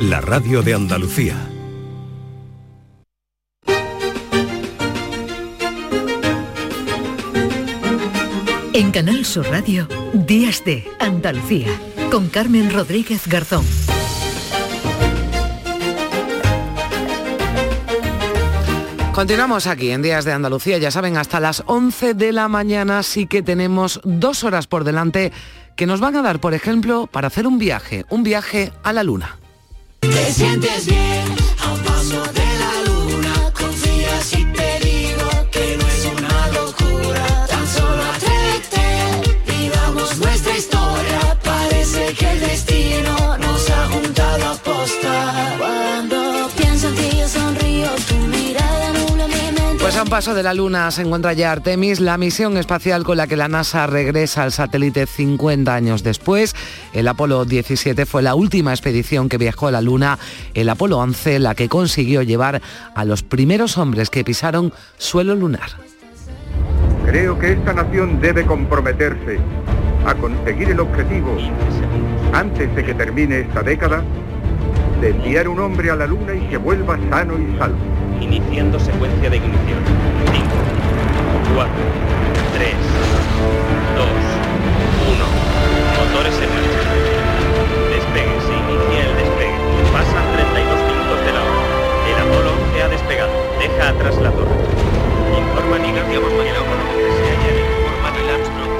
la 0.00 0.22
radio 0.22 0.62
de 0.62 0.72
Andalucía. 0.72 1.36
En 8.72 8.92
Canal 8.92 9.26
Sur 9.26 9.46
Radio, 9.50 9.86
Días 10.14 10.64
de 10.64 10.88
Andalucía, 11.00 11.68
con 12.10 12.28
Carmen 12.28 12.72
Rodríguez 12.72 13.28
Garzón. 13.28 13.66
Continuamos 19.12 19.66
aquí 19.66 19.90
en 19.90 20.00
Días 20.00 20.24
de 20.24 20.32
Andalucía, 20.32 20.78
ya 20.78 20.90
saben, 20.90 21.18
hasta 21.18 21.40
las 21.40 21.62
11 21.66 22.14
de 22.14 22.32
la 22.32 22.48
mañana 22.48 23.02
sí 23.02 23.26
que 23.26 23.42
tenemos 23.42 24.00
dos 24.04 24.44
horas 24.44 24.66
por 24.66 24.84
delante 24.84 25.30
que 25.76 25.86
nos 25.86 26.00
van 26.00 26.16
a 26.16 26.22
dar, 26.22 26.40
por 26.40 26.54
ejemplo, 26.54 27.06
para 27.06 27.26
hacer 27.26 27.46
un 27.46 27.58
viaje, 27.58 28.06
un 28.08 28.22
viaje 28.22 28.72
a 28.82 28.94
la 28.94 29.02
Luna. 29.02 29.39
Te 30.00 30.32
sientes 30.32 30.86
bien 30.86 31.24
a 31.58 31.74
paso 31.84 32.22
de 32.32 32.49
paso 50.10 50.34
de 50.34 50.42
la 50.42 50.54
Luna 50.54 50.90
se 50.90 51.02
encuentra 51.02 51.34
ya 51.34 51.52
Artemis, 51.52 52.00
la 52.00 52.18
misión 52.18 52.56
espacial 52.56 53.04
con 53.04 53.16
la 53.16 53.28
que 53.28 53.36
la 53.36 53.46
NASA 53.46 53.86
regresa 53.86 54.42
al 54.42 54.50
satélite 54.50 55.06
50 55.06 55.72
años 55.72 56.02
después. 56.02 56.56
El 56.92 57.06
Apolo 57.06 57.44
17 57.44 58.06
fue 58.06 58.20
la 58.20 58.34
última 58.34 58.72
expedición 58.72 59.28
que 59.28 59.38
viajó 59.38 59.68
a 59.68 59.70
la 59.70 59.80
Luna. 59.80 60.18
El 60.52 60.68
Apolo 60.68 60.98
11 60.98 61.38
la 61.38 61.54
que 61.54 61.68
consiguió 61.68 62.22
llevar 62.22 62.60
a 62.96 63.04
los 63.04 63.22
primeros 63.22 63.78
hombres 63.78 64.10
que 64.10 64.24
pisaron 64.24 64.72
suelo 64.98 65.36
lunar. 65.36 65.70
Creo 67.06 67.38
que 67.38 67.52
esta 67.52 67.72
nación 67.72 68.20
debe 68.20 68.44
comprometerse 68.44 69.38
a 70.04 70.14
conseguir 70.16 70.70
el 70.70 70.80
objetivo, 70.80 71.36
antes 72.32 72.74
de 72.74 72.84
que 72.84 72.94
termine 72.94 73.42
esta 73.42 73.62
década, 73.62 74.02
de 75.00 75.10
enviar 75.10 75.46
un 75.46 75.60
hombre 75.60 75.92
a 75.92 75.94
la 75.94 76.08
luna 76.08 76.34
y 76.34 76.40
que 76.48 76.56
vuelva 76.56 76.98
sano 77.10 77.34
y 77.38 77.56
salvo. 77.58 77.99
Iniciando 78.20 78.78
secuencia 78.78 79.30
de 79.30 79.36
ignición. 79.36 79.80
5, 80.32 80.44
4, 81.54 81.72
3, 82.54 82.74
2, 83.96 84.06
1. 85.10 85.24
Motores 85.98 86.36
en 86.40 86.50
marcha. 86.54 86.82
Despegue. 87.90 88.36
Se 88.44 88.52
inicia 88.52 89.00
el 89.08 89.16
despegue. 89.16 89.58
Pasan 89.92 90.26
32 90.36 90.80
minutos 90.86 91.18
de 91.24 91.32
la 91.32 91.40
hora. 91.40 91.64
El 92.10 92.18
Apolo 92.20 92.50
11 92.70 92.82
ha 92.82 92.88
despegado. 92.88 93.32
Deja 93.58 93.88
atrás 93.88 94.16
la 94.20 94.30
torre. 94.30 94.56
Informa 95.38 95.78
Neil 95.78 95.98
Armstrong. 95.98 96.46
El 96.46 96.56
Apolo 96.56 96.82
11 96.92 97.08
se 97.16 97.28
halla 97.30 97.50
en 97.50 97.56
el 97.56 98.30
Armstrong. 98.34 98.70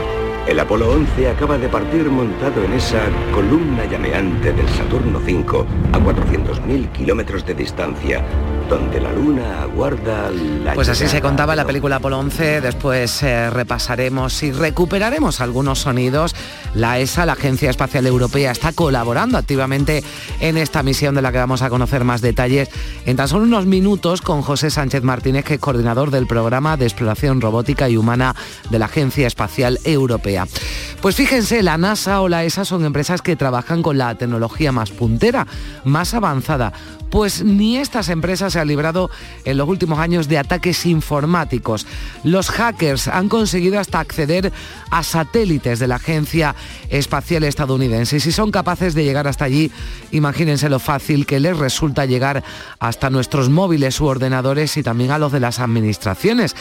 El 0.48 0.58
Apolo 0.58 0.91
11 0.91 1.28
acaba 1.30 1.58
de 1.58 1.68
partir 1.68 2.11
montado 2.11 2.64
en 2.64 2.72
esa 2.72 3.00
columna 3.33 3.84
llameante 3.84 4.52
del 4.52 4.68
Saturno 4.70 5.20
5 5.24 5.66
a 5.92 5.98
400.000 5.98 6.91
kilómetros 6.92 7.46
de 7.46 7.55
distancia, 7.55 8.24
donde 8.71 9.01
la 9.01 9.13
Luna 9.13 9.63
aguarda 9.63 10.31
la 10.31 10.75
Pues 10.75 10.89
así 10.89 11.09
se 11.09 11.21
contaba 11.21 11.57
la 11.57 11.65
película 11.65 11.97
Apolo 11.97 12.21
11, 12.21 12.61
después 12.61 13.21
eh, 13.25 13.51
repasaremos 13.51 14.45
y 14.45 14.53
recuperaremos 14.53 15.41
algunos 15.41 15.81
sonidos. 15.81 16.37
La 16.73 17.01
ESA, 17.01 17.27
la 17.27 17.33
Agencia 17.33 17.69
Espacial 17.69 18.07
Europea, 18.07 18.53
está 18.53 18.73
colaborando 18.73 19.39
activamente 19.39 20.05
en 20.39 20.57
esta 20.57 20.85
misión 20.85 21.17
de 21.17 21.23
la 21.23 21.33
que 21.33 21.39
vamos 21.39 21.63
a 21.63 21.69
conocer 21.69 22.05
más 22.05 22.21
detalles 22.21 22.71
en 23.07 23.17
tan 23.17 23.27
solo 23.27 23.45
unos 23.45 23.67
minutos 23.67 24.23
con 24.23 24.41
José 24.43 24.71
Sánchez 24.71 25.03
Martínez, 25.03 25.45
que 25.45 25.55
es 25.55 25.61
coordinador 25.61 26.13
del 26.13 26.29
programa 26.29 26.77
de 26.77 26.85
exploración 26.85 27.41
robótica 27.41 27.89
y 27.89 27.97
humana 27.97 28.36
de 28.70 28.79
la 28.79 28.85
Agencia 28.86 29.27
Espacial 29.27 29.80
Europea. 29.83 30.47
Pues 31.03 31.17
fíjense, 31.17 31.64
la 31.64 31.77
NASA 31.77 32.20
o 32.20 32.29
la 32.29 32.45
ESA 32.45 32.64
son 32.64 32.85
empresas 32.85 33.20
que 33.20 33.35
trabajan 33.35 33.83
con 33.83 33.98
la 33.98 34.14
tecnología 34.14 34.70
más 34.70 34.91
puntera, 34.91 35.47
más 35.83 36.14
avanzada. 36.14 36.73
Pues 37.11 37.43
ni 37.43 37.77
estas 37.77 38.09
empresas 38.09 38.53
se 38.53 38.61
han 38.61 38.69
librado 38.69 39.11
en 39.45 39.57
los 39.57 39.69
últimos 39.69 39.98
años 39.98 40.29
de 40.29 40.39
ataques 40.39 40.87
informáticos. 40.87 41.87
Los 42.23 42.51
hackers 42.51 43.09
han 43.09 43.29
conseguido 43.29 43.81
hasta 43.81 44.01
acceder 44.01 44.53
a 44.91 45.03
satélites 45.03 45.79
de 45.79 45.89
la 45.89 45.97
Agencia 45.97 46.55
Espacial 46.89 47.45
Estadounidense. 47.45 48.17
Y 48.17 48.21
si 48.21 48.33
son 48.33 48.51
capaces 48.51 48.95
de 48.95 49.05
llegar 49.05 49.27
hasta 49.27 49.45
allí, 49.45 49.71
imagínense 50.13 50.69
lo 50.69 50.79
fácil 50.79 51.27
que 51.27 51.41
les 51.41 51.59
resulta 51.59 52.07
llegar 52.07 52.45
hasta 52.79 53.11
nuestros 53.11 53.48
móviles 53.48 54.01
u 54.01 54.07
ordenadores 54.07 54.77
y 54.77 54.83
también 54.83 55.11
a 55.11 55.19
los 55.19 55.33
de 55.33 55.41
las 55.41 55.59
administraciones. 55.59 56.55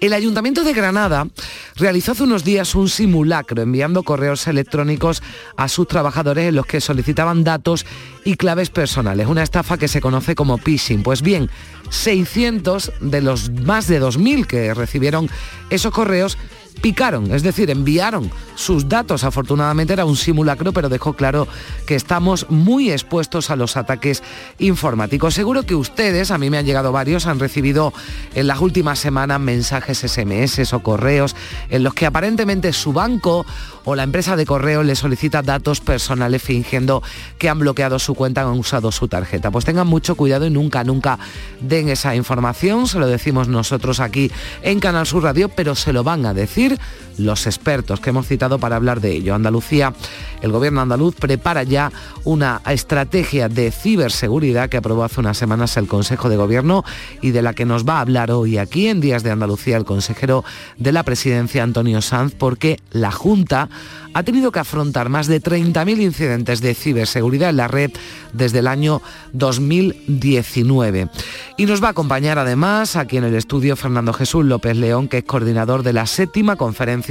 El 0.00 0.14
Ayuntamiento 0.14 0.64
de 0.64 0.72
Granada 0.72 1.28
realizó 1.76 2.12
hace 2.12 2.22
unos 2.22 2.42
días 2.42 2.74
un 2.74 2.88
simulacro 2.88 3.60
enviando 3.60 4.02
correos 4.02 4.46
electrónicos 4.46 5.22
a 5.58 5.68
sus 5.68 5.86
trabajadores 5.88 6.48
en 6.48 6.54
los 6.54 6.64
que 6.64 6.80
solicitaban 6.80 7.44
datos 7.44 7.84
y 8.24 8.36
claves 8.36 8.70
personales, 8.70 9.26
una 9.26 9.42
estafa 9.42 9.76
que 9.76 9.88
se 9.88 10.00
conoce 10.00 10.34
como 10.34 10.56
phishing. 10.56 11.02
Pues 11.02 11.20
bien, 11.20 11.50
600 11.90 12.92
de 13.02 13.20
los 13.20 13.50
más 13.50 13.88
de 13.88 14.00
2.000 14.00 14.46
que 14.46 14.72
recibieron 14.72 15.28
esos 15.68 15.92
correos 15.92 16.38
picaron, 16.80 17.32
es 17.32 17.42
decir, 17.42 17.70
enviaron 17.70 18.30
sus 18.54 18.88
datos. 18.88 19.24
Afortunadamente 19.24 19.92
era 19.92 20.04
un 20.04 20.16
simulacro, 20.16 20.72
pero 20.72 20.88
dejó 20.88 21.14
claro 21.14 21.46
que 21.86 21.94
estamos 21.94 22.46
muy 22.48 22.90
expuestos 22.90 23.50
a 23.50 23.56
los 23.56 23.76
ataques 23.76 24.22
informáticos. 24.58 25.34
Seguro 25.34 25.64
que 25.64 25.74
ustedes, 25.74 26.30
a 26.30 26.38
mí 26.38 26.50
me 26.50 26.58
han 26.58 26.66
llegado 26.66 26.92
varios, 26.92 27.26
han 27.26 27.38
recibido 27.38 27.92
en 28.34 28.46
las 28.46 28.60
últimas 28.60 28.98
semanas 28.98 29.40
mensajes 29.40 29.98
SMS 29.98 30.72
o 30.72 30.80
correos 30.80 31.36
en 31.68 31.82
los 31.82 31.94
que 31.94 32.06
aparentemente 32.06 32.72
su 32.72 32.92
banco 32.92 33.44
o 33.84 33.94
la 33.94 34.02
empresa 34.02 34.36
de 34.36 34.46
correo 34.46 34.82
le 34.82 34.94
solicita 34.94 35.42
datos 35.42 35.80
personales 35.80 36.42
fingiendo 36.42 37.02
que 37.38 37.48
han 37.48 37.58
bloqueado 37.58 37.98
su 37.98 38.14
cuenta 38.14 38.42
han 38.42 38.58
usado 38.58 38.92
su 38.92 39.08
tarjeta. 39.08 39.50
Pues 39.50 39.64
tengan 39.64 39.86
mucho 39.86 40.14
cuidado 40.14 40.46
y 40.46 40.50
nunca, 40.50 40.84
nunca 40.84 41.18
den 41.60 41.88
esa 41.88 42.14
información, 42.14 42.86
se 42.86 42.98
lo 42.98 43.06
decimos 43.06 43.48
nosotros 43.48 44.00
aquí 44.00 44.30
en 44.62 44.80
Canal 44.80 45.06
Sur 45.06 45.24
Radio, 45.24 45.48
pero 45.48 45.74
se 45.74 45.92
lo 45.92 46.04
van 46.04 46.26
a 46.26 46.34
decir 46.34 46.59
decir 46.60 46.78
los 47.24 47.46
expertos 47.46 48.00
que 48.00 48.10
hemos 48.10 48.26
citado 48.26 48.58
para 48.58 48.76
hablar 48.76 49.00
de 49.00 49.12
ello. 49.12 49.34
Andalucía, 49.34 49.94
el 50.42 50.52
gobierno 50.52 50.80
andaluz 50.80 51.14
prepara 51.14 51.62
ya 51.62 51.92
una 52.24 52.60
estrategia 52.68 53.48
de 53.48 53.70
ciberseguridad 53.70 54.68
que 54.68 54.76
aprobó 54.76 55.04
hace 55.04 55.20
unas 55.20 55.38
semanas 55.38 55.76
el 55.76 55.86
Consejo 55.86 56.28
de 56.28 56.36
Gobierno 56.36 56.84
y 57.20 57.30
de 57.30 57.42
la 57.42 57.54
que 57.54 57.64
nos 57.64 57.86
va 57.86 57.98
a 57.98 58.00
hablar 58.00 58.30
hoy 58.30 58.58
aquí 58.58 58.88
en 58.88 59.00
Días 59.00 59.22
de 59.22 59.30
Andalucía 59.30 59.76
el 59.76 59.84
consejero 59.84 60.44
de 60.78 60.92
la 60.92 61.02
presidencia 61.02 61.62
Antonio 61.62 62.02
Sanz 62.02 62.34
porque 62.36 62.80
la 62.90 63.10
Junta 63.10 63.68
ha 64.12 64.22
tenido 64.22 64.50
que 64.50 64.58
afrontar 64.58 65.08
más 65.08 65.26
de 65.26 65.40
30.000 65.40 66.00
incidentes 66.00 66.60
de 66.60 66.74
ciberseguridad 66.74 67.50
en 67.50 67.56
la 67.56 67.68
red 67.68 67.92
desde 68.32 68.58
el 68.58 68.66
año 68.66 69.02
2019. 69.32 71.08
Y 71.56 71.66
nos 71.66 71.82
va 71.82 71.88
a 71.88 71.90
acompañar 71.90 72.38
además 72.38 72.96
aquí 72.96 73.18
en 73.18 73.24
el 73.24 73.34
estudio 73.34 73.76
Fernando 73.76 74.12
Jesús 74.12 74.44
López 74.44 74.76
León, 74.76 75.08
que 75.08 75.18
es 75.18 75.24
coordinador 75.24 75.82
de 75.82 75.92
la 75.92 76.06
séptima 76.06 76.56
conferencia 76.56 77.09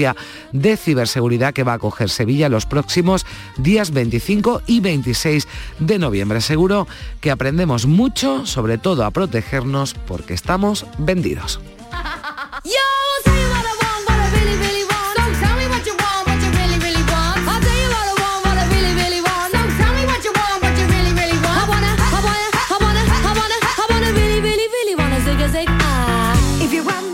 de 0.51 0.77
ciberseguridad 0.77 1.53
que 1.53 1.63
va 1.63 1.73
a 1.73 1.75
acoger 1.75 2.09
Sevilla 2.09 2.49
los 2.49 2.65
próximos 2.65 3.25
días 3.57 3.91
25 3.91 4.61
y 4.65 4.79
26 4.79 5.47
de 5.79 5.99
noviembre. 5.99 6.41
Seguro 6.41 6.87
que 7.21 7.31
aprendemos 7.31 7.85
mucho, 7.85 8.45
sobre 8.45 8.77
todo 8.77 9.05
a 9.05 9.11
protegernos 9.11 9.93
porque 9.93 10.33
estamos 10.33 10.85
vendidos. 10.97 11.59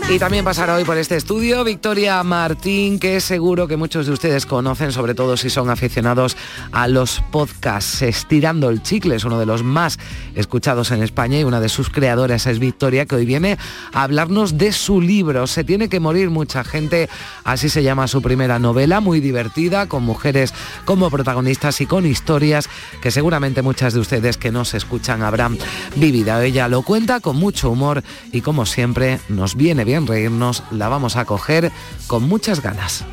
Y 0.08 0.20
también 0.20 0.44
pasará 0.44 0.76
hoy 0.76 0.84
por 0.84 0.96
este 0.98 1.16
estudio 1.16 1.64
Victoria 1.64 2.22
Martín, 2.22 3.00
que 3.00 3.20
seguro 3.20 3.66
que 3.66 3.76
muchos 3.76 4.06
de 4.06 4.12
ustedes 4.12 4.46
conocen, 4.46 4.92
sobre 4.92 5.14
todo 5.14 5.36
si 5.36 5.50
son 5.50 5.68
aficionados 5.68 6.36
a 6.70 6.86
los 6.86 7.20
podcasts. 7.32 8.02
Estirando 8.02 8.70
el 8.70 8.84
chicle 8.84 9.16
es 9.16 9.24
uno 9.24 9.36
de 9.36 9.46
los 9.46 9.64
más 9.64 9.98
escuchados 10.36 10.92
en 10.92 11.02
España 11.02 11.40
y 11.40 11.44
una 11.44 11.58
de 11.58 11.68
sus 11.68 11.90
creadoras 11.90 12.46
es 12.46 12.60
Victoria, 12.60 13.04
que 13.04 13.16
hoy 13.16 13.26
viene 13.26 13.58
a 13.92 14.04
hablarnos 14.04 14.56
de 14.56 14.70
su 14.70 15.00
libro. 15.00 15.48
Se 15.48 15.64
tiene 15.64 15.88
que 15.88 15.98
morir 15.98 16.30
mucha 16.30 16.62
gente, 16.62 17.08
así 17.42 17.68
se 17.68 17.82
llama 17.82 18.06
su 18.06 18.22
primera 18.22 18.60
novela, 18.60 19.00
muy 19.00 19.18
divertida, 19.18 19.88
con 19.88 20.04
mujeres 20.04 20.54
como 20.84 21.10
protagonistas 21.10 21.80
y 21.80 21.86
con 21.86 22.06
historias 22.06 22.68
que 23.02 23.10
seguramente 23.10 23.60
muchas 23.60 23.92
de 23.92 23.98
ustedes 23.98 24.36
que 24.36 24.52
nos 24.52 24.72
escuchan 24.72 25.22
habrán 25.22 25.58
vivido. 25.96 26.40
Ella 26.40 26.68
lo 26.68 26.82
cuenta 26.82 27.18
con 27.18 27.36
mucho 27.36 27.70
humor 27.70 28.04
y 28.30 28.40
como 28.40 28.66
siempre 28.66 29.18
nos 29.28 29.56
viene 29.56 29.84
bien 29.84 29.95
reírnos, 30.04 30.64
la 30.72 30.88
vamos 30.88 31.16
a 31.16 31.24
coger 31.24 31.70
con 32.08 32.24
muchas 32.24 32.60
ganas. 32.60 33.04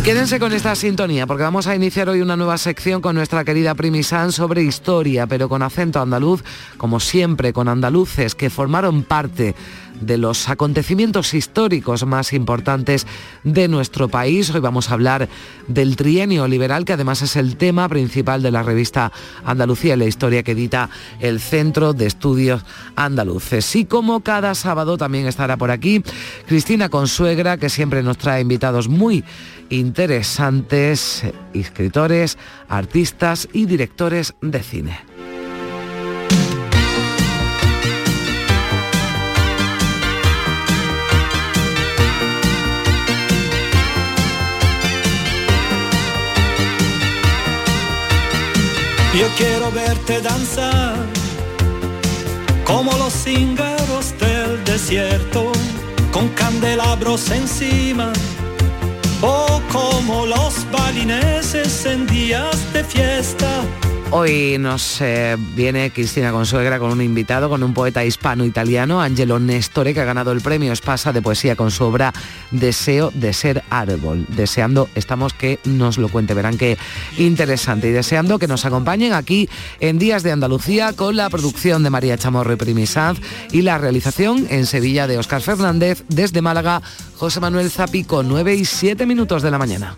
Y 0.00 0.02
quédense 0.02 0.40
con 0.40 0.54
esta 0.54 0.74
sintonía 0.76 1.26
porque 1.26 1.42
vamos 1.42 1.66
a 1.66 1.76
iniciar 1.76 2.08
hoy 2.08 2.22
una 2.22 2.34
nueva 2.34 2.56
sección 2.56 3.02
con 3.02 3.14
nuestra 3.14 3.44
querida 3.44 3.74
Primisan 3.74 4.32
sobre 4.32 4.62
historia, 4.62 5.26
pero 5.26 5.46
con 5.50 5.60
acento 5.60 6.00
andaluz, 6.00 6.42
como 6.78 7.00
siempre, 7.00 7.52
con 7.52 7.68
andaluces 7.68 8.34
que 8.34 8.48
formaron 8.48 9.02
parte 9.02 9.54
de 10.00 10.16
los 10.16 10.48
acontecimientos 10.48 11.34
históricos 11.34 12.06
más 12.06 12.32
importantes 12.32 13.06
de 13.44 13.68
nuestro 13.68 14.08
país. 14.08 14.50
Hoy 14.50 14.60
vamos 14.60 14.90
a 14.90 14.94
hablar 14.94 15.28
del 15.68 15.96
trienio 15.96 16.48
liberal, 16.48 16.86
que 16.86 16.94
además 16.94 17.20
es 17.20 17.36
el 17.36 17.56
tema 17.56 17.88
principal 17.88 18.42
de 18.42 18.50
la 18.50 18.62
revista 18.62 19.12
Andalucía 19.44 19.94
y 19.94 19.98
la 19.98 20.06
Historia 20.06 20.42
que 20.42 20.52
edita 20.52 20.88
el 21.20 21.40
Centro 21.40 21.92
de 21.92 22.06
Estudios 22.06 22.64
Andaluces. 22.96 23.76
Y 23.76 23.84
como 23.84 24.20
cada 24.20 24.54
sábado 24.54 24.96
también 24.96 25.26
estará 25.26 25.58
por 25.58 25.70
aquí 25.70 26.02
Cristina 26.46 26.88
Consuegra, 26.88 27.58
que 27.58 27.68
siempre 27.68 28.02
nos 28.02 28.16
trae 28.16 28.40
invitados 28.40 28.88
muy 28.88 29.24
interesantes, 29.70 31.24
escritores, 31.54 32.36
artistas 32.68 33.48
y 33.52 33.66
directores 33.66 34.34
de 34.40 34.62
cine. 34.62 34.98
Yo 49.18 49.26
quiero 49.36 49.70
verte 49.72 50.20
danzar 50.22 50.94
como 52.64 52.96
los 52.96 53.12
cíngaros 53.12 54.14
del 54.18 54.64
desierto, 54.64 55.50
con 56.12 56.28
candelabros 56.28 57.30
encima, 57.30 58.12
o 59.22 59.60
como 59.72 60.26
los 60.26 60.66
balineses 60.70 61.84
en 61.86 62.06
días 62.06 62.72
de 62.72 62.84
fiesta 62.84 63.62
Hoy 64.12 64.58
nos 64.58 65.00
eh, 65.00 65.36
viene 65.54 65.92
Cristina 65.92 66.32
Consuegra 66.32 66.80
con 66.80 66.90
un 66.90 67.00
invitado, 67.00 67.48
con 67.48 67.62
un 67.62 67.72
poeta 67.72 68.04
hispano-italiano, 68.04 69.00
Angelo 69.00 69.38
Nestore, 69.38 69.94
que 69.94 70.00
ha 70.00 70.04
ganado 70.04 70.32
el 70.32 70.40
premio 70.40 70.72
Espasa 70.72 71.12
de 71.12 71.22
poesía 71.22 71.54
con 71.54 71.70
su 71.70 71.84
obra 71.84 72.12
Deseo 72.50 73.12
de 73.14 73.32
ser 73.32 73.62
árbol. 73.70 74.26
Deseando, 74.28 74.88
estamos 74.96 75.32
que 75.32 75.60
nos 75.64 75.96
lo 75.96 76.08
cuente, 76.08 76.34
verán 76.34 76.58
qué 76.58 76.76
interesante. 77.18 77.88
Y 77.88 77.92
deseando 77.92 78.40
que 78.40 78.48
nos 78.48 78.64
acompañen 78.64 79.12
aquí 79.12 79.48
en 79.78 80.00
Días 80.00 80.24
de 80.24 80.32
Andalucía 80.32 80.92
con 80.92 81.14
la 81.14 81.30
producción 81.30 81.84
de 81.84 81.90
María 81.90 82.18
Chamorro 82.18 82.52
y 82.52 82.56
Primisanz 82.56 83.20
y 83.52 83.62
la 83.62 83.78
realización 83.78 84.44
en 84.50 84.66
Sevilla 84.66 85.06
de 85.06 85.18
Óscar 85.18 85.40
Fernández, 85.40 86.02
desde 86.08 86.42
Málaga, 86.42 86.82
José 87.16 87.38
Manuel 87.38 87.70
Zapico, 87.70 88.24
9 88.24 88.56
y 88.56 88.64
7 88.64 89.06
minutos 89.06 89.42
de 89.42 89.50
la 89.52 89.58
mañana. 89.58 89.96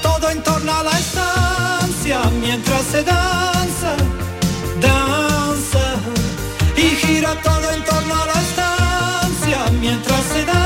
Todo 0.00 0.30
en 0.30 0.42
torno 0.42 0.72
a 0.72 0.82
la 0.82 0.98
estancia 0.98 2.20
mientras 2.40 2.82
se 2.82 3.02
danza, 3.02 3.96
danza. 4.80 5.84
Y 6.76 6.96
gira 7.04 7.34
todo 7.42 7.70
en 7.70 7.84
torno 7.84 8.14
a 8.14 8.26
la 8.26 8.32
estancia 8.32 9.58
mientras 9.80 10.22
se 10.24 10.44
danza. 10.44 10.61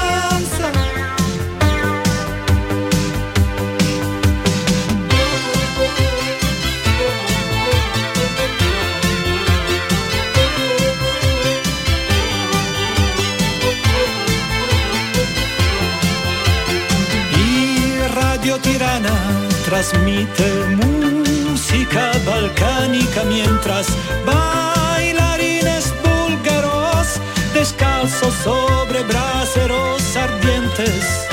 Transmite 19.67 20.49
música 20.77 22.13
balcánica 22.25 23.25
mientras 23.25 23.89
bailarines 24.25 25.93
búlgaros 26.05 27.21
descalzos 27.53 28.33
sobre 28.45 29.03
braseros 29.03 30.17
ardientes. 30.17 31.27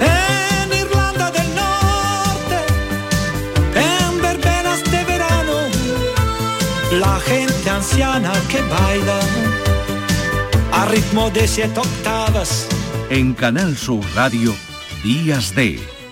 En 0.00 0.68
Irlanda 0.78 1.30
del 1.30 1.54
Norte, 1.54 2.58
en 3.74 4.20
verbenas 4.20 4.84
de 4.90 5.04
verano, 5.04 5.56
la 7.00 7.18
gente 7.20 7.70
anciana 7.70 8.32
que 8.50 8.60
baila 8.60 9.20
a 10.72 10.84
ritmo 10.84 11.30
de 11.30 11.48
siete 11.48 11.80
octavas. 11.80 12.68
En 13.08 13.32
Canal 13.32 13.74
Sur 13.74 14.04
Radio, 14.14 14.54
Días 15.02 15.54
de 15.54 15.97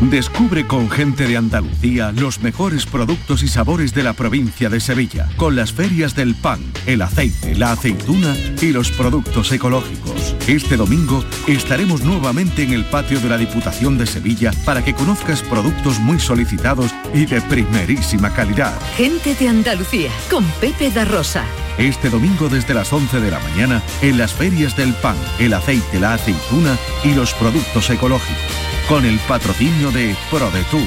Descubre 0.00 0.66
con 0.66 0.90
gente 0.90 1.26
de 1.26 1.36
Andalucía 1.36 2.12
los 2.12 2.40
mejores 2.40 2.84
productos 2.84 3.42
y 3.42 3.48
sabores 3.48 3.94
de 3.94 4.02
la 4.02 4.12
provincia 4.12 4.68
de 4.68 4.80
Sevilla, 4.80 5.28
con 5.36 5.56
las 5.56 5.72
ferias 5.72 6.14
del 6.14 6.34
pan, 6.34 6.60
el 6.86 7.02
aceite, 7.02 7.54
la 7.54 7.72
aceituna 7.72 8.36
y 8.60 8.72
los 8.72 8.90
productos 8.90 9.50
ecológicos. 9.52 10.34
Este 10.46 10.76
domingo 10.76 11.24
estaremos 11.46 12.02
nuevamente 12.02 12.64
en 12.64 12.72
el 12.72 12.84
patio 12.84 13.20
de 13.20 13.28
la 13.28 13.38
Diputación 13.38 13.96
de 13.96 14.06
Sevilla 14.06 14.50
para 14.64 14.84
que 14.84 14.94
conozcas 14.94 15.42
productos 15.42 15.98
muy 16.00 16.20
solicitados 16.20 16.92
y 17.14 17.26
de 17.26 17.40
primerísima 17.40 18.32
calidad. 18.34 18.78
Gente 18.96 19.34
de 19.34 19.48
Andalucía 19.48 20.10
con 20.30 20.44
Pepe 20.60 20.90
da 20.90 21.04
Rosa. 21.04 21.44
Este 21.78 22.08
domingo 22.08 22.48
desde 22.48 22.72
las 22.72 22.92
11 22.92 23.20
de 23.20 23.30
la 23.30 23.40
mañana 23.40 23.82
en 24.00 24.16
las 24.16 24.32
ferias 24.32 24.76
del 24.76 24.94
pan, 24.94 25.16
el 25.40 25.54
aceite, 25.54 25.98
la 25.98 26.14
aceituna 26.14 26.78
y 27.02 27.14
los 27.14 27.34
productos 27.34 27.90
ecológicos. 27.90 28.42
Con 28.88 29.04
el 29.04 29.18
patrocinio 29.20 29.90
de 29.90 30.14
ProDetour, 30.30 30.86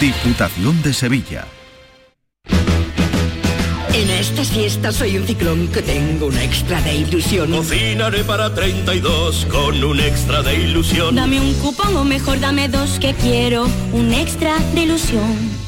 Diputación 0.00 0.80
de 0.82 0.94
Sevilla. 0.94 1.44
En 3.92 4.10
estas 4.10 4.48
fiestas 4.48 4.94
soy 4.94 5.16
un 5.18 5.26
ciclón 5.26 5.66
que 5.68 5.82
tengo 5.82 6.26
un 6.26 6.38
extra 6.38 6.80
de 6.82 6.94
ilusión. 6.94 7.50
Cocinaré 7.50 8.22
para 8.22 8.54
32 8.54 9.46
con 9.50 9.82
un 9.82 9.98
extra 9.98 10.42
de 10.42 10.54
ilusión. 10.54 11.16
Dame 11.16 11.40
un 11.40 11.52
cupón 11.54 11.96
o 11.96 12.04
mejor 12.04 12.38
dame 12.38 12.68
dos 12.68 13.00
que 13.00 13.12
quiero 13.14 13.66
un 13.92 14.12
extra 14.12 14.56
de 14.72 14.82
ilusión. 14.82 15.67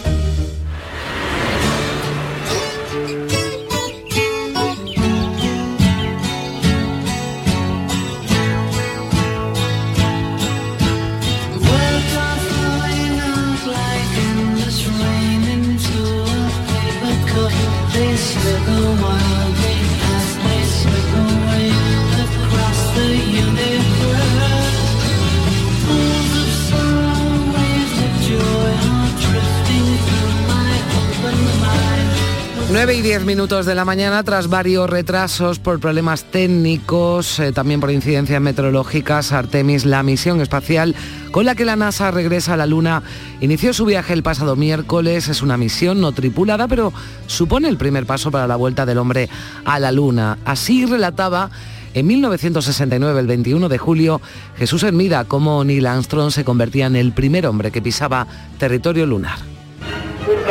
9 32.83 32.95
y 32.95 33.01
10 33.03 33.25
minutos 33.25 33.67
de 33.67 33.75
la 33.75 33.85
mañana 33.85 34.23
tras 34.23 34.47
varios 34.47 34.89
retrasos 34.89 35.59
por 35.59 35.79
problemas 35.79 36.23
técnicos, 36.23 37.39
eh, 37.39 37.51
también 37.51 37.79
por 37.79 37.91
incidencias 37.91 38.41
meteorológicas, 38.41 39.33
Artemis, 39.33 39.85
la 39.85 40.01
misión 40.01 40.41
espacial 40.41 40.95
con 41.29 41.45
la 41.45 41.53
que 41.53 41.63
la 41.63 41.75
NASA 41.75 42.09
regresa 42.09 42.55
a 42.55 42.57
la 42.57 42.65
Luna, 42.65 43.03
inició 43.39 43.75
su 43.75 43.85
viaje 43.85 44.13
el 44.13 44.23
pasado 44.23 44.55
miércoles. 44.55 45.27
Es 45.27 45.43
una 45.43 45.57
misión 45.57 46.01
no 46.01 46.11
tripulada, 46.11 46.67
pero 46.67 46.91
supone 47.27 47.69
el 47.69 47.77
primer 47.77 48.07
paso 48.07 48.31
para 48.31 48.47
la 48.47 48.55
vuelta 48.55 48.87
del 48.87 48.97
hombre 48.97 49.29
a 49.63 49.77
la 49.77 49.91
Luna. 49.91 50.39
Así 50.43 50.87
relataba 50.87 51.51
en 51.93 52.07
1969, 52.07 53.19
el 53.19 53.27
21 53.27 53.69
de 53.69 53.77
julio, 53.77 54.21
Jesús 54.57 54.81
Hermida, 54.81 55.25
cómo 55.25 55.63
Neil 55.63 55.85
Armstrong 55.85 56.31
se 56.31 56.43
convertía 56.43 56.87
en 56.87 56.95
el 56.95 57.11
primer 57.11 57.45
hombre 57.45 57.69
que 57.69 57.83
pisaba 57.83 58.25
territorio 58.57 59.05
lunar 59.05 59.60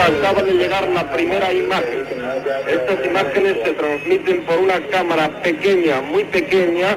acaba 0.00 0.42
de 0.42 0.52
llegar 0.52 0.88
la 0.88 1.10
primera 1.12 1.52
imagen. 1.52 2.04
Estas 2.66 3.04
imágenes 3.04 3.56
se 3.64 3.72
transmiten 3.72 4.44
por 4.44 4.58
una 4.58 4.80
cámara 4.88 5.28
pequeña, 5.42 6.00
muy 6.02 6.24
pequeña, 6.24 6.96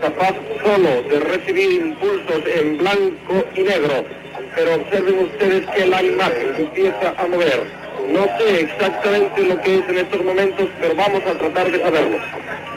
capaz 0.00 0.34
solo 0.62 1.02
de 1.08 1.20
recibir 1.20 1.72
impulsos 1.72 2.42
en 2.46 2.78
blanco 2.78 3.44
y 3.54 3.62
negro. 3.62 4.04
Pero 4.54 4.74
observen 4.76 5.18
ustedes 5.18 5.66
que 5.66 5.86
la 5.86 6.02
imagen 6.02 6.54
empieza 6.56 7.14
a 7.16 7.26
mover. 7.26 7.62
No 8.08 8.24
sé 8.38 8.60
exactamente 8.60 9.42
lo 9.42 9.60
que 9.60 9.78
es 9.78 9.88
en 9.88 9.98
estos 9.98 10.24
momentos, 10.24 10.68
pero 10.80 10.94
vamos 10.94 11.22
a 11.26 11.38
tratar 11.38 11.70
de 11.70 11.82
saberlo. 11.82 12.18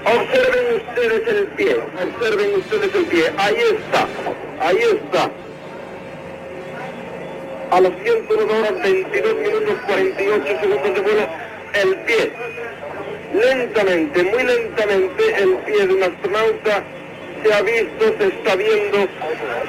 Observen 0.03 0.75
ustedes 0.75 1.27
el 1.27 1.45
pie, 1.55 1.75
observen 1.75 2.55
ustedes 2.55 2.95
el 2.95 3.05
pie. 3.05 3.31
Ahí 3.37 3.55
está, 3.55 4.07
ahí 4.59 4.77
está 4.77 5.31
a 7.71 7.79
los 7.79 7.93
101 8.03 8.53
horas 8.53 8.83
22 8.83 9.35
minutos 9.35 9.75
48 9.87 10.59
segundos 10.59 10.93
de 10.93 10.99
vuelo 10.99 11.27
el 11.73 11.95
pie. 11.99 12.31
Lentamente, 13.33 14.23
muy 14.23 14.43
lentamente, 14.43 15.23
el 15.37 15.55
pie 15.59 15.87
de 15.87 15.93
un 15.93 16.03
astronauta 16.03 16.83
se 17.41 17.53
ha 17.53 17.61
visto, 17.61 18.13
se 18.19 18.27
está 18.27 18.55
viendo, 18.55 19.07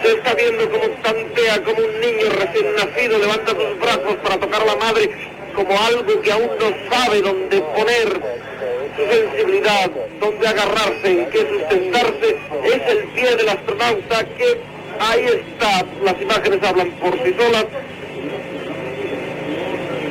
se 0.03 0.13
está 0.13 0.35
viendo 0.35 0.69
como 0.69 0.89
tantea, 1.01 1.63
como 1.63 1.79
un 1.79 2.01
niño 2.01 2.29
recién 2.41 2.75
nacido 2.75 3.19
levanta 3.19 3.53
sus 3.53 3.79
brazos 3.79 4.17
para 4.23 4.41
tocar 4.41 4.63
a 4.63 4.67
la 4.67 4.77
madre, 4.77 5.11
como 5.55 5.79
algo 5.79 6.21
que 6.23 6.33
aún 6.33 6.51
no 6.59 6.91
sabe 6.91 7.23
dónde 7.23 7.61
poner 7.61 8.21
su 8.97 9.03
sensibilidad, 9.11 9.91
dónde 10.21 10.49
agarrarse, 10.49 11.09
en 11.09 11.31
qué 11.31 11.39
sustentarse, 11.39 12.37
es 12.65 12.83
el 12.89 13.05
pie 13.15 13.37
del 13.37 13.49
astronauta 13.49 14.25
que 14.37 14.59
ahí 14.99 15.25
está, 15.25 15.85
las 16.03 16.21
imágenes 16.21 16.63
hablan 16.63 16.91
por 16.93 17.13
sí 17.23 17.35
solas, 17.39 17.67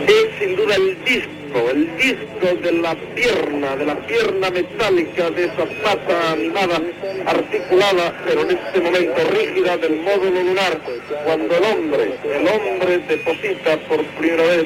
es 0.08 0.40
sin 0.40 0.56
duda 0.56 0.76
el 0.76 0.98
disco, 1.04 1.70
el 1.70 1.98
disco 1.98 2.62
de 2.64 2.72
la 2.74 2.96
pierna, 3.16 3.76
de 3.76 3.86
la 3.86 3.96
pierna 4.08 4.50
metálica 4.50 5.30
de 5.32 5.46
esa 5.46 5.66
pata 5.84 6.32
animada, 6.32 6.82
articulada, 7.26 8.14
pero 8.26 8.42
en 8.42 8.52
este 8.58 8.82
momento 8.82 9.22
rígida 9.32 9.78
del 9.78 10.02
módulo 10.02 10.44
lunar, 10.44 10.80
cuando 11.26 11.56
el 11.56 11.64
hombre, 11.64 12.16
el 12.24 12.48
hombre 12.48 13.00
deposita 13.08 13.78
por 13.88 14.04
primera 14.06 14.44
vez 14.44 14.66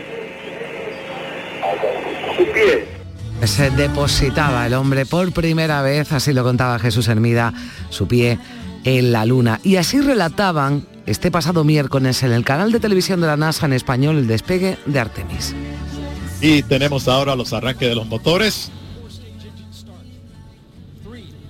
su 2.38 2.46
pie 2.51 2.96
se 3.44 3.70
depositaba 3.70 4.65
el 4.65 4.74
hombre 4.74 5.06
por 5.06 5.32
primera 5.32 5.82
vez, 5.82 6.12
así 6.12 6.34
lo 6.34 6.44
contaba 6.44 6.80
Jesús 6.80 7.08
Hermida, 7.08 7.54
su 7.89 8.08
pie 8.08 8.39
en 8.84 9.12
la 9.12 9.25
luna. 9.25 9.60
Y 9.63 9.75
así 9.75 10.00
relataban 10.00 10.86
este 11.05 11.31
pasado 11.31 11.63
miércoles 11.63 12.24
en 12.24 12.31
el 12.31 12.43
canal 12.43 12.71
de 12.71 12.79
televisión 12.79 13.21
de 13.21 13.27
la 13.27 13.38
NASA 13.38 13.65
en 13.65 13.74
español 13.74 14.17
el 14.17 14.27
despegue 14.27 14.77
de 14.85 15.00
Artemis. 15.00 15.55
Y 16.41 16.63
tenemos 16.63 17.07
ahora 17.07 17.35
los 17.35 17.53
arranques 17.53 17.88
de 17.88 17.95
los 17.95 18.07
motores. 18.07 18.71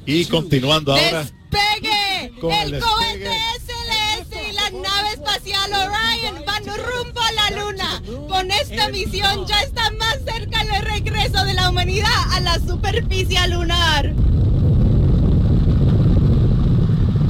Y 0.05 0.25
continuando 0.25 0.93
ahora. 0.93 1.24
¡Despegue! 1.24 2.05
el, 2.25 2.79
cohete 2.79 3.31
SLS 3.59 4.50
y 4.50 4.53
la 4.53 4.69
nave 4.69 5.09
espacial 5.13 5.71
Orion 5.74 6.45
van 6.45 6.63
rumbo 6.65 7.21
a 7.21 7.31
la 7.31 7.62
Luna. 7.62 8.01
Con 8.27 8.51
esta 8.51 8.89
misión 8.89 9.47
ya 9.47 9.62
está 9.62 9.89
más 9.91 10.19
cerca 10.25 10.62
el 10.62 10.83
regreso 10.83 11.43
de 11.45 11.53
la 11.53 11.69
humanidad 11.69 12.33
a 12.33 12.39
la 12.41 12.55
superficie 12.59 13.47
lunar. 13.47 14.13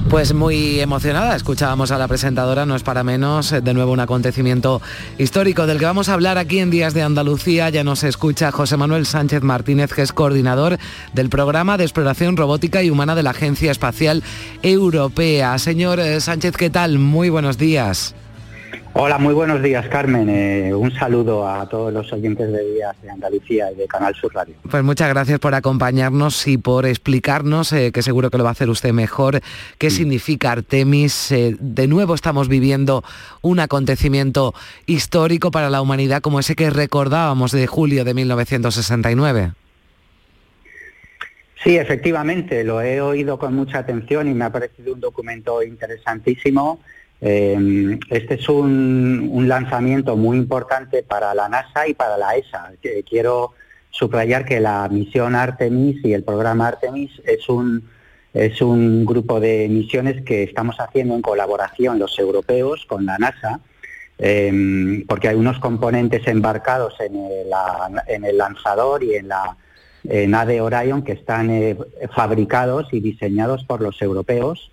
Pues 0.09 0.33
muy 0.33 0.79
emocionada, 0.79 1.35
escuchábamos 1.35 1.89
a 1.91 1.97
la 1.97 2.07
presentadora, 2.07 2.65
no 2.65 2.75
es 2.75 2.83
para 2.83 3.03
menos, 3.03 3.49
de 3.49 3.73
nuevo 3.73 3.91
un 3.91 3.99
acontecimiento 3.99 4.81
histórico 5.17 5.65
del 5.65 5.79
que 5.79 5.85
vamos 5.85 6.09
a 6.09 6.13
hablar 6.13 6.37
aquí 6.37 6.59
en 6.59 6.69
Días 6.69 6.93
de 6.93 7.01
Andalucía. 7.01 7.69
Ya 7.69 7.83
nos 7.83 8.03
escucha 8.03 8.51
José 8.51 8.77
Manuel 8.77 9.07
Sánchez 9.07 9.41
Martínez, 9.41 9.91
que 9.91 10.03
es 10.03 10.13
coordinador 10.13 10.77
del 11.13 11.29
programa 11.29 11.77
de 11.77 11.85
exploración 11.85 12.37
robótica 12.37 12.83
y 12.83 12.91
humana 12.91 13.15
de 13.15 13.23
la 13.23 13.31
Agencia 13.31 13.71
Espacial 13.71 14.23
Europea. 14.61 15.57
Señor 15.57 15.99
eh, 15.99 16.21
Sánchez, 16.21 16.55
¿qué 16.55 16.69
tal? 16.69 16.99
Muy 16.99 17.29
buenos 17.29 17.57
días. 17.57 18.15
Hola, 18.97 19.17
muy 19.17 19.33
buenos 19.33 19.61
días, 19.61 19.89
Carmen. 19.89 20.29
Eh, 20.29 20.73
un 20.73 20.89
saludo 20.89 21.45
a 21.45 21.67
todos 21.67 21.91
los 21.91 22.13
oyentes 22.13 22.49
de 22.49 22.63
Días 22.63 22.95
de 23.01 23.09
Andalucía 23.09 23.69
y 23.69 23.75
de 23.75 23.87
Canal 23.87 24.15
Sur 24.15 24.33
Radio. 24.33 24.55
Pues 24.71 24.83
muchas 24.85 25.09
gracias 25.09 25.37
por 25.37 25.53
acompañarnos 25.53 26.47
y 26.47 26.57
por 26.57 26.85
explicarnos, 26.85 27.73
eh, 27.73 27.91
que 27.91 28.01
seguro 28.01 28.31
que 28.31 28.37
lo 28.37 28.45
va 28.45 28.51
a 28.51 28.53
hacer 28.53 28.69
usted 28.69 28.93
mejor, 28.93 29.41
qué 29.79 29.89
significa 29.89 30.53
Artemis. 30.53 31.29
Eh, 31.33 31.57
de 31.59 31.89
nuevo 31.89 32.15
estamos 32.15 32.47
viviendo 32.47 33.03
un 33.41 33.59
acontecimiento 33.59 34.53
histórico 34.85 35.51
para 35.51 35.69
la 35.69 35.81
humanidad 35.81 36.21
como 36.21 36.39
ese 36.39 36.55
que 36.55 36.69
recordábamos 36.69 37.51
de 37.51 37.67
julio 37.67 38.05
de 38.05 38.13
1969. 38.13 39.51
Sí, 41.61 41.75
efectivamente, 41.75 42.63
lo 42.63 42.81
he 42.81 43.01
oído 43.01 43.37
con 43.39 43.55
mucha 43.55 43.79
atención 43.79 44.29
y 44.29 44.33
me 44.33 44.45
ha 44.45 44.53
parecido 44.53 44.93
un 44.93 45.01
documento 45.01 45.61
interesantísimo 45.61 46.79
eh, 47.21 47.99
este 48.09 48.35
es 48.35 48.49
un, 48.49 49.45
lanzamiento 49.47 50.15
muy 50.15 50.37
importante 50.37 51.03
para 51.03 51.33
la 51.33 51.47
NASA 51.47 51.87
y 51.87 51.93
para 51.93 52.17
la 52.17 52.35
ESA. 52.35 52.71
Quiero 53.07 53.53
subrayar 53.89 54.45
que 54.45 54.59
la 54.59 54.87
misión 54.89 55.35
Artemis 55.35 56.03
y 56.03 56.13
el 56.13 56.23
programa 56.23 56.67
Artemis 56.67 57.11
es 57.25 57.47
un, 57.47 57.87
es 58.33 58.61
un 58.61 59.05
grupo 59.05 59.39
de 59.39 59.67
misiones 59.69 60.23
que 60.23 60.43
estamos 60.43 60.75
haciendo 60.79 61.15
en 61.15 61.21
colaboración 61.21 61.99
los 61.99 62.17
europeos 62.19 62.85
con 62.85 63.05
la 63.05 63.17
NASA, 63.17 63.61
eh, 64.17 65.03
porque 65.07 65.29
hay 65.29 65.35
unos 65.35 65.59
componentes 65.59 66.27
embarcados 66.27 66.95
en 66.99 67.15
el, 68.25 68.37
lanzador 68.37 69.03
y 69.03 69.15
en 69.15 69.29
la 69.29 69.57
nave 70.03 70.61
Orion 70.61 71.03
que 71.03 71.13
están 71.13 71.49
eh, 71.49 71.77
fabricados 72.13 72.87
y 72.91 72.99
diseñados 72.99 73.63
por 73.63 73.81
los 73.81 74.01
europeos 74.01 74.71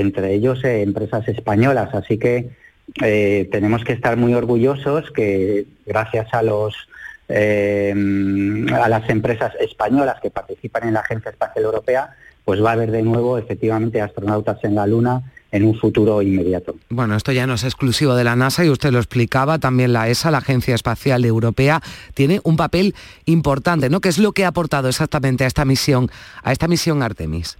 entre 0.00 0.34
ellos 0.34 0.62
eh, 0.64 0.82
empresas 0.82 1.26
españolas. 1.28 1.94
Así 1.94 2.18
que 2.18 2.50
eh, 3.02 3.48
tenemos 3.50 3.84
que 3.84 3.92
estar 3.92 4.16
muy 4.16 4.34
orgullosos 4.34 5.10
que 5.10 5.66
gracias 5.86 6.32
a 6.32 6.42
los 6.42 6.74
eh, 7.28 7.94
a 8.72 8.88
las 8.88 9.08
empresas 9.08 9.52
españolas 9.60 10.20
que 10.20 10.30
participan 10.30 10.88
en 10.88 10.94
la 10.94 11.00
Agencia 11.00 11.30
Espacial 11.30 11.64
Europea, 11.64 12.10
pues 12.44 12.62
va 12.62 12.70
a 12.70 12.72
haber 12.74 12.90
de 12.90 13.02
nuevo 13.02 13.38
efectivamente 13.38 14.00
astronautas 14.00 14.62
en 14.64 14.74
la 14.74 14.86
Luna 14.86 15.22
en 15.52 15.64
un 15.64 15.78
futuro 15.78 16.20
inmediato. 16.22 16.76
Bueno, 16.88 17.14
esto 17.14 17.30
ya 17.30 17.46
no 17.46 17.54
es 17.54 17.64
exclusivo 17.64 18.14
de 18.14 18.24
la 18.24 18.36
NASA 18.36 18.64
y 18.64 18.70
usted 18.70 18.90
lo 18.90 18.98
explicaba, 18.98 19.58
también 19.58 19.92
la 19.92 20.08
ESA, 20.08 20.30
la 20.30 20.38
Agencia 20.38 20.74
Espacial 20.74 21.24
Europea, 21.24 21.80
tiene 22.14 22.40
un 22.42 22.56
papel 22.56 22.94
importante, 23.26 23.90
¿no? 23.90 24.00
¿Qué 24.00 24.08
es 24.08 24.18
lo 24.18 24.32
que 24.32 24.44
ha 24.44 24.48
aportado 24.48 24.88
exactamente 24.88 25.44
a 25.44 25.46
esta 25.46 25.64
misión, 25.64 26.10
a 26.42 26.52
esta 26.52 26.68
misión 26.68 27.02
Artemis? 27.02 27.58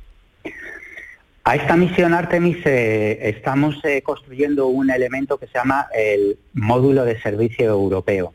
A 1.45 1.57
esta 1.57 1.77
misión 1.77 2.15
Artemis 2.15 2.59
eh, 2.67 3.19
estamos 3.29 3.85
eh, 3.85 4.01
construyendo 4.03 4.69
un 4.69 4.91
elemento 4.91 5.39
que 5.39 5.49
se 5.49 5.55
llama 5.55 5.89
el 5.93 6.39
módulo 6.53 7.05
de 7.05 7.21
servicio 7.21 7.67
europeo. 7.67 8.33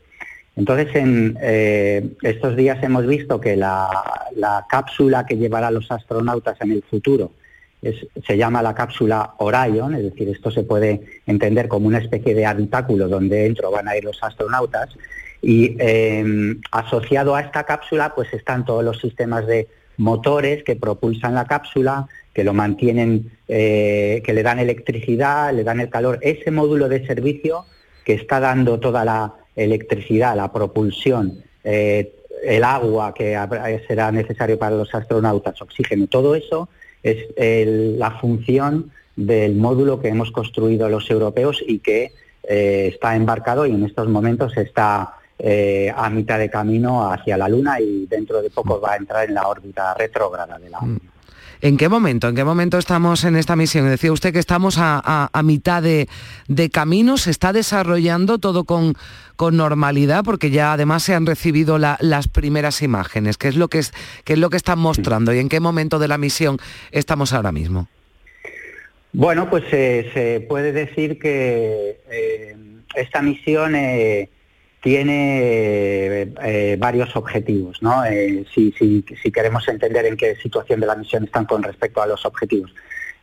Entonces, 0.56 0.94
en 0.94 1.38
eh, 1.40 2.06
estos 2.22 2.54
días 2.54 2.82
hemos 2.82 3.06
visto 3.06 3.40
que 3.40 3.56
la, 3.56 3.88
cápsula 4.68 5.24
que 5.24 5.36
llevará 5.38 5.70
los 5.70 5.90
astronautas 5.90 6.60
en 6.60 6.72
el 6.72 6.82
futuro 6.82 7.32
se 7.80 8.36
llama 8.36 8.60
la 8.60 8.74
cápsula 8.74 9.34
Orion, 9.38 9.94
es 9.94 10.02
decir, 10.02 10.28
esto 10.28 10.50
se 10.50 10.64
puede 10.64 11.00
entender 11.26 11.68
como 11.68 11.86
una 11.86 11.98
especie 11.98 12.34
de 12.34 12.44
habitáculo 12.44 13.06
donde 13.06 13.44
dentro 13.44 13.70
van 13.70 13.86
a 13.86 13.96
ir 13.96 14.04
los 14.04 14.22
astronautas. 14.22 14.90
Y 15.40 15.76
asociado 16.72 17.36
a 17.36 17.40
esta 17.40 17.62
cápsula, 17.62 18.12
pues 18.16 18.32
están 18.32 18.64
todos 18.64 18.82
los 18.84 19.00
sistemas 19.00 19.46
de 19.46 19.68
motores 19.98 20.64
que 20.64 20.76
propulsan 20.76 21.34
la 21.34 21.44
cápsula, 21.44 22.08
que 22.32 22.44
lo 22.44 22.54
mantienen, 22.54 23.30
eh, 23.48 24.22
que 24.24 24.32
le 24.32 24.42
dan 24.42 24.58
electricidad, 24.58 25.52
le 25.52 25.64
dan 25.64 25.80
el 25.80 25.90
calor. 25.90 26.18
Ese 26.22 26.50
módulo 26.50 26.88
de 26.88 27.06
servicio 27.06 27.66
que 28.04 28.14
está 28.14 28.40
dando 28.40 28.80
toda 28.80 29.04
la 29.04 29.34
electricidad, 29.54 30.36
la 30.36 30.52
propulsión, 30.52 31.42
eh, 31.64 32.14
el 32.42 32.64
agua 32.64 33.12
que 33.12 33.36
será 33.86 34.10
necesario 34.12 34.58
para 34.58 34.76
los 34.76 34.94
astronautas, 34.94 35.60
oxígeno, 35.60 36.06
todo 36.06 36.34
eso 36.34 36.68
es 37.02 37.26
la 37.36 38.12
función 38.12 38.90
del 39.16 39.56
módulo 39.56 40.00
que 40.00 40.08
hemos 40.08 40.30
construido 40.30 40.88
los 40.88 41.10
europeos 41.10 41.62
y 41.66 41.80
que 41.80 42.12
eh, 42.44 42.90
está 42.94 43.16
embarcado 43.16 43.66
y 43.66 43.72
en 43.72 43.84
estos 43.84 44.08
momentos 44.08 44.56
está 44.56 45.17
eh, 45.38 45.92
a 45.96 46.10
mitad 46.10 46.38
de 46.38 46.50
camino 46.50 47.10
hacia 47.12 47.36
la 47.36 47.48
Luna 47.48 47.80
y 47.80 48.06
dentro 48.06 48.42
de 48.42 48.50
poco 48.50 48.80
va 48.80 48.92
a 48.92 48.96
entrar 48.96 49.28
en 49.28 49.34
la 49.34 49.46
órbita 49.48 49.94
retrógrada 49.94 50.58
de 50.58 50.70
la 50.70 50.80
Luna. 50.80 50.98
¿En 51.60 51.76
qué 51.76 51.88
momento? 51.88 52.28
¿En 52.28 52.36
qué 52.36 52.44
momento 52.44 52.78
estamos 52.78 53.24
en 53.24 53.34
esta 53.34 53.56
misión? 53.56 53.88
Decía 53.88 54.12
usted 54.12 54.32
que 54.32 54.38
estamos 54.38 54.78
a, 54.78 55.02
a- 55.04 55.28
a 55.32 55.42
mitad 55.42 55.82
de, 55.82 56.08
de 56.46 56.70
camino, 56.70 57.16
se 57.16 57.32
está 57.32 57.52
desarrollando 57.52 58.38
todo 58.38 58.62
con, 58.62 58.94
con 59.34 59.56
normalidad, 59.56 60.22
porque 60.22 60.50
ya 60.50 60.72
además 60.74 61.02
se 61.02 61.14
han 61.16 61.26
recibido 61.26 61.78
la- 61.78 61.98
las 62.00 62.28
primeras 62.28 62.80
imágenes. 62.80 63.38
¿Qué 63.38 63.48
es, 63.48 63.56
lo 63.56 63.66
que 63.66 63.78
es, 63.80 63.92
¿Qué 64.24 64.34
es 64.34 64.38
lo 64.38 64.50
que 64.50 64.56
están 64.56 64.78
mostrando 64.78 65.34
y 65.34 65.40
en 65.40 65.48
qué 65.48 65.58
momento 65.58 65.98
de 65.98 66.06
la 66.06 66.16
misión 66.16 66.58
estamos 66.92 67.32
ahora 67.32 67.50
mismo? 67.50 67.88
Bueno, 69.12 69.50
pues 69.50 69.64
eh, 69.72 70.10
se 70.14 70.40
puede 70.48 70.70
decir 70.72 71.18
que 71.18 71.98
eh, 72.08 72.56
esta 72.94 73.20
misión 73.20 73.74
eh, 73.74 74.28
tiene 74.82 75.40
eh, 75.42 76.32
eh, 76.44 76.76
varios 76.78 77.14
objetivos, 77.16 77.82
¿no? 77.82 78.04
Eh, 78.04 78.44
si, 78.54 78.72
queremos 79.32 79.66
entender 79.68 80.06
en 80.06 80.16
qué 80.16 80.36
situación 80.36 80.80
de 80.80 80.86
la 80.86 80.94
misión 80.94 81.24
están 81.24 81.46
con 81.46 81.62
respecto 81.62 82.00
a 82.00 82.06
los 82.06 82.24
objetivos. 82.24 82.72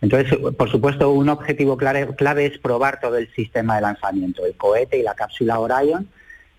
Entonces, 0.02 0.38
por 0.58 0.70
supuesto, 0.70 1.12
un 1.12 1.30
objetivo 1.30 1.78
clave, 1.78 2.14
clave 2.16 2.46
es 2.46 2.58
probar 2.58 3.00
todo 3.00 3.18
el 3.18 3.34
sistema 3.34 3.76
de 3.76 3.82
lanzamiento, 3.82 4.46
el 4.46 4.56
cohete 4.56 4.98
y 5.00 5.04
la 5.04 5.16
cápsula 5.16 5.60
Orion, 5.60 6.08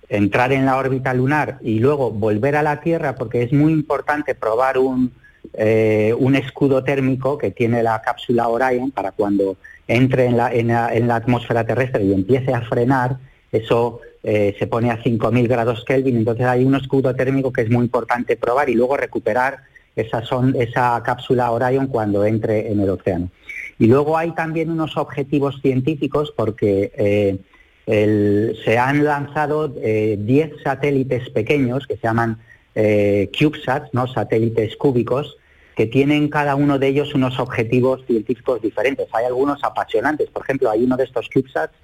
entrar 0.09 0.53
en 0.53 0.65
la 0.65 0.77
órbita 0.79 1.13
lunar 1.13 1.59
y 1.63 1.79
luego 1.79 2.11
volver 2.11 2.57
a 2.57 2.63
la 2.63 2.81
Tierra, 2.81 3.15
porque 3.15 3.43
es 3.43 3.53
muy 3.53 3.73
importante 3.73 4.35
probar 4.35 4.79
un, 4.79 5.13
eh, 5.53 6.15
un 6.19 6.35
escudo 6.37 6.83
térmico 6.83 7.37
que 7.39 7.51
tiene 7.51 7.83
la 7.83 8.01
cápsula 8.01 8.49
Orion 8.49 8.91
para 8.91 9.13
cuando 9.13 9.57
entre 9.89 10.25
en 10.27 10.37
la, 10.37 10.53
en 10.53 10.69
la- 10.69 10.93
en 10.95 11.07
la 11.07 11.17
atmósfera 11.17 11.65
terrestre 11.65 12.03
y 12.05 12.13
empiece 12.13 12.53
a 12.55 12.63
frenar, 12.63 13.19
eso 13.53 14.01
eh, 14.29 14.57
se 14.59 14.67
pone 14.67 14.91
a 14.91 15.01
5.000 15.01 15.47
grados 15.47 15.85
Kelvin, 15.85 16.17
entonces 16.17 16.47
hay 16.47 16.65
un 16.65 16.75
escudo 16.75 17.15
térmico 17.15 17.53
que 17.53 17.63
es 17.63 17.71
muy 17.71 17.85
importante 17.85 18.37
probar 18.37 18.69
y 18.69 18.75
luego 18.75 18.97
recuperar 18.97 19.59
esa, 19.95 20.25
son, 20.25 20.57
esa 20.61 21.01
cápsula 21.05 21.53
Orion 21.53 21.87
cuando 21.87 22.25
entre 22.25 22.73
en 22.73 22.81
el 22.81 22.91
océano. 22.91 23.31
Y 23.79 23.87
luego 23.87 24.19
hay 24.19 24.33
también 24.33 24.69
unos 24.69 24.97
objetivos 24.97 25.61
científicos 25.63 26.35
porque 26.37 26.91
eh, 27.87 28.55
se 28.65 28.79
han 28.79 29.05
lanzado 29.05 29.73
eh, 29.81 30.17
10 30.19 30.63
satélites 30.65 31.31
pequeños 31.31 31.87
que 31.87 31.95
se 31.95 32.03
llaman 32.03 32.39
eh, 32.75 33.31
CubeSats, 33.39 33.95
¿no? 33.95 34.09
satélites 34.09 34.77
cúbicos, 34.77 35.37
que 35.77 35.87
tienen 35.87 36.31
cada 36.31 36.57
uno 36.57 36.81
de 36.81 36.89
ellos 36.89 37.15
unos 37.15 37.39
objetivos 37.39 38.05
científicos 38.09 38.61
diferentes. 38.61 39.07
Hay 39.13 39.27
algunos 39.27 39.63
apasionantes, 39.63 40.31
por 40.31 40.43
ejemplo, 40.43 40.69
hay 40.69 40.83
uno 40.83 40.97
de 40.97 41.05
estos 41.05 41.29
CubeSats 41.33 41.77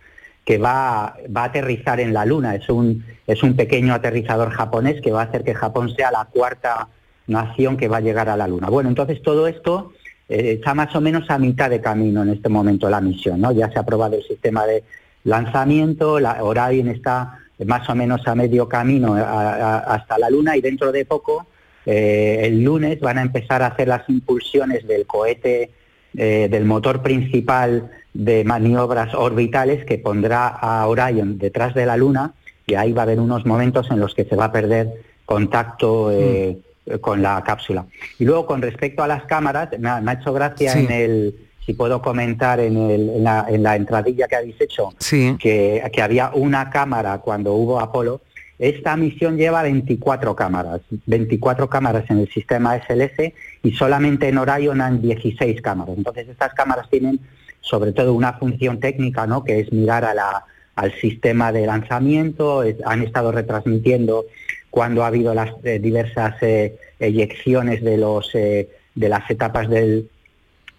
que 0.44 0.58
va, 0.58 1.16
va 1.34 1.42
a 1.42 1.46
aterrizar 1.46 2.00
en 2.00 2.12
la 2.12 2.24
Luna. 2.24 2.54
Es 2.54 2.68
un, 2.68 3.04
es 3.26 3.42
un 3.42 3.54
pequeño 3.54 3.94
aterrizador 3.94 4.50
japonés 4.50 5.00
que 5.00 5.12
va 5.12 5.22
a 5.22 5.24
hacer 5.24 5.44
que 5.44 5.54
Japón 5.54 5.94
sea 5.94 6.10
la 6.10 6.24
cuarta 6.24 6.88
nación 7.26 7.76
que 7.76 7.88
va 7.88 7.98
a 7.98 8.00
llegar 8.00 8.28
a 8.28 8.36
la 8.36 8.48
Luna. 8.48 8.68
Bueno, 8.68 8.88
entonces 8.88 9.22
todo 9.22 9.46
esto 9.46 9.92
eh, 10.28 10.54
está 10.58 10.74
más 10.74 10.94
o 10.96 11.00
menos 11.00 11.30
a 11.30 11.38
mitad 11.38 11.70
de 11.70 11.80
camino 11.80 12.22
en 12.22 12.30
este 12.30 12.48
momento 12.48 12.90
la 12.90 13.00
misión, 13.00 13.40
¿no? 13.40 13.52
Ya 13.52 13.70
se 13.70 13.78
ha 13.78 13.82
aprobado 13.82 14.16
el 14.16 14.24
sistema 14.24 14.66
de 14.66 14.82
lanzamiento, 15.24 16.18
la 16.18 16.42
Orion 16.42 16.88
está 16.88 17.38
más 17.64 17.88
o 17.88 17.94
menos 17.94 18.26
a 18.26 18.34
medio 18.34 18.68
camino 18.68 19.14
hasta 19.14 20.18
la 20.18 20.30
Luna 20.30 20.56
y 20.56 20.60
dentro 20.60 20.90
de 20.90 21.04
poco, 21.04 21.46
eh, 21.86 22.40
el 22.42 22.62
lunes, 22.62 23.00
van 23.00 23.18
a 23.18 23.22
empezar 23.22 23.62
a 23.62 23.68
hacer 23.68 23.88
las 23.88 24.08
impulsiones 24.08 24.86
del 24.86 25.06
cohete, 25.06 25.70
eh, 26.16 26.48
del 26.50 26.64
motor 26.64 27.02
principal 27.02 27.90
de 28.14 28.44
maniobras 28.44 29.14
orbitales 29.14 29.84
que 29.84 29.98
pondrá 29.98 30.48
a 30.48 30.86
Orion 30.86 31.38
detrás 31.38 31.74
de 31.74 31.86
la 31.86 31.96
Luna 31.96 32.32
y 32.66 32.74
ahí 32.74 32.92
va 32.92 33.02
a 33.02 33.04
haber 33.04 33.20
unos 33.20 33.46
momentos 33.46 33.90
en 33.90 34.00
los 34.00 34.14
que 34.14 34.24
se 34.24 34.36
va 34.36 34.46
a 34.46 34.52
perder 34.52 34.92
contacto 35.24 36.10
eh, 36.12 36.58
con 37.00 37.22
la 37.22 37.42
cápsula. 37.42 37.86
Y 38.18 38.24
luego 38.24 38.46
con 38.46 38.60
respecto 38.60 39.02
a 39.02 39.06
las 39.08 39.24
cámaras, 39.24 39.70
me 39.78 39.88
ha, 39.88 40.00
me 40.00 40.10
ha 40.10 40.14
hecho 40.14 40.32
gracia 40.32 40.72
Sí. 40.72 40.80
en 40.80 40.90
el, 40.92 41.34
si 41.64 41.72
puedo 41.74 42.02
comentar 42.02 42.60
en, 42.60 42.76
el- 42.76 43.08
en 43.10 43.24
la, 43.24 43.46
en 43.48 43.62
la 43.62 43.76
entradilla 43.76 44.28
que 44.28 44.36
habéis 44.36 44.60
hecho, 44.60 44.90
Sí. 44.98 45.36
que, 45.40 45.82
que 45.92 46.02
había 46.02 46.30
una 46.34 46.70
cámara 46.70 47.18
cuando 47.18 47.54
hubo 47.54 47.80
Apolo. 47.80 48.20
Esta 48.58 48.96
misión 48.96 49.36
lleva 49.36 49.62
24 49.62 50.36
cámaras, 50.36 50.82
24 51.06 51.68
cámaras 51.68 52.04
en 52.10 52.18
el 52.18 52.28
sistema 52.28 52.76
SLS 52.78 53.32
y 53.64 53.72
solamente 53.72 54.28
en 54.28 54.38
Orion 54.38 54.80
han 54.80 55.00
16 55.02 55.60
cámaras. 55.62 55.96
Entonces 55.96 56.28
estas 56.28 56.52
cámaras 56.54 56.88
tienen 56.88 57.18
sobre 57.62 57.92
todo 57.92 58.12
una 58.12 58.34
función 58.34 58.78
técnica, 58.80 59.26
¿no? 59.26 59.42
que 59.44 59.60
es 59.60 59.72
mirar 59.72 60.04
a 60.04 60.12
la- 60.14 60.44
al 60.74 60.92
sistema 61.00 61.52
de 61.52 61.66
lanzamiento, 61.66 62.62
han 62.84 63.02
estado 63.02 63.30
retransmitiendo 63.32 64.24
cuando 64.70 65.04
ha 65.04 65.08
habido 65.08 65.34
las 65.34 65.50
eh, 65.64 65.78
diversas 65.78 66.34
eh, 66.42 66.76
eyecciones 66.98 67.82
de, 67.84 67.98
los, 67.98 68.30
eh, 68.34 68.68
de 68.94 69.08
las 69.10 69.30
etapas 69.30 69.68
del, 69.68 70.08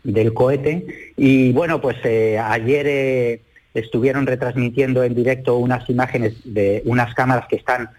del 0.03 0.33
cohete. 0.33 0.85
Y 1.15 1.51
bueno, 1.51 1.79
pues 1.79 1.97
eh, 2.05 2.39
ayer 2.39 3.41
estuvieron 3.75 4.25
retransmitiendo 4.25 5.03
en 5.03 5.13
directo 5.15 5.57
unas 5.57 5.87
imágenes 5.89 6.33
de 6.43 6.81
unas 6.85 7.13
cámaras 7.13 7.47
que 7.47 7.55
están 7.57 7.89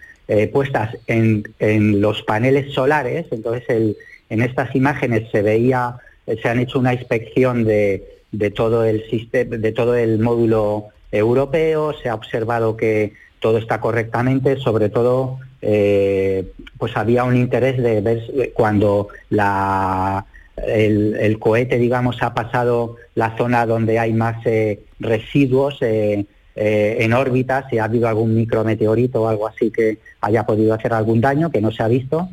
puestas 0.53 0.97
en, 1.07 1.44
en 1.59 2.01
los 2.01 2.23
paneles 2.23 2.73
solares. 2.73 3.27
Entonces, 3.31 3.68
el- 3.68 3.97
en 4.31 4.40
estas 4.42 4.75
imágenes 4.75 5.31
se 5.31 5.42
veía, 5.42 5.97
se 6.42 6.49
han 6.49 6.59
hecho 6.59 6.79
una 6.79 6.94
inspección 6.94 7.64
de, 7.64 8.13
de 8.38 8.51
todo 8.51 8.85
el 8.85 9.09
sistema, 9.11 9.57
de 9.57 9.73
todo 9.73 9.97
el 9.97 10.18
módulo 10.18 10.88
europeo. 11.12 11.94
Se 12.03 12.09
ha 12.09 12.14
observado 12.14 12.77
que 12.77 13.12
todo 13.40 13.59
está 13.59 13.81
correctamente, 13.81 14.57
sobre 14.57 14.88
todo 14.88 15.38
eh, 15.61 16.53
pues 16.79 16.97
había 16.97 17.25
un 17.25 17.37
interés 17.37 17.83
de 17.83 18.01
ver 18.01 18.53
cuando 18.55 19.09
la, 19.31 20.27
el, 20.57 21.16
el 21.18 21.38
cohete, 21.38 21.79
digamos, 21.79 22.23
ha 22.23 22.35
pasado 22.35 22.97
la 23.14 23.37
zona 23.37 23.66
donde 23.66 23.99
hay 23.99 24.12
más 24.12 24.44
eh, 24.44 24.81
residuos 25.01 25.79
eh, 25.81 26.27
eh, 26.57 26.97
en 27.01 27.12
órbita, 27.12 27.68
si 27.68 27.79
ha 27.79 27.85
habido 27.85 28.09
algún 28.09 28.35
micrometeorito 28.35 29.23
o 29.23 29.29
algo 29.29 29.49
así 29.49 29.70
que 29.70 29.99
haya 30.20 30.44
podido 30.44 30.75
hacer 30.75 30.92
algún 30.92 31.20
daño, 31.20 31.51
que 31.51 31.61
no 31.61 31.73
se 31.73 31.83
ha 31.83 31.88
visto. 31.88 32.29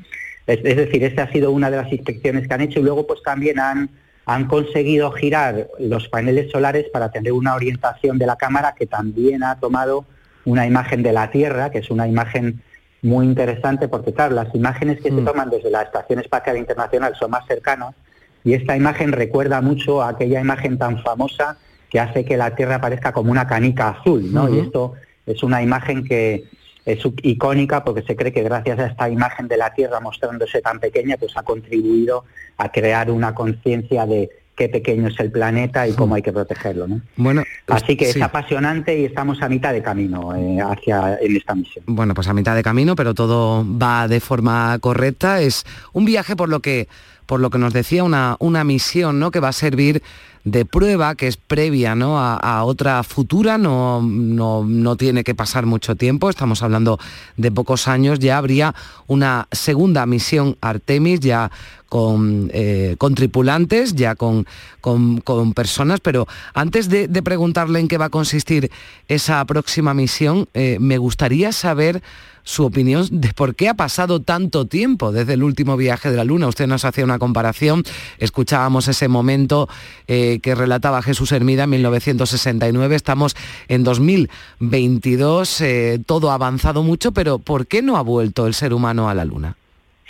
Es, 0.48 0.60
es 0.64 0.78
decir, 0.78 1.04
esta 1.04 1.24
ha 1.24 1.32
sido 1.32 1.52
una 1.52 1.72
de 1.72 1.78
las 1.78 1.92
inspecciones 1.92 2.48
que 2.48 2.54
han 2.54 2.62
hecho 2.62 2.80
y 2.80 2.84
luego 2.84 3.08
pues 3.08 3.22
también 3.24 3.60
han, 3.60 3.90
han 4.26 4.48
conseguido 4.48 5.12
girar 5.12 5.68
los 5.80 6.08
paneles 6.10 6.52
solares 6.52 6.86
para 6.92 7.12
tener 7.12 7.34
una 7.34 7.56
orientación 7.56 8.18
de 8.18 8.28
la 8.28 8.36
cámara 8.36 8.76
que 8.78 8.86
también 8.86 9.44
ha 9.44 9.60
tomado 9.60 10.06
una 10.46 10.66
imagen 10.66 11.04
de 11.04 11.14
la 11.14 11.32
Tierra, 11.32 11.72
que 11.72 11.80
es 11.80 11.90
una 11.90 12.08
imagen 12.08 12.62
muy 13.02 13.26
interesante 13.26 13.88
porque, 13.88 14.14
claro, 14.14 14.36
las 14.36 14.54
imágenes 14.54 15.02
que 15.02 15.10
se 15.10 15.22
toman 15.22 15.50
desde 15.50 15.72
la 15.72 15.82
Estación 15.82 16.20
Espacial 16.20 16.58
Internacional 16.58 17.16
son 17.16 17.32
más 17.32 17.46
cercanas 17.48 17.96
y 18.44 18.54
esta 18.54 18.76
imagen 18.76 19.12
recuerda 19.12 19.62
mucho 19.62 20.02
a 20.02 20.10
aquella 20.10 20.40
imagen 20.40 20.78
tan 20.78 21.02
famosa 21.02 21.58
que 21.90 22.00
hace 22.00 22.26
que 22.26 22.38
la 22.38 22.56
Tierra 22.56 22.80
parezca 22.80 23.12
como 23.12 23.32
una 23.32 23.48
canica 23.48 23.90
azul, 23.90 24.32
¿no? 24.32 24.50
Y 24.50 24.60
esto 24.60 24.94
es 25.26 25.44
una 25.44 25.62
imagen 25.62 26.04
que 26.04 26.46
es 26.86 27.00
icónica 27.24 27.84
porque 27.84 28.02
se 28.02 28.16
cree 28.16 28.32
que 28.32 28.44
gracias 28.44 28.80
a 28.80 28.88
esta 28.88 29.10
imagen 29.10 29.48
de 29.48 29.58
la 29.58 29.74
Tierra 29.74 30.00
mostrándose 30.00 30.62
tan 30.62 30.80
pequeña, 30.80 31.18
pues 31.18 31.36
ha 31.38 31.44
contribuido 31.44 32.26
a 32.58 32.72
crear 32.72 33.12
una 33.12 33.34
conciencia 33.34 34.06
de 34.06 34.30
qué 34.56 34.70
pequeño 34.70 35.08
es 35.08 35.20
el 35.20 35.32
planeta 35.32 35.88
y 35.88 35.94
cómo 35.94 36.16
hay 36.16 36.22
que 36.22 36.32
protegerlo, 36.32 36.88
¿no? 36.88 37.02
Bueno, 37.16 37.44
Así 37.68 37.96
que 37.96 38.06
sí. 38.06 38.20
es 38.20 38.22
apasionante 38.24 39.00
y 39.00 39.06
estamos 39.06 39.42
a 39.42 39.50
mitad 39.50 39.74
de 39.74 39.82
camino 39.82 40.36
eh, 40.36 40.60
hacia 40.62 41.18
en 41.22 41.36
esta 41.36 41.56
misión. 41.56 41.86
Bueno, 41.88 42.14
pues 42.14 42.28
a 42.28 42.34
mitad 42.34 42.56
de 42.56 42.64
camino, 42.64 42.96
pero 42.96 43.14
todo 43.14 43.66
va 43.66 44.08
de 44.08 44.20
forma 44.20 44.78
correcta. 44.80 45.42
Es 45.42 45.64
un 45.94 46.06
viaje 46.06 46.36
por 46.36 46.50
lo 46.50 46.60
que, 46.60 46.88
por 47.32 47.40
lo 47.40 47.50
que 47.50 47.58
nos 47.60 47.72
decía, 47.72 48.04
una, 48.04 48.36
una 48.40 48.66
misión 48.66 49.18
¿no? 49.18 49.32
que 49.32 49.40
va 49.40 49.48
a 49.48 49.54
servir 49.54 50.04
de 50.44 50.66
prueba, 50.66 51.16
que 51.16 51.28
es 51.28 51.38
previa 51.38 51.96
¿no? 51.96 52.20
a, 52.20 52.66
otra 52.66 53.04
futura, 53.04 53.58
no, 53.58 54.02
no, 54.02 54.66
no 54.68 54.98
tiene 54.98 55.24
que 55.24 55.34
pasar 55.34 55.66
mucho 55.66 55.96
tiempo, 55.96 56.30
estamos 56.30 56.62
hablando 56.62 57.00
de 57.38 57.50
pocos 57.50 57.88
años, 57.88 58.20
ya 58.20 58.38
habría 58.38 58.76
una 59.08 59.48
segunda 59.50 60.06
misión 60.06 60.58
Artemis, 60.60 61.22
ya 61.22 61.50
con, 61.88 62.52
eh, 62.54 62.96
con 62.98 63.16
tripulantes, 63.16 63.96
ya 63.96 64.16
con, 64.16 64.46
con- 64.82 65.22
personas, 65.54 66.02
pero 66.02 66.28
antes 66.54 66.90
de, 66.90 67.08
de 67.08 67.24
preguntarle 67.24 67.80
en 67.80 67.88
qué 67.88 67.98
va 67.98 68.06
a 68.08 68.10
consistir 68.10 68.70
esa 69.08 69.46
próxima 69.46 69.94
misión, 69.94 70.50
eh, 70.54 70.80
me 70.82 70.98
gustaría 70.98 71.54
saber 71.54 72.04
su 72.44 72.66
opinión 72.66 73.08
de 73.12 73.34
por 73.34 73.56
qué 73.56 73.70
ha 73.70 73.74
pasado 73.74 74.22
tanto 74.22 74.66
tiempo 74.66 75.12
desde 75.12 75.34
el 75.34 75.44
último 75.44 75.78
viaje 75.78 76.10
de 76.12 76.18
la 76.18 76.24
Luna. 76.24 76.48
Usted 76.48 76.68
nos 76.68 76.86
hacía 76.86 77.04
una 77.04 77.20
comparación, 77.20 77.84
escuchábamos 78.20 78.88
ese 78.88 79.08
momento 79.08 79.70
eh, 80.08 80.40
que 80.42 80.56
relataba 80.56 81.02
Jesús 81.02 81.32
Hermida 81.32 81.64
en 81.64 81.70
1969, 81.72 82.96
estamos 82.96 83.36
en 83.68 83.84
2022, 83.84 85.62
eh, 85.62 86.00
todo 86.06 86.32
ha 86.32 86.36
avanzado 86.36 86.84
mucho, 86.84 87.12
pero 87.12 87.40
¿por 87.40 87.68
qué 87.68 87.82
no 87.82 87.98
ha 87.98 88.02
vuelto 88.02 88.48
el 88.48 88.54
ser 88.54 88.74
humano 88.74 89.10
a 89.10 89.14
la 89.14 89.26
Luna? 89.26 89.56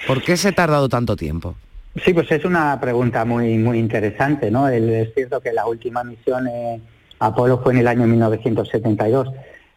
¿Por 0.07 0.23
qué 0.23 0.37
se 0.37 0.49
ha 0.49 0.51
tardado 0.51 0.89
tanto 0.89 1.15
tiempo? 1.15 1.55
Sí, 2.05 2.13
pues 2.13 2.31
es 2.31 2.45
una 2.45 2.79
pregunta 2.79 3.25
muy 3.25 3.57
muy 3.57 3.77
interesante, 3.77 4.49
¿no? 4.49 4.67
El- 4.69 4.89
es 4.89 5.13
cierto 5.13 5.41
que 5.41 5.51
la 5.51 5.67
última 5.67 6.03
misión 6.03 6.47
eh, 6.47 6.79
Apolo 7.19 7.59
fue 7.61 7.73
en 7.73 7.79
el 7.79 7.87
año 7.87 8.07
1972. 8.07 9.27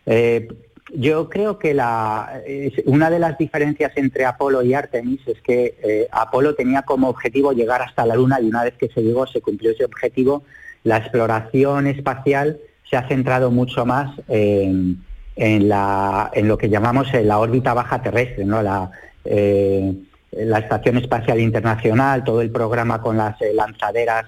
Eh, 0.06 0.48
yo 0.92 1.28
creo 1.28 1.58
que 1.58 1.72
la, 1.72 2.42
una 2.84 3.08
de 3.10 3.18
las 3.18 3.38
diferencias 3.38 3.92
entre 3.96 4.26
Apolo 4.26 4.62
y 4.62 4.74
Artemis 4.74 5.20
es 5.26 5.40
que 5.40 5.76
eh, 5.82 6.08
Apolo 6.12 6.54
tenía 6.54 6.82
como 6.82 7.08
objetivo 7.08 7.52
llegar 7.52 7.80
hasta 7.82 8.04
la 8.04 8.16
Luna 8.16 8.40
y 8.40 8.48
una 8.48 8.64
vez 8.64 8.74
que 8.74 8.88
se 8.88 9.02
llegó, 9.02 9.26
se 9.26 9.40
cumplió 9.40 9.70
ese 9.70 9.84
objetivo, 9.84 10.44
la 10.82 10.98
exploración 10.98 11.86
espacial 11.86 12.58
se 12.88 12.96
ha 12.96 13.08
centrado 13.08 13.50
mucho 13.50 13.86
más 13.86 14.20
en, 14.28 15.68
la, 15.68 16.30
en 16.34 16.48
lo 16.48 16.58
que 16.58 16.68
llamamos 16.68 17.12
eh, 17.14 17.24
la 17.24 17.38
órbita 17.38 17.74
baja 17.74 18.02
terrestre, 18.02 18.44
¿no? 18.44 18.62
La, 18.62 18.90
eh, 19.24 19.94
la 20.32 20.58
Estación 20.58 20.98
Espacial 20.98 21.40
Internacional, 21.40 22.24
todo 22.24 22.40
el 22.40 22.50
programa 22.50 23.00
con 23.00 23.16
las 23.16 23.40
eh, 23.40 23.52
lanzaderas, 23.54 24.26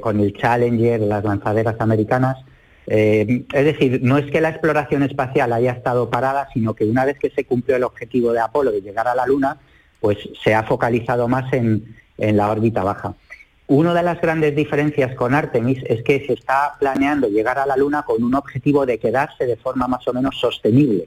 con 0.00 0.20
el 0.20 0.32
Challenger, 0.32 1.02
las 1.02 1.22
lanzaderas 1.22 1.76
americanas. 1.80 2.38
Eh, 2.92 3.44
es 3.52 3.64
decir, 3.64 4.00
no 4.02 4.18
es 4.18 4.28
que 4.32 4.40
la 4.40 4.48
exploración 4.48 5.04
espacial 5.04 5.52
haya 5.52 5.70
estado 5.70 6.10
parada, 6.10 6.48
sino 6.52 6.74
que 6.74 6.84
una 6.84 7.04
vez 7.04 7.20
que 7.20 7.30
se 7.30 7.44
cumplió 7.44 7.76
el 7.76 7.84
objetivo 7.84 8.32
de 8.32 8.40
Apolo 8.40 8.72
de 8.72 8.82
llegar 8.82 9.06
a 9.06 9.14
la 9.14 9.26
Luna, 9.26 9.58
pues 10.00 10.18
se 10.42 10.56
ha 10.56 10.64
focalizado 10.64 11.28
más 11.28 11.52
en, 11.52 11.96
en 12.18 12.36
la 12.36 12.50
órbita 12.50 12.82
baja. 12.82 13.14
Una 13.68 13.94
de 13.94 14.02
las 14.02 14.20
grandes 14.20 14.56
diferencias 14.56 15.14
con 15.14 15.36
Artemis 15.36 15.80
es 15.86 16.02
que 16.02 16.26
se 16.26 16.32
está 16.32 16.74
planeando 16.80 17.28
llegar 17.28 17.60
a 17.60 17.66
la 17.66 17.76
Luna 17.76 18.02
con 18.02 18.24
un 18.24 18.34
objetivo 18.34 18.84
de 18.84 18.98
quedarse 18.98 19.46
de 19.46 19.56
forma 19.56 19.86
más 19.86 20.08
o 20.08 20.12
menos 20.12 20.40
sostenible. 20.40 21.06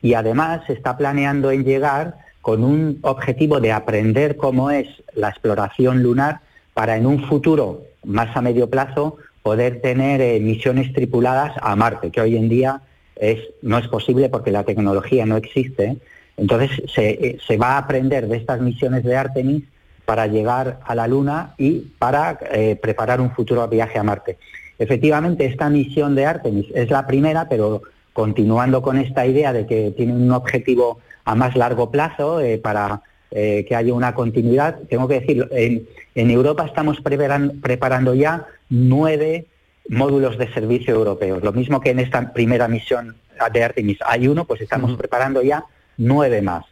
Y 0.00 0.14
además 0.14 0.62
se 0.66 0.72
está 0.72 0.96
planeando 0.96 1.50
en 1.50 1.64
llegar 1.64 2.14
con 2.40 2.64
un 2.64 2.98
objetivo 3.02 3.60
de 3.60 3.72
aprender 3.72 4.38
cómo 4.38 4.70
es 4.70 4.88
la 5.12 5.28
exploración 5.28 6.02
lunar 6.02 6.40
para 6.72 6.96
en 6.96 7.04
un 7.04 7.22
futuro 7.28 7.82
más 8.04 8.34
a 8.34 8.40
medio 8.40 8.70
plazo 8.70 9.18
poder 9.42 9.80
tener 9.80 10.20
eh, 10.20 10.38
misiones 10.40 10.92
tripuladas 10.92 11.52
a 11.60 11.74
Marte, 11.76 12.10
que 12.10 12.20
hoy 12.20 12.36
en 12.36 12.48
día 12.48 12.82
es, 13.16 13.38
no 13.62 13.78
es 13.78 13.88
posible 13.88 14.28
porque 14.28 14.50
la 14.50 14.64
tecnología 14.64 15.26
no 15.26 15.36
existe. 15.36 15.96
Entonces 16.36 16.70
se, 16.94 17.10
eh, 17.10 17.38
se 17.46 17.56
va 17.56 17.72
a 17.72 17.78
aprender 17.78 18.26
de 18.26 18.36
estas 18.36 18.60
misiones 18.60 19.04
de 19.04 19.16
Artemis 19.16 19.64
para 20.04 20.26
llegar 20.26 20.80
a 20.84 20.94
la 20.94 21.06
Luna 21.06 21.54
y 21.58 21.80
para 21.98 22.38
eh, 22.52 22.76
preparar 22.80 23.20
un 23.20 23.30
futuro 23.30 23.66
viaje 23.68 23.98
a 23.98 24.02
Marte. 24.02 24.38
Efectivamente, 24.78 25.44
esta 25.44 25.68
misión 25.68 26.14
de 26.14 26.24
Artemis 26.26 26.66
es 26.74 26.90
la 26.90 27.06
primera, 27.06 27.48
pero 27.48 27.82
continuando 28.12 28.82
con 28.82 28.98
esta 28.98 29.26
idea 29.26 29.52
de 29.52 29.66
que 29.66 29.92
tiene 29.96 30.14
un 30.14 30.32
objetivo 30.32 30.98
a 31.24 31.34
más 31.34 31.54
largo 31.54 31.90
plazo 31.90 32.40
eh, 32.40 32.58
para 32.58 33.02
eh, 33.30 33.64
que 33.68 33.76
haya 33.76 33.94
una 33.94 34.14
continuidad, 34.14 34.78
tengo 34.88 35.06
que 35.06 35.20
decir, 35.20 35.46
en, 35.52 35.86
en 36.14 36.30
Europa 36.30 36.64
estamos 36.66 36.98
preparan- 37.02 37.60
preparando 37.60 38.14
ya 38.14 38.46
nueve 38.70 39.46
módulos 39.88 40.38
de 40.38 40.52
servicio 40.52 40.94
europeos. 40.94 41.42
Lo 41.42 41.52
mismo 41.52 41.80
que 41.80 41.90
en 41.90 41.98
esta 41.98 42.32
primera 42.32 42.68
misión 42.68 43.16
de 43.52 43.64
Artemis 43.64 43.98
hay 44.06 44.28
uno, 44.28 44.44
pues 44.44 44.60
estamos 44.60 44.96
preparando 44.96 45.42
ya 45.42 45.64
nueve 45.96 46.40
más. 46.42 46.64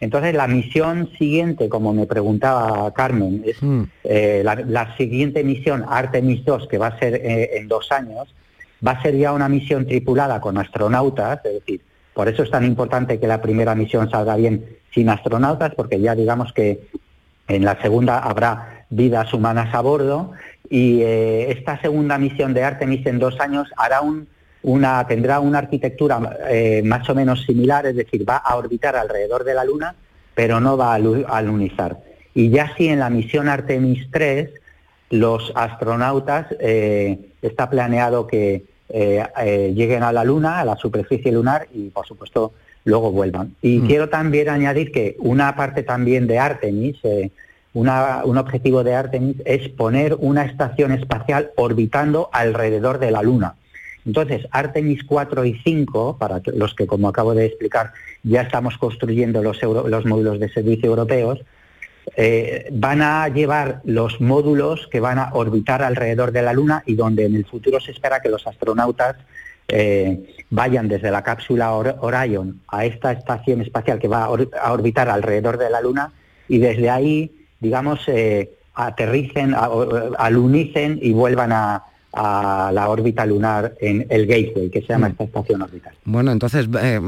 Entonces, 0.00 0.34
la 0.34 0.46
misión 0.46 1.10
siguiente, 1.18 1.68
como 1.68 1.92
me 1.92 2.06
preguntaba 2.06 2.92
Carmen, 2.94 3.42
es 3.44 3.56
eh, 4.04 4.42
la, 4.44 4.54
la 4.54 4.96
siguiente 4.96 5.42
misión, 5.42 5.84
Artemis 5.88 6.44
2, 6.44 6.68
que 6.68 6.78
va 6.78 6.88
a 6.88 6.98
ser 6.98 7.14
eh, 7.14 7.58
en 7.58 7.66
dos 7.66 7.90
años, 7.90 8.32
va 8.86 8.92
a 8.92 9.02
ser 9.02 9.16
ya 9.16 9.32
una 9.32 9.48
misión 9.48 9.86
tripulada 9.86 10.40
con 10.40 10.56
astronautas, 10.56 11.44
es 11.44 11.54
decir, 11.54 11.80
por 12.14 12.28
eso 12.28 12.42
es 12.42 12.50
tan 12.50 12.64
importante 12.64 13.18
que 13.18 13.26
la 13.26 13.40
primera 13.40 13.74
misión 13.74 14.10
salga 14.10 14.36
bien 14.36 14.64
sin 14.94 15.08
astronautas, 15.08 15.74
porque 15.74 16.00
ya 16.00 16.14
digamos 16.14 16.52
que 16.52 16.88
en 17.48 17.64
la 17.64 17.80
segunda 17.80 18.18
habrá 18.18 18.84
vidas 18.90 19.32
humanas 19.34 19.74
a 19.74 19.80
bordo 19.80 20.32
y 20.70 21.00
eh, 21.02 21.50
esta 21.52 21.80
segunda 21.80 22.18
misión 22.18 22.54
de 22.54 22.62
Artemis 22.64 23.04
en 23.06 23.18
dos 23.18 23.38
años 23.40 23.68
hará 23.76 24.00
un, 24.02 24.26
una, 24.62 25.06
tendrá 25.06 25.40
una 25.40 25.58
arquitectura 25.58 26.38
eh, 26.48 26.82
más 26.84 27.08
o 27.08 27.14
menos 27.14 27.42
similar, 27.44 27.86
es 27.86 27.96
decir, 27.96 28.28
va 28.28 28.36
a 28.36 28.56
orbitar 28.56 28.96
alrededor 28.96 29.44
de 29.44 29.54
la 29.54 29.64
Luna, 29.64 29.94
pero 30.34 30.60
no 30.60 30.76
va 30.76 30.94
a 30.94 30.98
lu- 30.98 31.24
a 31.26 31.40
lunizar. 31.42 31.98
Y 32.34 32.50
ya 32.50 32.72
si 32.76 32.88
en 32.88 32.98
la 33.00 33.10
misión 33.10 33.48
Artemis 33.48 34.08
3 34.10 34.50
los 35.10 35.52
astronautas 35.54 36.46
eh, 36.60 37.18
está 37.42 37.70
planeado 37.70 38.26
que 38.26 38.64
eh, 38.90 39.22
eh, 39.42 39.72
lleguen 39.74 40.02
a 40.02 40.12
la 40.12 40.24
Luna, 40.24 40.60
a 40.60 40.64
la 40.64 40.76
superficie 40.76 41.32
lunar 41.32 41.66
y 41.72 41.88
por 41.88 42.06
supuesto 42.06 42.52
luego 42.84 43.10
vuelvan. 43.10 43.54
Y 43.62 43.80
quiero 43.86 44.08
también 44.08 44.48
añadir 44.48 44.92
que 44.92 45.16
una 45.18 45.54
parte 45.56 45.82
también 45.82 46.26
de 46.26 46.38
Artemis, 46.38 46.96
eh, 47.04 47.30
una- 47.80 48.22
un 48.24 48.36
objetivo 48.38 48.82
de 48.84 48.94
Artemis 48.94 49.36
es 49.44 49.68
poner 49.68 50.16
una 50.18 50.42
estación 50.44 50.90
espacial 50.92 51.50
orbitando 51.56 52.28
alrededor 52.32 52.98
de 52.98 53.10
la 53.10 53.22
Luna. 53.22 53.54
Entonces, 54.06 54.46
Artemis 54.50 55.04
4 55.04 55.44
y 55.44 55.54
5, 55.62 56.16
para 56.18 56.40
los 56.54 56.74
que, 56.74 56.86
como 56.86 57.08
acabo 57.08 57.34
de 57.34 57.44
explicar, 57.46 57.92
ya 58.22 58.40
estamos 58.42 58.78
construyendo 58.78 59.42
los, 59.42 59.62
euro- 59.62 59.86
los 59.88 60.04
módulos 60.06 60.40
de 60.40 60.48
servicio 60.48 60.88
europeos, 60.90 61.38
eh, 62.16 62.68
van 62.72 63.02
a 63.02 63.28
llevar 63.28 63.80
los 63.84 64.20
módulos 64.20 64.88
que 64.90 64.98
van 65.00 65.18
a 65.18 65.30
orbitar 65.34 65.82
alrededor 65.82 66.32
de 66.32 66.42
la 66.42 66.52
Luna 66.54 66.82
y 66.86 66.94
donde 66.94 67.26
en 67.26 67.34
el 67.36 67.44
futuro 67.44 67.80
se 67.80 67.90
espera 67.92 68.20
que 68.20 68.30
los 68.30 68.46
astronautas 68.46 69.16
eh, 69.70 70.34
vayan 70.48 70.88
desde 70.88 71.10
la 71.10 71.22
cápsula 71.22 71.74
Or- 71.74 71.96
Orion 72.00 72.62
a 72.68 72.86
esta 72.86 73.12
estación 73.12 73.60
espacial 73.60 73.98
que 73.98 74.08
va 74.08 74.24
a 74.24 74.72
orbitar 74.72 75.10
alrededor 75.10 75.58
de 75.58 75.68
la 75.68 75.82
Luna 75.82 76.12
y 76.48 76.56
desde 76.58 76.88
ahí, 76.88 77.30
digamos, 77.60 78.00
eh, 78.08 78.50
aterricen, 78.74 79.54
a- 79.54 79.68
alunicen 80.18 80.98
y 81.02 81.12
vuelvan 81.12 81.52
a, 81.52 81.82
a 82.12 82.70
la 82.72 82.88
órbita 82.88 83.26
lunar 83.26 83.74
en 83.80 84.06
el 84.08 84.26
Gateway, 84.26 84.70
que 84.70 84.80
se 84.80 84.88
llama 84.88 85.08
esta 85.08 85.24
estación 85.24 85.60
orbital. 85.62 85.92
Bueno, 86.04 86.32
entonces 86.32 86.66
eh, 86.80 87.00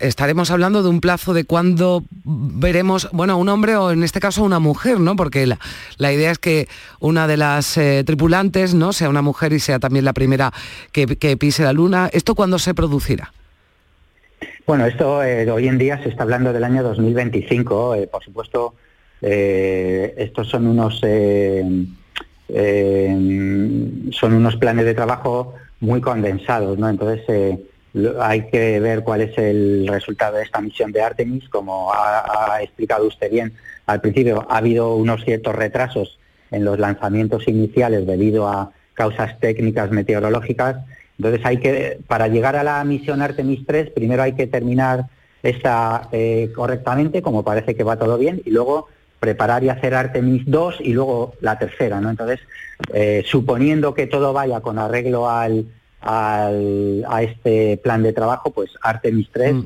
estaremos 0.00 0.50
hablando 0.50 0.82
de 0.82 0.88
un 0.88 1.00
plazo 1.00 1.32
de 1.32 1.44
cuándo 1.44 2.02
veremos, 2.24 3.08
bueno, 3.12 3.38
un 3.38 3.48
hombre 3.48 3.76
o 3.76 3.90
en 3.92 4.02
este 4.02 4.20
caso 4.20 4.42
una 4.42 4.58
mujer, 4.58 4.98
¿no? 5.00 5.14
Porque 5.16 5.46
la, 5.46 5.58
la 5.98 6.12
idea 6.12 6.30
es 6.32 6.38
que 6.38 6.66
una 6.98 7.26
de 7.28 7.36
las 7.36 7.76
eh, 7.78 8.02
tripulantes, 8.04 8.74
¿no? 8.74 8.92
Sea 8.92 9.08
una 9.08 9.22
mujer 9.22 9.52
y 9.52 9.60
sea 9.60 9.78
también 9.78 10.04
la 10.04 10.12
primera 10.12 10.52
que, 10.92 11.06
que 11.06 11.36
pise 11.36 11.62
la 11.62 11.72
luna. 11.72 12.10
¿Esto 12.12 12.34
cuándo 12.34 12.58
se 12.58 12.74
producirá? 12.74 13.32
Bueno, 14.66 14.86
esto 14.86 15.22
eh, 15.22 15.50
hoy 15.50 15.66
en 15.68 15.78
día 15.78 16.02
se 16.02 16.08
está 16.10 16.24
hablando 16.24 16.52
del 16.52 16.64
año 16.64 16.82
2025. 16.82 17.94
eh, 17.94 18.06
por 18.06 18.22
supuesto, 18.24 18.74
eh, 19.22 20.14
estos 20.16 20.48
son 20.48 20.66
unos 20.66 21.00
eh, 21.02 21.64
eh, 22.48 23.16
son 24.12 24.32
unos 24.32 24.56
planes 24.56 24.84
de 24.84 24.94
trabajo 24.94 25.54
muy 25.80 26.00
condensados, 26.00 26.78
¿no? 26.78 26.88
Entonces 26.88 27.24
eh, 27.28 27.58
hay 28.20 28.48
que 28.48 28.80
ver 28.80 29.02
cuál 29.02 29.22
es 29.22 29.36
el 29.38 29.86
resultado 29.88 30.36
de 30.36 30.44
esta 30.44 30.60
misión 30.60 30.92
de 30.92 31.02
Artemis. 31.02 31.48
Como 31.48 31.92
ha, 31.92 32.54
ha 32.54 32.62
explicado 32.62 33.06
usted 33.06 33.30
bien 33.30 33.52
al 33.86 34.00
principio, 34.00 34.46
ha 34.48 34.58
habido 34.58 34.94
unos 34.96 35.24
ciertos 35.24 35.54
retrasos 35.54 36.18
en 36.50 36.64
los 36.64 36.78
lanzamientos 36.78 37.46
iniciales 37.48 38.06
debido 38.06 38.48
a 38.48 38.72
causas 38.94 39.38
técnicas 39.40 39.90
meteorológicas. 39.90 40.76
Entonces 41.18 41.44
hay 41.44 41.58
que, 41.58 41.98
para 42.06 42.28
llegar 42.28 42.56
a 42.56 42.62
la 42.62 42.82
misión 42.84 43.22
Artemis 43.22 43.66
3, 43.66 43.90
primero 43.90 44.22
hay 44.22 44.32
que 44.32 44.46
terminar 44.46 45.06
esta 45.42 46.08
eh, 46.12 46.50
correctamente, 46.54 47.22
como 47.22 47.44
parece 47.44 47.74
que 47.74 47.84
va 47.84 47.96
todo 47.96 48.18
bien, 48.18 48.42
y 48.44 48.50
luego 48.50 48.88
preparar 49.20 49.64
y 49.64 49.68
hacer 49.68 49.94
Artemis 49.94 50.42
2 50.46 50.76
y 50.80 50.92
luego 50.92 51.34
la 51.40 51.58
tercera, 51.58 52.00
¿no? 52.00 52.10
Entonces, 52.10 52.40
eh, 52.94 53.22
suponiendo 53.26 53.94
que 53.94 54.06
todo 54.06 54.32
vaya 54.32 54.60
con 54.60 54.78
arreglo 54.78 55.28
al, 55.28 55.66
al- 56.00 57.04
a 57.08 57.22
este 57.22 57.76
plan 57.78 58.02
de 58.02 58.12
trabajo, 58.12 58.50
pues 58.52 58.70
Artemis 58.82 59.28
3, 59.32 59.56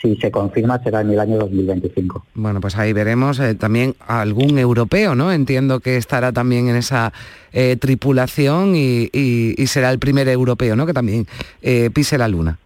si 0.00 0.16
se 0.16 0.30
confirma, 0.30 0.82
será 0.82 1.00
en 1.00 1.10
el 1.10 1.20
año 1.20 1.38
2025. 1.38 2.26
Bueno, 2.34 2.60
pues 2.60 2.76
ahí 2.76 2.92
veremos 2.92 3.38
eh, 3.40 3.54
también 3.54 3.94
a 4.06 4.20
algún 4.20 4.58
europeo, 4.58 5.14
¿no? 5.14 5.32
Entiendo 5.32 5.80
que 5.80 5.96
estará 5.96 6.32
también 6.32 6.68
en 6.68 6.76
esa 6.76 7.12
eh, 7.52 7.76
tripulación 7.80 8.74
y, 8.76 9.08
y- 9.12 9.54
y 9.56 9.66
será 9.66 9.90
el 9.90 9.98
primer 9.98 10.28
europeo, 10.28 10.76
¿no? 10.76 10.84
Que 10.86 10.92
también 10.92 11.26
eh, 11.62 11.90
pise 11.92 12.18
la 12.18 12.28
luna. 12.28 12.58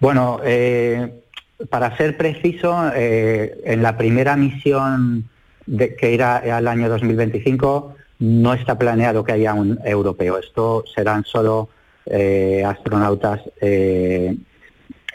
Bueno, 0.00 0.38
eh, 0.44 1.22
para 1.70 1.96
ser 1.96 2.16
preciso, 2.16 2.90
eh, 2.94 3.60
en 3.64 3.82
la 3.82 3.96
primera 3.96 4.36
misión 4.36 5.28
de- 5.66 5.96
que 5.96 6.12
irá 6.12 6.36
al 6.36 6.68
año 6.68 6.88
2025 6.88 7.94
no 8.20 8.54
está 8.54 8.78
planeado 8.78 9.24
que 9.24 9.32
haya 9.32 9.54
un 9.54 9.78
europeo. 9.84 10.38
Esto 10.38 10.84
serán 10.94 11.24
solo 11.24 11.68
eh, 12.10 12.64
astronautas 12.64 13.40
eh, 13.60 14.34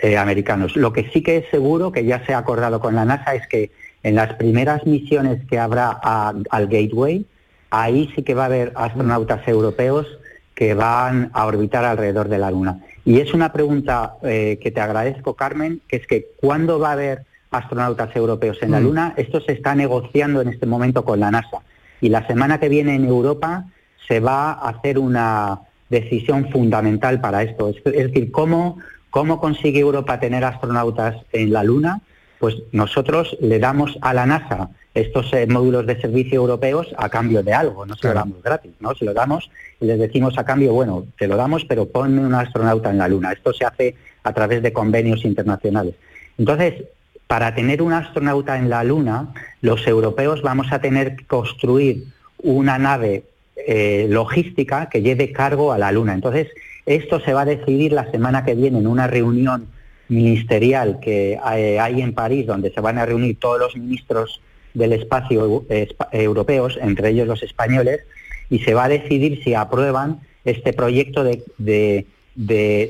eh, 0.01 0.17
americanos. 0.17 0.75
Lo 0.75 0.93
que 0.93 1.09
sí 1.11 1.23
que 1.23 1.37
es 1.37 1.45
seguro, 1.49 1.91
que 1.91 2.05
ya 2.05 2.23
se 2.25 2.33
ha 2.33 2.37
acordado 2.37 2.79
con 2.79 2.93
la 2.93 3.03
NASA, 3.03 3.33
es 3.33 3.47
que 3.47 3.71
en 4.03 4.13
las 4.15 4.33
primeras 4.35 4.85
misiones 4.85 5.43
que 5.49 5.57
habrá 5.57 5.89
al 5.89 6.67
Gateway, 6.67 7.25
ahí 7.71 8.11
sí 8.15 8.21
que 8.21 8.35
va 8.35 8.43
a 8.43 8.45
haber 8.45 8.73
astronautas 8.75 9.47
europeos 9.47 10.05
que 10.53 10.75
van 10.75 11.31
a 11.33 11.47
orbitar 11.47 11.83
alrededor 11.83 12.29
de 12.29 12.37
la 12.37 12.51
Luna. 12.51 12.79
Y 13.05 13.19
es 13.19 13.33
una 13.33 13.51
pregunta 13.51 14.15
eh, 14.23 14.59
que 14.61 14.71
te 14.71 14.81
agradezco, 14.81 15.35
Carmen, 15.35 15.81
que 15.87 15.97
es 15.97 16.07
que 16.07 16.27
¿cuándo 16.37 16.79
va 16.79 16.89
a 16.89 16.93
haber 16.93 17.25
astronautas 17.51 18.15
europeos 18.15 18.57
en 18.61 18.71
la 18.71 18.79
Mm. 18.79 18.83
Luna? 18.83 19.13
Esto 19.17 19.41
se 19.41 19.51
está 19.53 19.75
negociando 19.75 20.41
en 20.41 20.49
este 20.49 20.65
momento 20.65 21.03
con 21.03 21.19
la 21.19 21.31
NASA. 21.31 21.59
Y 22.01 22.09
la 22.09 22.25
semana 22.27 22.59
que 22.59 22.69
viene 22.69 22.95
en 22.95 23.05
Europa 23.05 23.65
se 24.07 24.19
va 24.19 24.51
a 24.53 24.69
hacer 24.69 24.97
una 24.99 25.59
decisión 25.89 26.49
fundamental 26.49 27.21
para 27.21 27.43
esto. 27.43 27.69
Es, 27.69 27.77
es 27.85 28.11
decir, 28.11 28.31
cómo, 28.31 28.79
¿Cómo 29.13 29.39
consigue 29.39 29.79
Europa 29.79 30.19
tener 30.19 30.43
astronautas 30.43 31.17
en 31.33 31.53
la 31.53 31.63
Luna? 31.63 32.01
Pues 32.43 32.57
nosotros 32.73 33.37
le 33.39 33.57
damos 33.57 33.97
a 34.01 34.13
la 34.13 34.25
NASA 34.25 34.69
estos 34.93 35.31
eh, 35.31 35.47
módulos 35.47 35.87
de 35.87 36.01
servicio 36.01 36.35
europeos 36.35 36.93
a 36.97 37.07
cambio 37.07 37.41
de 37.41 37.53
algo, 37.53 37.85
no 37.85 37.95
se 37.95 38.09
lo 38.09 38.13
damos 38.13 38.43
gratis, 38.43 38.73
¿no? 38.81 38.93
Se 38.95 39.05
lo 39.05 39.13
damos 39.13 39.49
y 39.79 39.85
les 39.85 39.97
decimos 39.97 40.37
a 40.37 40.43
cambio, 40.43 40.73
bueno, 40.73 41.05
te 41.17 41.29
lo 41.29 41.37
damos, 41.37 41.63
pero 41.63 41.87
ponme 41.87 42.19
un 42.19 42.33
astronauta 42.33 42.89
en 42.89 42.97
la 42.97 43.07
Luna. 43.07 43.31
Esto 43.31 43.53
se 43.53 43.63
hace 43.63 43.95
a 44.23 44.33
través 44.33 44.61
de 44.61 44.73
convenios 44.73 45.23
internacionales. 45.23 45.95
Entonces, 46.37 46.83
para 47.27 47.55
tener 47.55 47.81
un 47.81 47.93
astronauta 47.93 48.57
en 48.57 48.69
la 48.69 48.83
Luna, 48.83 49.29
los 49.61 49.87
europeos 49.87 50.41
vamos 50.41 50.67
a 50.73 50.79
tener 50.79 51.15
que 51.15 51.25
construir 51.25 52.07
una 52.39 52.77
nave 52.77 53.23
eh, 53.55 54.07
logística 54.09 54.89
que 54.89 55.01
lleve 55.01 55.31
cargo 55.31 55.71
a 55.71 55.77
la 55.77 55.93
Luna. 55.93 56.13
Entonces, 56.13 56.49
esto 56.85 57.21
se 57.21 57.31
va 57.31 57.43
a 57.43 57.45
decidir 57.45 57.93
la 57.93 58.11
semana 58.11 58.43
que 58.43 58.53
viene 58.53 58.79
en 58.79 58.87
una 58.87 59.07
reunión 59.07 59.67
ministerial 60.13 60.99
que 61.01 61.37
hay 61.41 62.01
en 62.01 62.13
París, 62.13 62.45
donde 62.45 62.71
se 62.71 62.81
van 62.81 62.97
a 62.97 63.05
reunir 63.05 63.39
todos 63.39 63.59
los 63.59 63.75
ministros 63.75 64.41
del 64.73 64.93
espacio 64.93 65.65
europeos, 66.11 66.79
entre 66.81 67.09
ellos 67.09 67.27
los 67.27 67.43
españoles, 67.43 68.01
y 68.49 68.59
se 68.59 68.73
va 68.73 68.85
a 68.85 68.89
decidir 68.89 69.43
si 69.43 69.53
aprueban 69.53 70.21
este 70.45 70.73
proyecto 70.73 71.23
de, 71.23 72.07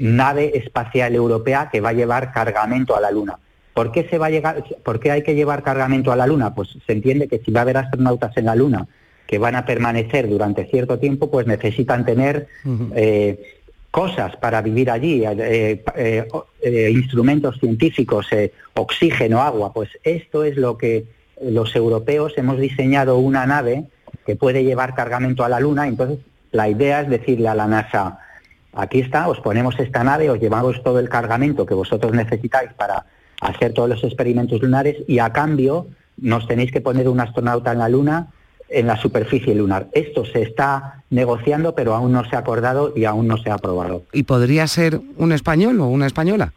nave 0.02 0.58
espacial 0.58 1.16
europea 1.16 1.70
que 1.72 1.82
va 1.82 1.90
a 1.90 1.94
llevar 1.94 2.32
cargamento 2.32 2.96
a 2.96 3.02
la 3.02 3.12
Luna. 3.12 3.40
¿Por 3.74 3.92
qué, 3.92 4.08
se 4.10 4.18
va 4.18 4.28
a 4.28 4.30
llegar, 4.30 4.64
¿Por 4.84 5.00
qué 5.00 5.12
hay 5.12 5.24
que 5.24 5.36
llevar 5.36 5.64
cargamento 5.64 6.12
a 6.12 6.16
la 6.16 6.28
Luna? 6.28 6.54
Pues 6.54 6.78
se 6.86 6.94
entiende 6.94 7.28
que 7.28 7.40
si 7.40 7.52
va 7.52 7.62
a 7.62 7.64
haber 7.64 7.78
astronautas 7.78 8.36
en 8.38 8.46
la 8.46 8.56
Luna 8.56 8.88
que 9.26 9.40
van 9.40 9.56
a 9.56 9.66
permanecer 9.66 10.30
durante 10.30 10.66
cierto 10.66 11.00
tiempo, 11.00 11.32
pues 11.32 11.48
necesitan 11.48 12.06
tener 12.06 12.48
eh, 12.94 13.62
cosas 13.94 14.36
para 14.38 14.60
vivir 14.64 14.90
allí, 14.90 15.24
eh, 15.24 15.84
eh, 15.96 16.92
instrumentos 16.92 17.60
científicos, 17.60 18.28
oxígeno, 18.74 19.40
agua. 19.40 19.72
Pues 19.72 19.90
esto 20.04 20.44
es 20.44 20.58
lo 20.58 20.80
que 20.80 21.06
los 21.40 21.76
europeos 21.76 22.34
hemos 22.38 22.58
diseñado 22.58 23.20
una 23.20 23.46
nave 23.46 23.84
que 24.26 24.36
puede 24.36 24.64
llevar 24.64 24.96
cargamento 24.96 25.44
a 25.44 25.50
la 25.50 25.60
Luna, 25.60 25.88
entonces 25.88 26.18
la 26.52 26.70
idea 26.70 27.02
es 27.02 27.10
decirle 27.10 27.50
a 27.50 27.54
la 27.54 27.68
NASA, 27.68 28.18
aquí 28.74 29.00
está, 29.00 29.28
os 29.28 29.40
ponemos 29.42 29.80
esta 29.80 30.04
nave, 30.04 30.32
os 30.32 30.40
llevamos 30.40 30.82
todo 30.82 30.98
el 30.98 31.08
cargamento 31.08 31.68
que 31.68 31.76
vosotros 31.76 32.14
necesitáis 32.14 32.74
para 32.74 33.06
hacer 33.42 33.74
todos 33.74 33.90
los 33.90 34.04
experimentos 34.04 34.60
lunares 34.60 34.98
y 35.08 35.20
a 35.20 35.32
cambio 35.32 35.86
nos 36.18 36.48
tenéis 36.48 36.72
que 36.72 36.82
poner 36.82 37.08
un 37.08 37.20
astronauta 37.20 37.74
en 37.74 37.78
la 37.78 37.90
Luna 37.90 38.28
en 38.70 38.88
la 38.88 38.98
superficie 38.98 39.54
lunar. 39.54 39.88
Esto 39.92 40.26
se 40.26 40.42
está 40.42 41.03
negociando, 41.13 41.76
pero 41.76 41.93
aún 41.93 42.12
no 42.12 42.26
se 42.26 42.36
ha 42.36 42.39
acordado 42.39 42.91
y 42.95 43.06
aún 43.06 43.28
no 43.28 43.38
se 43.38 43.49
ha 43.52 43.54
aprobado. 43.54 44.04
¿Y 44.12 44.23
podría 44.23 44.65
ser 44.67 44.99
un 45.17 45.32
español 45.32 45.80
o 45.80 45.86
una 45.86 46.08
española? 46.08 46.54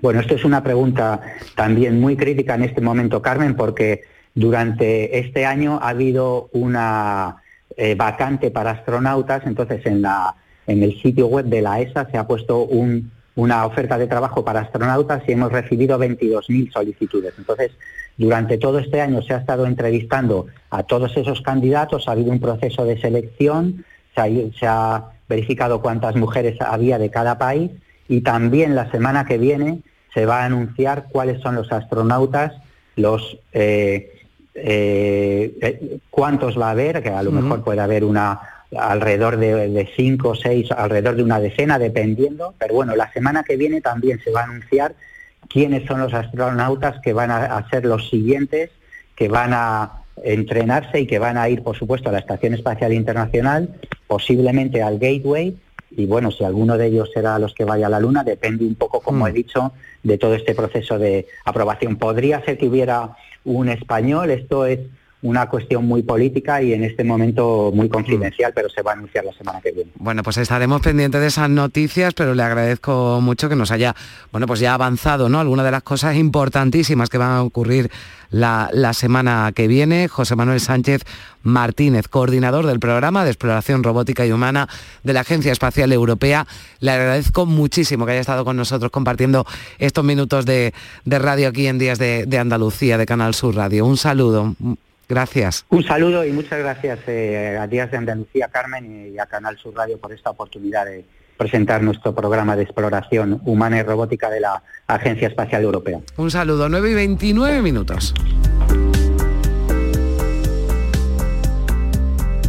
Bueno, 0.00 0.20
esto 0.20 0.34
es 0.34 0.44
una 0.44 0.62
pregunta 0.62 1.20
también 1.54 2.00
muy 2.00 2.16
crítica 2.16 2.54
en 2.54 2.64
este 2.64 2.80
momento, 2.80 3.20
Carmen, 3.20 3.54
porque 3.54 4.02
durante 4.34 5.18
este 5.18 5.44
año 5.44 5.78
ha 5.80 5.90
habido 5.90 6.48
una 6.52 7.36
eh, 7.76 7.94
vacante 7.94 8.50
para 8.50 8.72
astronautas, 8.72 9.42
entonces 9.46 9.84
en, 9.84 10.02
la, 10.02 10.34
en 10.66 10.82
el 10.82 11.00
sitio 11.02 11.26
web 11.26 11.44
de 11.46 11.60
la 11.60 11.80
ESA 11.80 12.08
se 12.10 12.16
ha 12.16 12.26
puesto 12.26 12.66
una 13.36 13.66
oferta 13.66 13.98
de 13.98 14.06
trabajo 14.06 14.42
para 14.44 14.60
astronautas 14.60 15.22
y 15.26 15.32
hemos 15.32 15.52
recibido 15.52 15.98
22.000 15.98 16.72
solicitudes. 16.72 17.34
Entonces, 17.36 17.72
durante 18.16 18.58
todo 18.58 18.78
este 18.78 19.00
año 19.00 19.22
se 19.22 19.34
ha 19.34 19.38
estado 19.38 19.66
entrevistando 19.66 20.46
a 20.70 20.82
todos 20.82 21.16
esos 21.16 21.40
candidatos, 21.40 22.08
ha 22.08 22.12
habido 22.12 22.30
un 22.30 22.40
proceso 22.40 22.84
de 22.84 23.00
selección, 23.00 23.84
se 24.14 24.66
ha 24.66 25.04
verificado 25.28 25.80
cuántas 25.80 26.14
mujeres 26.16 26.60
había 26.60 26.98
de 26.98 27.10
cada 27.10 27.38
país 27.38 27.70
y 28.08 28.20
también 28.20 28.74
la 28.74 28.90
semana 28.90 29.24
que 29.24 29.38
viene 29.38 29.80
se 30.12 30.26
va 30.26 30.42
a 30.42 30.44
anunciar 30.44 31.06
cuáles 31.10 31.40
son 31.40 31.56
los 31.56 31.72
astronautas, 31.72 32.52
los 32.96 33.38
eh, 33.52 34.14
eh, 34.54 35.52
eh, 35.60 35.98
cuántos 36.10 36.58
va 36.58 36.68
a 36.68 36.70
haber, 36.70 37.02
que 37.02 37.10
a 37.10 37.22
lo 37.22 37.32
mejor 37.32 37.64
puede 37.64 37.80
haber 37.80 38.04
una 38.04 38.40
alrededor 38.76 39.36
de, 39.36 39.88
cinco, 39.96 40.34
seis, 40.34 40.70
alrededor 40.70 41.16
de 41.16 41.22
una 41.22 41.40
decena, 41.40 41.78
dependiendo. 41.78 42.54
Pero 42.58 42.74
bueno, 42.74 42.94
la 42.96 43.12
semana 43.12 43.42
que 43.42 43.56
viene 43.56 43.80
también 43.80 44.20
se 44.22 44.30
va 44.30 44.42
a 44.42 44.44
anunciar 44.44 44.94
quiénes 45.48 45.86
son 45.86 46.00
los 46.00 46.14
astronautas 46.14 47.00
que 47.00 47.12
van 47.12 47.30
a 47.30 47.68
ser 47.70 47.84
los 47.84 48.08
siguientes, 48.08 48.70
que 49.16 49.28
van 49.28 49.52
a 49.52 50.02
entrenarse 50.22 51.00
y 51.00 51.06
que 51.06 51.18
van 51.18 51.36
a 51.36 51.48
ir, 51.48 51.62
por 51.62 51.76
supuesto, 51.76 52.08
a 52.08 52.12
la 52.12 52.18
Estación 52.18 52.54
Espacial 52.54 52.92
Internacional, 52.92 53.74
posiblemente 54.06 54.82
al 54.82 54.98
Gateway 54.98 55.56
y 55.96 56.06
bueno, 56.06 56.30
si 56.30 56.44
alguno 56.44 56.76
de 56.76 56.86
ellos 56.86 57.10
será 57.12 57.38
los 57.38 57.54
que 57.54 57.64
vaya 57.64 57.86
a 57.86 57.90
la 57.90 58.00
Luna, 58.00 58.24
depende 58.24 58.64
un 58.64 58.74
poco, 58.74 59.00
como 59.00 59.26
he 59.26 59.30
mm. 59.30 59.34
dicho, 59.34 59.72
de 60.02 60.18
todo 60.18 60.34
este 60.34 60.54
proceso 60.54 60.98
de 60.98 61.26
aprobación. 61.44 61.96
Podría 61.96 62.44
ser 62.44 62.58
que 62.58 62.66
hubiera 62.66 63.16
un 63.44 63.68
español, 63.68 64.30
esto 64.30 64.66
es 64.66 64.80
una 65.24 65.46
cuestión 65.48 65.86
muy 65.86 66.02
política 66.02 66.60
y 66.60 66.74
en 66.74 66.84
este 66.84 67.02
momento 67.02 67.72
muy 67.74 67.88
confidencial, 67.88 68.52
pero 68.54 68.68
se 68.68 68.82
va 68.82 68.90
a 68.90 68.94
anunciar 68.94 69.24
la 69.24 69.32
semana 69.32 69.58
que 69.62 69.72
viene. 69.72 69.90
Bueno, 69.96 70.22
pues 70.22 70.36
estaremos 70.36 70.82
pendientes 70.82 71.18
de 71.18 71.28
esas 71.28 71.48
noticias, 71.48 72.12
pero 72.12 72.34
le 72.34 72.42
agradezco 72.42 73.20
mucho 73.22 73.48
que 73.48 73.56
nos 73.56 73.70
haya, 73.70 73.96
bueno, 74.32 74.46
pues 74.46 74.60
ya 74.60 74.74
avanzado, 74.74 75.30
¿no? 75.30 75.40
Algunas 75.40 75.64
de 75.64 75.70
las 75.70 75.82
cosas 75.82 76.16
importantísimas 76.16 77.08
que 77.08 77.16
van 77.16 77.30
a 77.30 77.42
ocurrir 77.42 77.90
la, 78.28 78.68
la 78.74 78.92
semana 78.92 79.50
que 79.54 79.66
viene. 79.66 80.08
José 80.08 80.36
Manuel 80.36 80.60
Sánchez 80.60 81.04
Martínez, 81.42 82.06
coordinador 82.08 82.66
del 82.66 82.78
programa 82.78 83.24
de 83.24 83.30
exploración 83.30 83.82
robótica 83.82 84.26
y 84.26 84.32
humana 84.32 84.68
de 85.04 85.14
la 85.14 85.20
Agencia 85.20 85.52
Espacial 85.52 85.90
Europea. 85.90 86.46
Le 86.80 86.90
agradezco 86.90 87.46
muchísimo 87.46 88.04
que 88.04 88.12
haya 88.12 88.20
estado 88.20 88.44
con 88.44 88.58
nosotros 88.58 88.90
compartiendo 88.90 89.46
estos 89.78 90.04
minutos 90.04 90.44
de, 90.44 90.74
radio 91.06 91.48
aquí 91.48 91.66
en 91.66 91.78
Días 91.78 91.98
de, 91.98 92.26
de 92.26 92.38
Andalucía, 92.38 92.98
de 92.98 93.06
Canal 93.06 93.32
Sur 93.32 93.54
Radio. 93.54 93.86
Un 93.86 93.96
saludo. 93.96 94.54
Gracias. 95.08 95.64
Un 95.68 95.84
saludo 95.84 96.24
y 96.24 96.32
muchas 96.32 96.58
gracias 96.58 97.00
eh, 97.06 97.58
a 97.60 97.66
Días 97.66 97.90
de 97.90 97.98
Andalucía, 97.98 98.48
Carmen, 98.48 99.12
y 99.14 99.18
a 99.18 99.26
Canal 99.26 99.58
Sur 99.58 99.74
Radio 99.74 99.98
por 99.98 100.12
esta 100.12 100.30
oportunidad 100.30 100.86
de 100.86 101.04
presentar 101.36 101.82
nuestro 101.82 102.14
programa 102.14 102.56
de 102.56 102.62
exploración 102.62 103.40
humana 103.44 103.78
y 103.78 103.82
robótica 103.82 104.30
de 104.30 104.40
la 104.40 104.62
Agencia 104.86 105.28
Espacial 105.28 105.62
Europea. 105.62 106.00
Un 106.16 106.30
saludo, 106.30 106.68
9 106.68 106.90
y 106.90 106.94
29 106.94 107.62
minutos. 107.62 108.14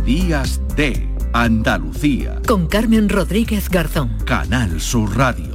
Días 0.06 0.62
de 0.76 1.10
Andalucía. 1.34 2.40
Con 2.48 2.68
Carmen 2.68 3.10
Rodríguez 3.10 3.70
Garzón. 3.70 4.18
Canal 4.26 4.80
Sur 4.80 5.18
Radio. 5.18 5.55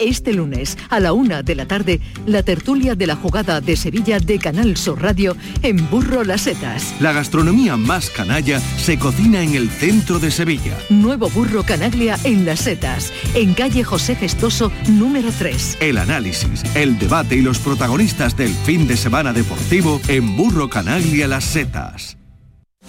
Este 0.00 0.32
lunes, 0.32 0.78
a 0.88 0.98
la 0.98 1.12
una 1.12 1.42
de 1.42 1.54
la 1.54 1.66
tarde, 1.66 2.00
la 2.24 2.42
tertulia 2.42 2.94
de 2.94 3.06
la 3.06 3.16
jugada 3.16 3.60
de 3.60 3.76
Sevilla 3.76 4.18
de 4.18 4.38
Canal 4.38 4.78
Sur 4.78 5.02
Radio 5.02 5.36
en 5.62 5.90
Burro 5.90 6.24
Las 6.24 6.42
Setas. 6.42 6.94
La 7.00 7.12
gastronomía 7.12 7.76
más 7.76 8.08
canalla 8.08 8.60
se 8.60 8.98
cocina 8.98 9.42
en 9.42 9.54
el 9.54 9.68
centro 9.68 10.18
de 10.18 10.30
Sevilla. 10.30 10.76
Nuevo 10.88 11.28
Burro 11.28 11.64
Canaglia 11.64 12.18
en 12.24 12.46
Las 12.46 12.60
Setas, 12.60 13.12
en 13.34 13.52
calle 13.52 13.84
José 13.84 14.16
Gestoso, 14.16 14.72
número 14.88 15.30
3. 15.38 15.76
El 15.80 15.98
análisis, 15.98 16.64
el 16.74 16.98
debate 16.98 17.36
y 17.36 17.42
los 17.42 17.58
protagonistas 17.58 18.36
del 18.38 18.54
fin 18.54 18.88
de 18.88 18.96
semana 18.96 19.34
deportivo 19.34 20.00
en 20.08 20.34
Burro 20.34 20.70
Canaglia 20.70 21.28
Las 21.28 21.44
Setas. 21.44 22.19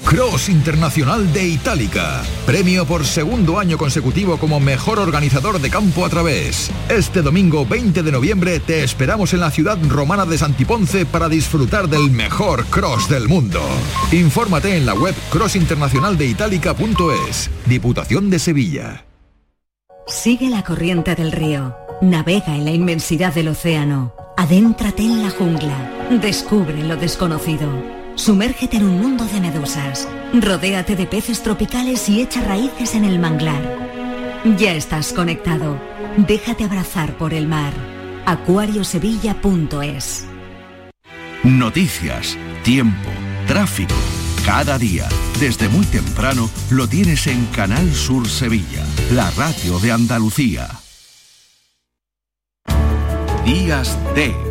Cross 0.06 0.50
Internacional 0.50 1.32
de 1.32 1.48
Itálica. 1.48 2.22
Premio 2.46 2.86
por 2.86 3.06
segundo 3.06 3.60
año 3.60 3.78
consecutivo 3.78 4.38
como 4.38 4.60
mejor 4.60 5.00
organizador 5.00 5.60
de 5.60 5.70
campo 5.70 6.06
a 6.06 6.10
través. 6.10 6.70
Este 6.90 7.22
domingo 7.22 7.66
20 7.66 8.04
de 8.04 8.12
noviembre 8.12 8.60
te 8.60 8.84
esperamos 8.84 9.34
en 9.34 9.40
la 9.40 9.52
ciudad 9.52 9.78
romana 9.88 10.26
de 10.26 10.38
Santiponce 10.38 11.06
para 11.06 11.30
disfrutar 11.30 11.88
del 11.88 12.12
mejor 12.12 12.66
cross 12.66 13.08
del 13.10 13.28
mundo. 13.28 13.62
Infórmate 14.12 14.76
en 14.76 14.86
la 14.86 14.94
web 14.94 15.16
crossinternacionaldeitalica.es. 15.32 17.50
Diputación 17.66 18.30
de 18.30 18.40
Sevilla. 18.40 19.06
Sigue 20.08 20.50
la 20.50 20.64
corriente 20.64 21.16
del 21.16 21.32
río. 21.32 21.76
Navega 22.02 22.56
en 22.56 22.66
la 22.66 22.72
inmensidad 22.72 23.34
del 23.34 23.50
océano. 23.50 24.14
Adéntrate 24.36 25.04
en 25.04 25.24
la 25.24 25.30
jungla. 25.30 26.10
Descubre 26.10 26.84
lo 26.84 26.98
desconocido. 26.98 28.01
Sumérgete 28.16 28.78
en 28.78 28.84
un 28.84 29.00
mundo 29.00 29.26
de 29.26 29.42
medusas. 29.42 30.08
Rodéate 30.34 30.96
de 30.96 31.08
peces 31.08 31.44
tropicales 31.44 32.08
y 32.10 32.22
echa 32.22 32.42
raíces 32.42 32.96
en 32.96 33.06
el 33.06 33.20
manglar. 33.20 33.62
Ya 34.58 34.74
estás 34.74 35.14
conectado. 35.14 35.80
Déjate 36.18 36.64
abrazar 36.64 37.18
por 37.18 37.34
el 37.34 37.48
mar. 37.48 37.74
Acuariosevilla.es 38.26 40.26
Noticias, 41.44 42.38
tiempo 42.64 43.10
Tráfico. 43.48 43.96
Cada 44.46 44.78
día, 44.78 45.08
desde 45.40 45.70
muy 45.70 45.86
temprano, 45.86 46.50
lo 46.70 46.88
tienes 46.88 47.28
en 47.28 47.46
Canal 47.48 47.94
Sur 47.94 48.28
Sevilla, 48.28 48.84
la 49.12 49.30
radio 49.32 49.80
de 49.80 49.92
Andalucía. 49.92 50.68
Días 53.46 53.98
de 54.16 54.51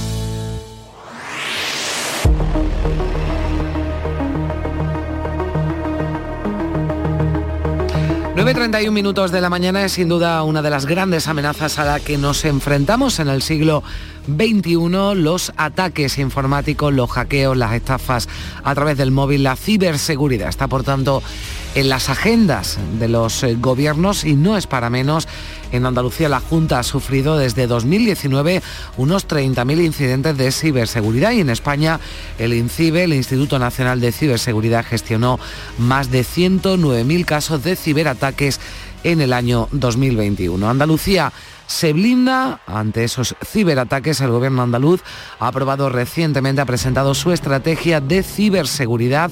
9.31 8.33 8.91
minutos 8.91 9.31
de 9.33 9.41
la 9.41 9.49
mañana 9.49 9.83
es 9.83 9.91
sin 9.91 10.07
duda 10.07 10.41
una 10.43 10.61
de 10.61 10.69
las 10.69 10.85
grandes 10.85 11.27
amenazas 11.27 11.77
a 11.79 11.83
la 11.83 11.99
que 11.99 12.17
nos 12.17 12.45
enfrentamos 12.45 13.19
en 13.19 13.27
el 13.27 13.41
siglo 13.41 13.83
XXI, 14.25 15.15
los 15.15 15.51
ataques 15.57 16.17
informáticos, 16.17 16.93
los 16.93 17.11
hackeos, 17.11 17.57
las 17.57 17.73
estafas 17.73 18.29
a 18.63 18.73
través 18.73 18.97
del 18.97 19.11
móvil, 19.11 19.43
la 19.43 19.57
ciberseguridad. 19.57 20.47
Está 20.47 20.69
por 20.69 20.83
tanto 20.83 21.21
en 21.75 21.89
las 21.89 22.07
agendas 22.07 22.79
de 22.99 23.09
los 23.09 23.43
eh, 23.43 23.57
gobiernos 23.59 24.23
y 24.23 24.35
no 24.35 24.55
es 24.55 24.65
para 24.65 24.89
menos. 24.89 25.27
En 25.71 25.85
Andalucía 25.85 26.29
la 26.29 26.39
Junta 26.39 26.79
ha 26.79 26.83
sufrido 26.83 27.37
desde 27.37 27.67
2019 27.67 28.61
unos 28.97 29.27
30.000 29.27 29.85
incidentes 29.85 30.37
de 30.37 30.51
ciberseguridad 30.51 31.31
y 31.31 31.39
en 31.39 31.49
España 31.49 31.99
el 32.37 32.53
INCIBE, 32.53 33.05
el 33.05 33.13
Instituto 33.13 33.59
Nacional 33.59 33.99
de 34.01 34.11
Ciberseguridad, 34.11 34.85
gestionó 34.85 35.39
más 35.77 36.11
de 36.11 36.21
109.000 36.21 37.25
casos 37.25 37.63
de 37.63 37.75
ciberataques 37.75 38.59
en 39.03 39.21
el 39.21 39.33
año 39.33 39.67
2021. 39.71 40.69
Andalucía 40.69 41.31
se 41.71 41.93
blinda 41.93 42.61
ante 42.67 43.03
esos 43.03 43.35
ciberataques. 43.43 44.21
El 44.21 44.31
gobierno 44.31 44.61
andaluz 44.61 45.01
ha 45.39 45.47
aprobado 45.47 45.89
recientemente, 45.89 46.61
ha 46.61 46.65
presentado 46.65 47.13
su 47.15 47.31
estrategia 47.31 48.01
de 48.01 48.23
ciberseguridad 48.23 49.31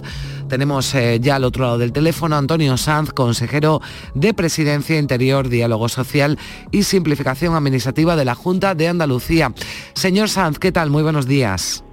tenemos 0.49 0.95
eh, 0.95 1.19
ya 1.21 1.35
al 1.35 1.43
otro 1.43 1.63
lado 1.63 1.77
del 1.77 1.93
teléfono 1.93 2.35
Antonio 2.35 2.75
Sanz, 2.75 3.13
consejero 3.13 3.81
de 4.15 4.33
Presidencia 4.33 4.97
Interior, 4.97 5.47
Diálogo 5.47 5.87
Social 5.87 6.39
y 6.71 6.83
Simplificación 6.83 7.53
Administrativa 7.55 8.15
de 8.15 8.25
la 8.25 8.33
Junta 8.33 8.73
de 8.73 8.87
Andalucía. 8.87 9.53
Señor 9.93 10.27
Sanz, 10.27 10.57
¿qué 10.57 10.71
tal? 10.71 10.89
Muy 10.89 11.03
buenos 11.03 11.27
días. 11.27 11.83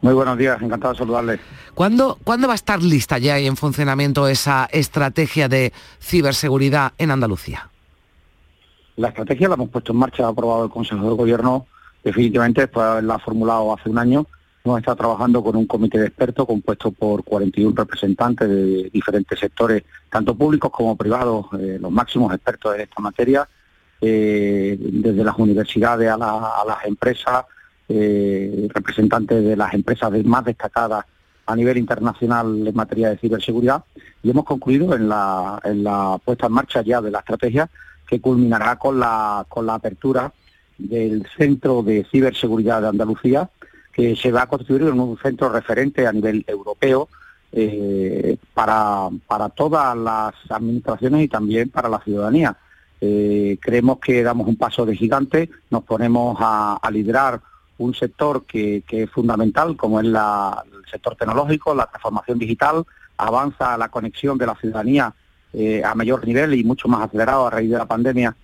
Muy 0.00 0.14
buenos 0.14 0.38
días, 0.38 0.60
encantado 0.62 0.94
de 0.94 0.98
saludarle. 0.98 1.40
¿Cuándo, 1.74 2.18
¿Cuándo 2.24 2.46
va 2.46 2.54
a 2.54 2.56
estar 2.56 2.82
lista 2.82 3.18
ya 3.18 3.38
y 3.38 3.46
en 3.46 3.56
funcionamiento 3.56 4.26
esa 4.26 4.68
estrategia 4.72 5.48
de 5.48 5.72
ciberseguridad 6.00 6.94
en 6.96 7.10
Andalucía? 7.10 7.68
La 8.98 9.08
estrategia 9.08 9.48
la 9.48 9.54
hemos 9.54 9.70
puesto 9.70 9.92
en 9.92 9.98
marcha, 9.98 10.26
ha 10.26 10.28
aprobado 10.28 10.64
el 10.64 10.70
Consejo 10.70 11.08
de 11.08 11.16
Gobierno 11.16 11.66
definitivamente, 12.04 12.62
después 12.62 13.02
la 13.02 13.14
ha 13.14 13.18
formulado 13.18 13.72
hace 13.72 13.88
un 13.88 13.98
año 13.98 14.26
Hemos 14.64 14.80
estado 14.80 14.96
trabajando 14.96 15.42
con 15.42 15.56
un 15.56 15.66
comité 15.66 15.98
de 15.98 16.08
expertos 16.08 16.44
compuesto 16.44 16.90
por 16.90 17.24
41 17.24 17.74
representantes 17.74 18.46
de 18.48 18.90
diferentes 18.92 19.38
sectores, 19.38 19.84
tanto 20.10 20.34
públicos 20.34 20.70
como 20.70 20.94
privados, 20.94 21.46
eh, 21.58 21.78
los 21.80 21.90
máximos 21.90 22.34
expertos 22.34 22.74
en 22.74 22.82
esta 22.82 23.00
materia, 23.00 23.48
eh, 24.00 24.76
desde 24.78 25.24
las 25.24 25.38
universidades 25.38 26.10
a, 26.10 26.18
las 26.66 26.84
empresas, 26.84 27.46
eh, 27.88 28.68
representantes 28.74 29.42
de 29.42 29.56
las 29.56 29.72
empresas 29.72 30.12
más 30.24 30.44
destacadas 30.44 31.06
a 31.46 31.56
nivel 31.56 31.78
internacional 31.78 32.66
en 32.66 32.74
materia 32.74 33.08
de 33.08 33.16
ciberseguridad 33.16 33.84
y 34.22 34.28
hemos 34.28 34.44
concluido 34.44 34.92
la, 35.08 35.60
en 35.64 35.82
la 35.82 36.20
puesta 36.22 36.46
en 36.46 36.52
marcha 36.52 36.82
ya 36.82 37.00
de 37.00 37.10
la 37.10 37.20
estrategia 37.20 37.70
que 38.08 38.20
culminará 38.20 38.76
con 38.76 38.98
la, 38.98 39.44
con 39.48 39.66
la 39.66 39.74
apertura 39.74 40.32
del 40.78 41.26
Centro 41.36 41.82
de 41.82 42.06
Ciberseguridad 42.10 42.80
de 42.82 42.88
Andalucía, 42.88 43.50
que 43.92 44.16
se 44.16 44.32
va 44.32 44.42
a 44.42 44.46
constituir 44.46 44.82
en 44.82 44.98
un 44.98 45.18
centro 45.18 45.48
referente 45.50 46.06
a 46.06 46.12
nivel 46.12 46.44
europeo 46.46 47.08
eh, 47.52 48.36
para, 48.54 49.08
para 49.26 49.48
todas 49.48 49.96
las 49.96 50.34
administraciones 50.48 51.24
y 51.24 51.28
también 51.28 51.68
para 51.68 51.88
la 51.88 52.00
ciudadanía. 52.00 52.56
Eh, 53.00 53.58
creemos 53.60 53.98
que 54.00 54.22
damos 54.22 54.48
un 54.48 54.56
paso 54.56 54.84
de 54.84 54.96
gigante, 54.96 55.50
nos 55.70 55.84
ponemos 55.84 56.36
a, 56.40 56.80
liderar 56.90 57.40
un 57.78 57.94
sector 57.94 58.44
que, 58.44 58.82
es 58.88 59.10
fundamental, 59.10 59.76
como 59.76 60.00
es 60.00 60.06
el 60.06 60.16
sector 60.90 61.14
tecnológico, 61.14 61.74
la 61.74 61.86
transformación 61.86 62.38
digital, 62.38 62.84
avanza 63.16 63.78
la 63.78 63.88
conexión 63.88 64.36
de 64.36 64.46
la 64.46 64.56
ciudadanía 64.56 65.14
eh, 65.52 65.82
a 65.84 65.94
mayor 65.94 66.26
nivel 66.26 66.54
y 66.54 66.64
mucho 66.64 66.88
más 66.88 67.02
acelerado 67.02 67.46
a 67.46 67.50
raíz 67.50 67.70
de 67.70 67.78
la 67.78 67.86
pandemia 67.86 68.36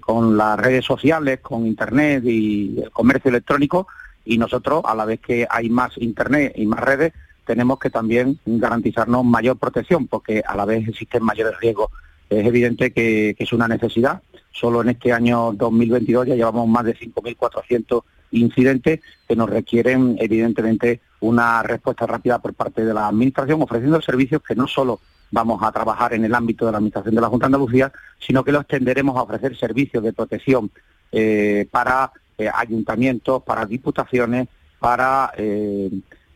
con 0.00 0.36
las 0.36 0.58
redes 0.58 0.84
sociales, 0.84 1.38
con 1.40 1.64
Internet 1.68 2.24
y 2.24 2.80
el 2.82 2.90
comercio 2.90 3.28
electrónico 3.28 3.86
y 4.28 4.36
nosotros, 4.36 4.82
a 4.84 4.94
la 4.94 5.06
vez 5.06 5.20
que 5.20 5.46
hay 5.48 5.70
más 5.70 5.96
Internet 5.96 6.52
y 6.54 6.66
más 6.66 6.80
redes, 6.80 7.14
tenemos 7.46 7.78
que 7.78 7.88
también 7.88 8.38
garantizarnos 8.44 9.24
mayor 9.24 9.56
protección, 9.56 10.06
porque 10.06 10.42
a 10.46 10.54
la 10.54 10.66
vez 10.66 10.86
existen 10.86 11.24
mayores 11.24 11.58
riesgos. 11.58 11.90
Es 12.28 12.46
evidente 12.46 12.92
que, 12.92 13.34
es 13.38 13.52
una 13.54 13.66
necesidad. 13.66 14.20
Solo 14.52 14.82
en 14.82 14.90
este 14.90 15.14
año 15.14 15.52
2022 15.54 16.26
ya 16.26 16.34
llevamos 16.34 16.68
más 16.68 16.84
de 16.84 16.94
5.400 16.94 18.02
incidentes 18.32 19.00
que 19.26 19.34
nos 19.34 19.48
requieren, 19.48 20.18
evidentemente, 20.20 21.00
una 21.20 21.62
respuesta 21.62 22.06
rápida 22.06 22.38
por 22.38 22.52
parte 22.52 22.84
de 22.84 22.92
la 22.92 23.08
Administración, 23.08 23.62
ofreciendo 23.62 24.02
servicios 24.02 24.42
que 24.46 24.54
no 24.54 24.68
solo 24.68 25.00
vamos 25.30 25.62
a 25.62 25.72
trabajar 25.72 26.14
en 26.14 26.24
el 26.24 26.34
ámbito 26.34 26.66
de 26.66 26.72
la 26.72 26.78
Administración 26.78 27.14
de 27.14 27.20
la 27.20 27.28
Junta 27.28 27.44
de 27.44 27.54
Andalucía, 27.54 27.92
sino 28.18 28.44
que 28.44 28.52
los 28.52 28.62
extenderemos 28.62 29.16
a 29.16 29.22
ofrecer 29.22 29.56
servicios 29.56 30.02
de 30.02 30.12
protección 30.12 30.70
eh, 31.12 31.66
para 31.70 32.12
eh, 32.38 32.50
ayuntamientos, 32.52 33.42
para 33.42 33.66
diputaciones, 33.66 34.48
para 34.78 35.32
eh, 35.36 35.90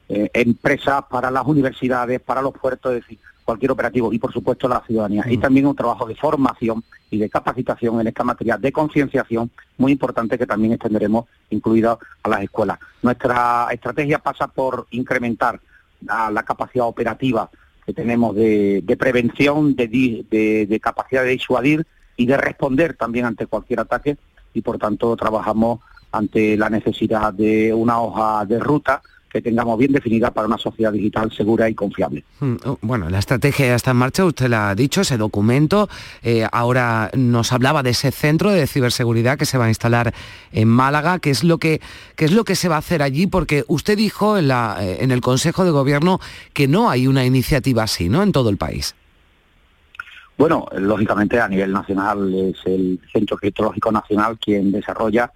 eh, 0.08 0.30
empresas, 0.34 1.04
para 1.08 1.30
las 1.30 1.46
universidades, 1.46 2.20
para 2.20 2.42
los 2.42 2.52
puertos, 2.52 2.92
es 2.92 3.00
decir, 3.02 3.18
cualquier 3.44 3.70
operativo 3.70 4.12
y 4.12 4.18
por 4.18 4.32
supuesto 4.32 4.68
la 4.68 4.82
ciudadanía. 4.86 5.24
Y 5.28 5.38
mm. 5.38 5.40
también 5.40 5.66
un 5.66 5.76
trabajo 5.76 6.06
de 6.06 6.14
formación 6.14 6.82
y 7.10 7.18
de 7.18 7.30
capacitación 7.30 8.00
en 8.00 8.08
esta 8.08 8.24
materia 8.24 8.56
de 8.56 8.72
concienciación 8.72 9.50
muy 9.78 9.92
importante 9.92 10.36
que 10.38 10.46
también 10.46 10.72
extenderemos 10.74 11.26
incluida 11.50 11.96
a 12.22 12.28
las 12.28 12.42
escuelas. 12.42 12.78
Nuestra 13.02 13.68
estrategia 13.70 14.18
pasa 14.18 14.48
por 14.48 14.86
incrementar 14.90 15.60
la, 16.00 16.42
capacidad 16.42 16.86
operativa 16.86 17.48
que 17.84 17.92
tenemos 17.92 18.34
de, 18.34 18.96
prevención, 18.98 19.74
de 19.74 20.80
capacidad 20.82 21.22
de 21.24 21.30
disuadir 21.30 21.86
y 22.16 22.26
de 22.26 22.36
responder 22.36 22.94
también 22.94 23.24
ante 23.24 23.46
cualquier 23.46 23.80
ataque 23.80 24.16
y 24.54 24.62
por 24.62 24.78
tanto 24.78 25.16
trabajamos 25.16 25.80
ante 26.10 26.56
la 26.56 26.68
necesidad 26.68 27.32
de 27.32 27.72
una 27.72 28.00
hoja 28.00 28.44
de 28.44 28.60
ruta 28.60 29.02
que 29.32 29.40
tengamos 29.40 29.78
bien 29.78 29.92
definida 29.92 30.30
para 30.30 30.46
una 30.46 30.58
sociedad 30.58 30.92
digital 30.92 31.32
segura 31.32 31.68
y 31.68 31.74
confiable. 31.74 32.22
Hmm, 32.40 32.56
oh, 32.66 32.78
bueno, 32.82 33.08
la 33.08 33.18
estrategia 33.18 33.66
ya 33.66 33.74
está 33.74 33.92
en 33.92 33.96
marcha, 33.96 34.24
usted 34.24 34.48
la 34.48 34.70
ha 34.70 34.74
dicho, 34.74 35.00
ese 35.00 35.16
documento. 35.16 35.88
Eh, 36.22 36.46
ahora 36.52 37.10
nos 37.14 37.52
hablaba 37.52 37.82
de 37.82 37.90
ese 37.90 38.10
centro 38.10 38.50
de 38.50 38.66
ciberseguridad 38.66 39.38
que 39.38 39.46
se 39.46 39.56
va 39.56 39.66
a 39.66 39.68
instalar 39.68 40.12
en 40.52 40.68
Málaga. 40.68 41.18
¿Qué 41.18 41.30
es 41.30 41.44
lo 41.44 41.56
que, 41.58 41.80
qué 42.14 42.26
es 42.26 42.32
lo 42.32 42.44
que 42.44 42.54
se 42.54 42.68
va 42.68 42.76
a 42.76 42.80
hacer 42.80 43.02
allí? 43.02 43.26
Porque 43.26 43.64
usted 43.68 43.96
dijo 43.96 44.36
en, 44.36 44.48
la, 44.48 44.76
eh, 44.80 44.98
en 45.00 45.10
el 45.10 45.22
Consejo 45.22 45.64
de 45.64 45.70
Gobierno 45.70 46.20
que 46.52 46.68
no 46.68 46.90
hay 46.90 47.06
una 47.06 47.24
iniciativa 47.24 47.84
así, 47.84 48.10
¿no? 48.10 48.22
En 48.22 48.32
todo 48.32 48.50
el 48.50 48.58
país. 48.58 48.94
Bueno, 50.36 50.66
lógicamente 50.76 51.40
a 51.40 51.48
nivel 51.48 51.72
nacional 51.72 52.34
es 52.34 52.56
el 52.66 53.00
Centro 53.12 53.36
Criptológico 53.36 53.92
Nacional 53.92 54.38
quien 54.38 54.72
desarrolla 54.72 55.32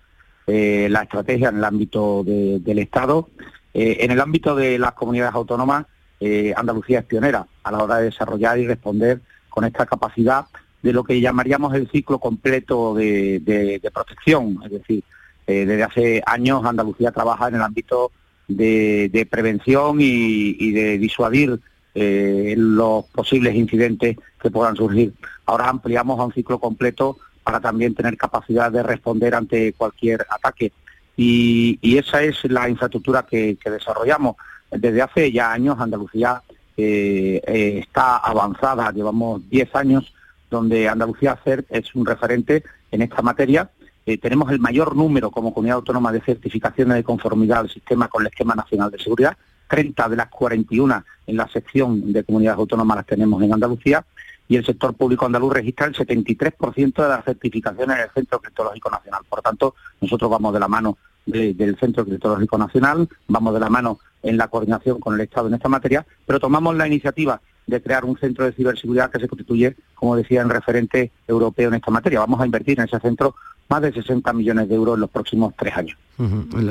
eh, 0.46 0.88
la 0.90 1.02
estrategia 1.02 1.48
en 1.48 1.58
el 1.58 1.64
ámbito 1.64 2.22
del 2.24 2.78
Estado. 2.78 3.30
Eh, 3.78 3.98
en 4.00 4.10
el 4.10 4.22
ámbito 4.22 4.56
de 4.56 4.78
las 4.78 4.92
comunidades 4.92 5.34
autónomas, 5.34 5.84
eh, 6.18 6.54
Andalucía 6.56 7.00
es 7.00 7.04
pionera 7.04 7.46
a 7.62 7.70
la 7.70 7.84
hora 7.84 7.98
de 7.98 8.04
desarrollar 8.04 8.58
y 8.58 8.66
responder 8.66 9.20
con 9.50 9.64
esta 9.64 9.84
capacidad 9.84 10.46
de 10.82 10.94
lo 10.94 11.04
que 11.04 11.20
llamaríamos 11.20 11.74
el 11.74 11.86
ciclo 11.90 12.18
completo 12.18 12.94
de, 12.94 13.82
protección. 13.92 14.58
Es 14.64 14.70
decir, 14.70 15.04
desde 15.46 15.82
hace 15.82 16.22
años 16.24 16.64
Andalucía 16.64 17.12
trabaja 17.12 17.48
en 17.48 17.56
el 17.56 17.60
ámbito 17.60 18.12
de, 18.48 19.28
prevención 19.30 19.98
y, 20.00 20.72
de 20.72 20.96
disuadir 20.96 21.60
los 21.94 23.04
posibles 23.06 23.54
incidentes 23.54 24.16
que 24.40 24.50
puedan 24.50 24.76
surgir. 24.76 25.12
Ahora 25.44 25.68
ampliamos 25.68 26.18
a 26.18 26.24
un 26.24 26.32
ciclo 26.32 26.58
completo 26.58 27.18
para 27.44 27.60
también 27.60 27.94
tener 27.94 28.16
capacidad 28.16 28.72
de 28.72 28.82
responder 28.82 29.34
ante 29.34 29.74
cualquier 29.74 30.26
ataque. 30.30 30.72
Y, 31.16 31.96
esa 31.96 32.22
es 32.22 32.44
la 32.44 32.68
infraestructura 32.68 33.24
que, 33.24 33.56
desarrollamos. 33.64 34.36
Desde 34.70 35.02
hace 35.02 35.32
ya 35.32 35.52
años 35.52 35.76
Andalucía 35.78 36.42
eh, 36.76 37.40
eh, 37.46 37.78
está 37.82 38.18
avanzada, 38.18 38.92
llevamos 38.92 39.48
10 39.48 39.74
años 39.76 40.12
donde 40.50 40.88
Andalucía 40.88 41.38
CERT 41.42 41.66
es 41.70 41.94
un 41.94 42.04
referente 42.04 42.62
en 42.90 43.02
esta 43.02 43.22
materia. 43.22 43.70
Eh, 44.04 44.18
tenemos 44.18 44.52
el 44.52 44.60
mayor 44.60 44.94
número 44.94 45.30
como 45.30 45.52
comunidad 45.52 45.76
autónoma 45.76 46.12
de 46.12 46.20
certificaciones 46.20 46.96
de 46.96 47.04
conformidad 47.04 47.60
al 47.60 47.70
sistema 47.70 48.08
con 48.08 48.22
el 48.22 48.28
Esquema 48.28 48.54
Nacional 48.54 48.90
de 48.90 48.98
Seguridad. 48.98 49.36
30 49.68 50.08
de 50.10 50.16
las 50.16 50.28
41 50.28 51.04
en 51.26 51.36
la 51.36 51.48
sección 51.48 52.12
de 52.12 52.22
comunidades 52.22 52.58
autónomas 52.58 52.98
las 52.98 53.06
tenemos 53.06 53.42
en 53.42 53.52
Andalucía 53.52 54.04
y 54.48 54.56
el 54.56 54.64
sector 54.64 54.94
público 54.94 55.26
andaluz 55.26 55.52
registra 55.52 55.86
el 55.86 55.94
73% 55.94 57.02
de 57.02 57.08
las 57.08 57.24
certificaciones 57.24 57.96
en 57.96 58.02
el 58.04 58.10
Centro 58.10 58.40
Criptológico 58.40 58.90
Nacional. 58.90 59.22
Por 59.28 59.42
tanto, 59.42 59.74
nosotros 60.00 60.30
vamos 60.30 60.52
de 60.52 60.60
la 60.60 60.68
mano 60.68 60.96
del 61.26 61.76
Centro 61.78 62.04
Criptológico 62.04 62.56
Nacional, 62.56 63.08
vamos 63.26 63.54
de 63.54 63.60
la 63.60 63.68
mano 63.68 63.98
en 64.22 64.36
la 64.36 64.48
coordinación 64.48 65.00
con 65.00 65.14
el 65.14 65.20
Estado 65.20 65.48
en 65.48 65.54
esta 65.54 65.68
materia, 65.68 66.06
pero 66.24 66.38
tomamos 66.38 66.76
la 66.76 66.86
iniciativa 66.86 67.40
de 67.66 67.82
crear 67.82 68.04
un 68.04 68.16
centro 68.16 68.44
de 68.44 68.52
ciberseguridad 68.52 69.10
que 69.10 69.18
se 69.18 69.28
constituye, 69.28 69.76
como 69.94 70.14
decía, 70.14 70.40
en 70.40 70.50
referente 70.50 71.10
europeo 71.26 71.68
en 71.68 71.74
esta 71.74 71.90
materia. 71.90 72.20
Vamos 72.20 72.40
a 72.40 72.46
invertir 72.46 72.78
en 72.78 72.86
ese 72.86 73.00
centro 73.00 73.34
más 73.68 73.82
de 73.82 73.92
60 73.92 74.32
millones 74.32 74.68
de 74.68 74.74
euros 74.76 74.94
en 74.94 75.00
los 75.00 75.10
próximos 75.10 75.52
tres 75.58 75.76
años. 75.76 75.98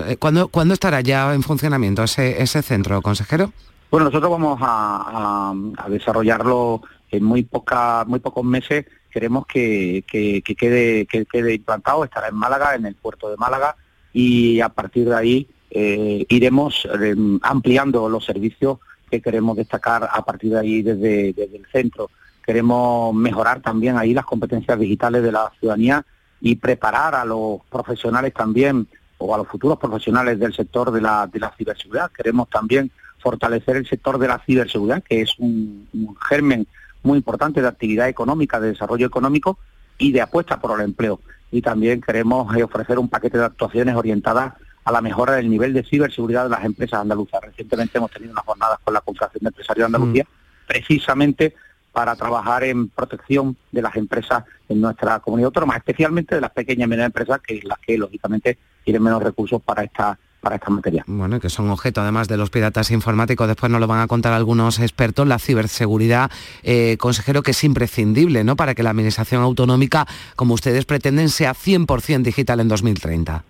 Eh, 0.08 0.16
¿Cuándo, 0.18 0.74
estará 0.74 1.02
ya 1.02 1.34
en 1.34 1.44
funcionamiento 1.44 2.04
ese, 2.04 2.42
ese 2.42 2.62
centro, 2.62 3.02
consejero? 3.02 3.52
Bueno, 3.92 4.06
nosotros 4.06 4.32
vamos 4.32 4.60
a, 4.62 5.54
desarrollarlo 5.90 6.82
en 7.18 7.24
muy 7.24 7.44
poca, 7.44 8.04
muy 8.06 8.20
pocos 8.20 8.44
meses. 8.44 8.86
Queremos 9.10 9.46
que, 9.48 10.04
quede, 10.08 11.06
que 11.06 11.26
quede 11.26 11.54
implantado, 11.54 12.04
estará 12.04 12.28
en 12.28 12.36
Málaga, 12.36 12.76
en 12.76 12.86
el 12.86 12.96
puerto 12.96 13.30
de 13.30 13.38
Málaga, 13.38 13.76
y 14.12 14.60
a 14.60 14.70
partir 14.70 15.08
de 15.10 15.16
ahí 15.16 15.48
eh, 15.70 16.26
iremos 16.30 16.88
eh, 17.02 17.16
ampliando 17.42 18.08
los 18.08 18.24
servicios 18.24 18.80
que 19.10 19.22
queremos 19.22 19.58
destacar 19.58 20.08
a 20.12 20.24
partir 20.24 20.52
de 20.52 20.60
ahí 20.60 20.82
desde, 20.82 21.30
el 21.30 21.66
centro. 21.72 22.10
Queremos 22.46 23.14
mejorar 23.14 23.62
también 23.62 23.98
ahí 23.98 24.14
las 24.14 24.26
competencias 24.26 24.80
digitales 24.80 25.24
de 25.24 25.32
la 25.32 25.52
ciudadanía 25.60 26.06
y 26.40 26.56
preparar 26.56 27.16
a 27.16 27.26
los 27.26 27.62
profesionales 27.70 28.34
también 28.34 28.88
o 29.18 29.34
a 29.34 29.38
los 29.38 29.48
futuros 29.48 29.78
profesionales 29.78 30.40
del 30.40 30.54
sector 30.54 30.92
de 30.92 31.02
la, 31.02 31.28
de 31.28 31.40
la 31.40 31.54
ciberseguridad. 31.58 32.12
Queremos 32.12 32.50
también 32.50 32.92
fortalecer 33.20 33.78
el 33.78 33.88
sector 33.88 34.18
de 34.18 34.28
la 34.28 34.40
ciberseguridad, 34.46 35.04
que 35.04 35.22
es 35.22 35.38
un 35.40 35.88
germen 36.30 36.68
muy 37.06 37.18
importante 37.18 37.62
de 37.62 37.68
actividad 37.68 38.10
económica, 38.10 38.60
de 38.60 38.70
desarrollo 38.70 39.08
económico 39.08 39.58
y 39.98 40.12
de 40.12 40.22
apuesta 40.22 40.60
por 40.60 40.80
el 40.80 40.86
empleo 40.86 41.22
y 41.52 41.62
también 41.62 42.02
queremos 42.02 42.54
eh, 42.56 42.64
ofrecer 42.64 43.00
un 43.00 43.08
paquete 43.08 43.38
de 43.38 43.46
actuaciones 43.46 43.96
orientadas 43.96 44.54
a 44.84 44.92
la 44.92 45.02
mejora 45.02 45.36
del 45.36 45.50
nivel 45.50 45.74
de 45.74 45.84
ciberseguridad 45.84 46.44
de 46.44 46.50
las 46.50 46.66
empresas 46.66 47.00
andaluzas. 47.00 47.42
Recientemente 47.42 47.98
hemos 47.98 48.12
tenido 48.12 48.34
unas 48.34 48.46
jornadas 48.46 48.80
con 48.84 48.94
la 48.94 49.02
Confederación 49.02 49.44
de 49.44 49.48
Empresarios 49.48 49.90
de 49.90 49.96
Andalucía, 49.96 50.24
mm. 50.24 50.68
precisamente 50.68 51.56
para 51.92 52.16
trabajar 52.16 52.66
en 52.66 52.90
protección 52.90 53.56
de 53.72 53.82
las 53.82 53.96
empresas 53.96 54.44
en 54.68 54.82
nuestra 54.82 55.20
comunidad 55.22 55.48
autónoma, 55.48 55.78
especialmente 55.78 56.36
de 56.36 56.42
las 56.42 56.52
pequeñas 56.52 56.88
y 56.88 56.90
medianas 56.90 57.08
empresas, 57.08 57.40
que 57.40 57.58
es 57.58 57.64
las 57.64 57.80
que 57.80 57.98
lógicamente 57.98 58.58
tienen 58.84 59.02
menos 59.02 59.24
recursos 59.24 59.62
para 59.62 59.84
esta 59.84 60.20
para 60.46 60.58
esta 60.58 60.70
materia. 60.70 61.04
Bueno, 61.08 61.40
que 61.40 61.50
son 61.50 61.72
objeto 61.72 62.02
además 62.02 62.28
de 62.28 62.38
los 62.38 62.52
piratas 62.52 62.92
informáticos, 62.92 63.48
después 63.48 63.72
nos 63.72 63.82
lo 63.82 63.88
van 63.88 64.02
a 64.02 64.06
contar 64.06 64.32
algunos 64.32 64.78
expertos, 64.78 65.28
la 65.28 65.40
ciberseguridad, 65.40 66.30
eh, 66.62 66.98
consejero, 67.00 67.42
que 67.42 67.50
es 67.50 67.64
imprescindible 67.64 68.44
¿no? 68.44 68.56
para 68.56 68.76
que 68.76 68.84
la 68.84 68.92
Administración 68.92 69.42
Autonómica, 69.42 70.06
como 70.36 70.54
ustedes 70.54 70.86
pretenden, 70.86 71.30
sea 71.30 71.56
100% 71.56 72.22
digital 72.22 72.60
en 72.60 72.68
2030. 72.68 73.44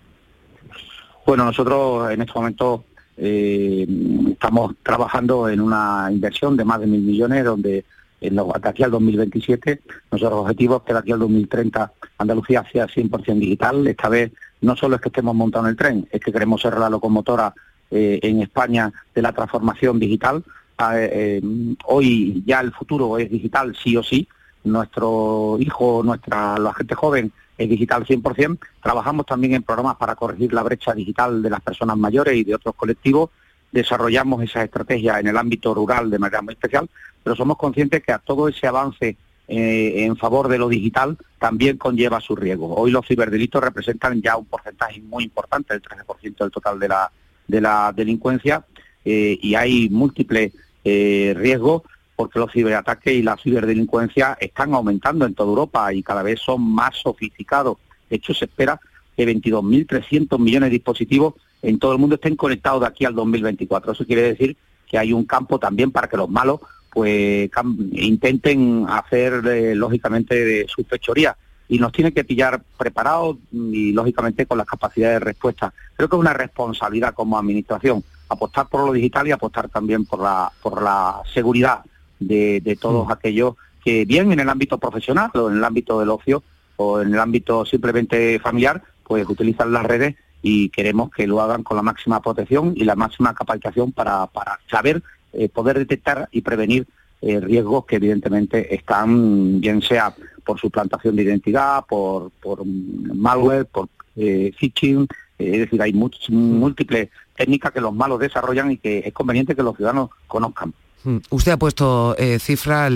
Bueno, 1.25 1.43
nosotros 1.43 2.09
en 2.11 2.21
este 2.21 2.33
momento 2.33 2.85
eh, 3.17 3.85
estamos 4.31 4.75
trabajando 4.81 5.49
en 5.49 5.59
una 5.59 6.07
inversión 6.09 6.55
de 6.55 6.63
más 6.63 6.79
de 6.79 6.87
mil 6.87 7.01
millones, 7.01 7.43
donde 7.43 7.83
en 8.21 8.35
lo, 8.37 8.45
de 8.45 8.69
aquí 8.69 8.83
al 8.83 8.91
2027, 8.91 9.81
nuestros 10.11 10.31
objetivos 10.31 10.83
que 10.83 10.93
de 10.93 10.99
aquí 10.99 11.11
al 11.11 11.19
2030 11.19 11.91
Andalucía 12.19 12.63
sea 12.71 12.87
100% 12.87 13.37
digital. 13.37 13.85
Esta 13.85 14.07
vez 14.07 14.31
no 14.65 14.75
solo 14.75 14.95
es 14.95 15.01
que 15.01 15.09
estemos 15.09 15.35
montando 15.35 15.69
el 15.69 15.75
tren, 15.75 16.07
es 16.11 16.19
que 16.19 16.31
queremos 16.31 16.61
ser 16.61 16.77
la 16.77 16.89
locomotora 16.89 17.53
eh, 17.91 18.19
en 18.23 18.41
España 18.41 18.91
de 19.13 19.21
la 19.21 19.31
transformación 19.31 19.99
digital. 19.99 20.43
Ah, 20.77 20.95
eh, 20.97 21.41
hoy 21.85 22.43
ya 22.45 22.59
el 22.61 22.73
futuro 22.73 23.17
es 23.17 23.29
digital 23.29 23.75
sí 23.81 23.95
o 23.95 24.03
sí. 24.03 24.27
Nuestro 24.63 25.57
hijo, 25.59 26.01
nuestra 26.03 26.57
la 26.57 26.73
gente 26.73 26.95
joven 26.95 27.31
es 27.57 27.69
digital 27.69 28.05
100%. 28.05 28.57
Trabajamos 28.81 29.27
también 29.27 29.53
en 29.53 29.63
programas 29.63 29.97
para 29.97 30.15
corregir 30.15 30.51
la 30.51 30.63
brecha 30.63 30.93
digital 30.93 31.43
de 31.43 31.49
las 31.51 31.61
personas 31.61 31.95
mayores 31.97 32.35
y 32.35 32.43
de 32.43 32.55
otros 32.55 32.73
colectivos. 32.75 33.29
Desarrollamos 33.71 34.41
esa 34.41 34.63
estrategia 34.63 35.19
en 35.19 35.27
el 35.27 35.37
ámbito 35.37 35.73
rural 35.75 36.09
de 36.09 36.17
manera 36.17 36.41
muy 36.41 36.53
especial, 36.53 36.89
pero 37.23 37.35
somos 37.35 37.57
conscientes 37.57 38.01
que 38.03 38.11
a 38.11 38.17
todo 38.17 38.47
ese 38.47 38.65
avance 38.65 39.15
eh, 39.47 40.05
en 40.05 40.17
favor 40.17 40.47
de 40.47 40.57
lo 40.57 40.67
digital 40.67 41.17
también 41.39 41.77
conlleva 41.77 42.19
su 42.19 42.35
riesgo. 42.35 42.73
Hoy 42.75 42.91
los 42.91 43.05
ciberdelitos 43.07 43.63
representan 43.63 44.21
ya 44.21 44.37
un 44.37 44.45
porcentaje 44.45 45.01
muy 45.01 45.25
importante, 45.25 45.73
el 45.73 45.81
13% 45.81 46.37
del 46.37 46.51
total 46.51 46.79
de 46.79 46.87
la, 46.87 47.11
de 47.47 47.61
la 47.61 47.93
delincuencia, 47.95 48.65
eh, 49.03 49.37
y 49.39 49.53
hay 49.53 49.89
múltiples 49.89 50.51
eh, 50.83 51.33
riesgos 51.37 51.83
porque 52.15 52.39
los 52.39 52.51
ciberataques 52.51 53.13
y 53.13 53.21
la 53.21 53.37
ciberdelincuencia 53.37 54.37
están 54.39 54.73
aumentando 54.73 55.25
en 55.25 55.35
toda 55.35 55.49
Europa 55.49 55.93
y 55.93 56.01
cada 56.01 56.23
vez 56.23 56.39
son 56.39 56.61
más 56.61 56.95
sofisticados. 56.95 57.77
De 58.09 58.15
hecho, 58.15 58.33
se 58.33 58.45
espera 58.45 58.79
que 59.15 59.27
22.300 59.27 60.39
millones 60.39 60.67
de 60.67 60.75
dispositivos 60.77 61.35
en 61.61 61.77
todo 61.77 61.91
el 61.91 61.99
mundo 61.99 62.15
estén 62.15 62.35
conectados 62.35 62.81
de 62.81 62.87
aquí 62.87 63.05
al 63.05 63.15
2024. 63.15 63.91
Eso 63.91 64.05
quiere 64.05 64.21
decir 64.21 64.55
que 64.87 64.97
hay 64.97 65.13
un 65.13 65.25
campo 65.25 65.59
también 65.59 65.91
para 65.91 66.07
que 66.07 66.17
los 66.17 66.29
malos 66.29 66.61
pues 66.95 67.51
intenten 67.91 68.85
hacer 68.87 69.45
eh, 69.45 69.75
lógicamente 69.75 70.33
de 70.33 70.65
su 70.73 70.85
fechoría 70.85 71.35
y 71.67 71.77
nos 71.77 71.91
tiene 71.91 72.13
que 72.13 72.23
pillar 72.23 72.61
preparados 72.77 73.35
y 73.51 73.91
lógicamente 73.91 74.45
con 74.45 74.57
las 74.57 74.65
capacidades 74.65 75.19
de 75.19 75.25
respuesta. 75.25 75.73
Creo 75.97 76.07
que 76.07 76.15
es 76.15 76.19
una 76.21 76.31
responsabilidad 76.31 77.13
como 77.13 77.37
administración 77.37 78.01
apostar 78.29 78.67
por 78.69 78.85
lo 78.85 78.93
digital 78.93 79.27
y 79.27 79.31
apostar 79.31 79.67
también 79.67 80.05
por 80.05 80.21
la 80.21 80.49
por 80.63 80.81
la 80.81 81.21
seguridad 81.33 81.81
de, 82.17 82.77
todos 82.79 83.07
mm. 83.07 83.11
aquellos 83.11 83.55
que 83.83 84.05
bien 84.05 84.31
en 84.31 84.39
el 84.39 84.47
ámbito 84.47 84.77
profesional 84.77 85.31
o 85.33 85.49
en 85.49 85.57
el 85.57 85.63
ámbito 85.65 85.99
del 85.99 86.11
ocio 86.11 86.43
o 86.77 87.01
en 87.01 87.13
el 87.13 87.19
ámbito 87.19 87.65
simplemente 87.65 88.39
familiar 88.39 88.81
pues 89.03 89.27
utilizan 89.27 89.73
las 89.73 89.83
redes 89.83 90.15
y 90.41 90.69
queremos 90.69 91.11
que 91.11 91.27
lo 91.27 91.41
hagan 91.41 91.61
con 91.61 91.75
la 91.75 91.83
máxima 91.83 92.21
protección 92.21 92.71
y 92.73 92.85
la 92.85 92.95
máxima 92.95 93.33
capacitación 93.33 93.91
para, 93.91 94.27
para 94.27 94.59
saber 94.71 95.03
eh, 95.35 95.49
poder 95.49 95.77
detectar 95.77 96.29
y 96.31 96.41
prevenir 96.41 96.87
eh, 97.21 97.39
riesgos 97.39 97.85
que 97.85 97.97
evidentemente 97.97 98.73
están, 98.73 99.59
bien 99.59 99.81
sea 99.81 100.13
por 100.43 100.59
suplantación 100.59 101.15
de 101.15 101.23
identidad, 101.23 101.85
por, 101.87 102.31
por 102.41 102.63
malware, 102.65 103.65
por 103.65 103.89
eh, 104.15 104.51
phishing, 104.57 105.07
es 105.37 105.59
decir, 105.59 105.81
hay 105.81 105.91
múltiples 105.93 107.09
técnicas 107.35 107.71
que 107.73 107.81
los 107.81 107.93
malos 107.93 108.19
desarrollan 108.19 108.71
y 108.71 108.77
que 108.77 108.99
es 108.99 109.13
conveniente 109.13 109.55
que 109.55 109.63
los 109.63 109.75
ciudadanos 109.75 110.09
conozcan. 110.27 110.73
Mm. 111.05 111.17
Usted 111.29 111.51
ha 111.51 111.57
puesto 111.57 112.15
eh, 112.17 112.39
cifra 112.39 112.89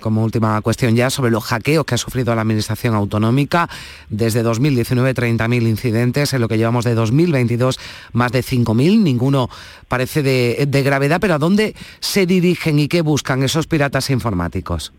como 0.00 0.22
última 0.22 0.60
cuestión 0.60 0.94
ya 0.94 1.08
sobre 1.08 1.30
los 1.30 1.42
hackeos 1.44 1.86
que 1.86 1.94
ha 1.94 1.98
sufrido 1.98 2.34
la 2.34 2.42
Administración 2.42 2.94
Autonómica. 2.94 3.68
Desde 4.10 4.42
2019, 4.42 5.14
30.000 5.14 5.62
incidentes. 5.62 6.34
En 6.34 6.42
lo 6.42 6.48
que 6.48 6.58
llevamos 6.58 6.84
de 6.84 6.94
2022, 6.94 7.80
más 8.12 8.30
de 8.32 8.40
5.000. 8.40 9.02
Ninguno 9.02 9.48
parece 9.88 10.22
de, 10.22 10.82
gravedad. 10.82 11.18
Pero 11.20 11.34
¿a 11.34 11.38
dónde 11.38 11.74
se 12.00 12.26
dirigen 12.26 12.78
y 12.78 12.88
qué 12.88 13.00
buscan 13.00 13.42
esos 13.42 13.66
piratas 13.66 14.10
informáticos? 14.10 14.92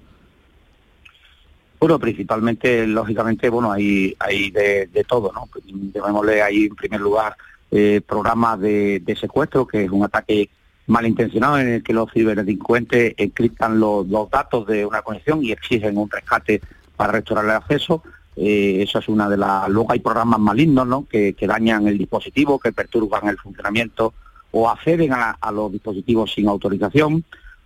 Bueno, 1.79 1.99
principalmente, 1.99 2.87
lógicamente, 2.87 3.49
bueno, 3.49 3.71
hay, 3.71 4.15
hay 4.17 4.49
de, 4.49 5.05
todo, 5.07 5.31
¿no? 5.31 5.47
Llamémosle 5.93 6.41
ahí, 6.41 6.65
en 6.65 6.75
primer 6.75 6.99
lugar, 6.99 7.35
eh, 7.69 8.01
programas 8.05 8.59
de 8.59 9.17
secuestro, 9.21 9.67
que 9.67 9.83
es 9.83 9.91
un 9.91 10.03
ataque 10.03 10.49
malintencionado 10.87 11.59
en 11.59 11.67
el 11.67 11.83
que 11.83 11.93
los 11.93 12.11
ciberdelincuentes 12.11 13.13
encriptan 13.17 13.79
los, 13.79 14.09
datos 14.29 14.65
de 14.67 14.85
una 14.85 15.01
conexión 15.01 15.43
y 15.43 15.51
exigen 15.51 15.97
un 15.97 16.09
rescate 16.09 16.61
para 16.95 17.13
restaurar 17.13 17.45
el 17.45 17.51
acceso. 17.51 18.01
Eh, 18.35 18.77
eso 18.81 18.99
es 18.99 19.07
una 19.09 19.29
de 19.29 19.37
las... 19.37 19.69
Luego 19.69 19.91
hay 19.91 19.99
programas 19.99 20.39
malignos 20.39 20.87
¿no? 20.87 21.05
que, 21.07 21.35
dañan 21.41 21.87
el 21.87 21.97
dispositivo, 21.97 22.57
que 22.57 22.71
perturban 22.71 23.27
el 23.27 23.37
funcionamiento 23.37 24.13
o 24.51 24.69
acceden 24.69 25.11
a, 25.13 25.37
los 25.51 25.71
dispositivos 25.71 26.33
sin 26.33 26.47
autorización. 26.47 27.23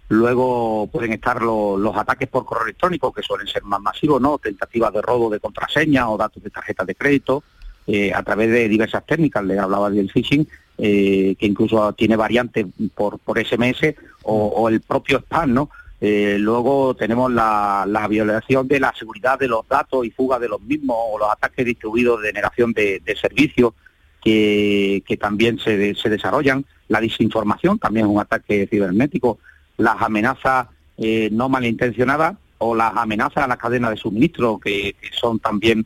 Luego 0.09 0.89
pueden 0.91 1.13
estar 1.13 1.41
los 1.41 1.95
ataques 1.95 2.28
por 2.28 2.43
correo 2.43 2.65
electrónico, 2.65 3.13
que 3.13 3.22
suelen 3.22 3.47
ser 3.47 3.63
más 3.63 3.80
masivos, 3.80 4.19
¿no? 4.19 4.39
Tentativas 4.39 4.91
de 4.91 5.01
robo 5.01 5.30
de 5.30 5.39
contraseña 5.39 6.09
o 6.09 6.17
datos 6.17 6.43
de 6.43 6.49
tarjetas 6.49 6.86
de 6.86 6.95
crédito, 6.95 7.43
eh, 7.88 8.11
a 8.13 8.22
través 8.24 8.49
de 8.49 8.67
diversas 8.67 9.05
técnicas. 9.05 9.43
Le 9.45 9.57
hablaba 9.57 9.89
del 9.89 10.11
phishing, 10.11 10.45
eh, 10.84 11.36
que 11.38 11.45
incluso 11.45 11.93
tiene 11.93 12.15
variantes 12.15 12.65
por, 12.95 13.19
por 13.19 13.38
SMS 13.38 13.93
o, 14.23 14.67
el 14.67 14.82
propio 14.82 15.19
spam, 15.19 15.53
¿no? 15.53 15.69
Eh, 15.99 16.38
luego 16.39 16.95
tenemos 16.95 17.32
la, 17.32 17.86
violación 18.09 18.67
de 18.67 18.79
la 18.79 18.91
seguridad 18.97 19.38
de 19.38 19.47
los 19.47 19.67
datos 19.67 20.03
y 20.07 20.09
fuga 20.09 20.39
de 20.39 20.49
los 20.49 20.59
mismos 20.59 20.97
o 20.99 21.19
los 21.19 21.29
ataques 21.29 21.67
distribuidos 21.67 22.23
de 22.23 22.34
negación 22.34 22.73
de, 22.73 22.99
servicios 23.21 23.73
que, 24.23 25.03
también 25.19 25.59
se, 25.59 25.77
desarrollan. 25.77 26.65
La 26.88 26.99
desinformación 26.99 27.77
también 27.77 28.07
es 28.07 28.11
un 28.11 28.19
ataque 28.19 28.65
cibernético. 28.65 29.38
Las 29.77 30.01
amenazas 30.01 30.65
eh, 30.97 31.29
no 31.32 31.47
malintencionadas 31.47 32.38
o 32.57 32.73
las 32.73 32.97
amenazas 32.97 33.43
a 33.43 33.47
la 33.47 33.57
cadena 33.57 33.91
de 33.91 33.97
suministro 33.97 34.57
que, 34.57 34.95
son 35.11 35.38
también 35.38 35.86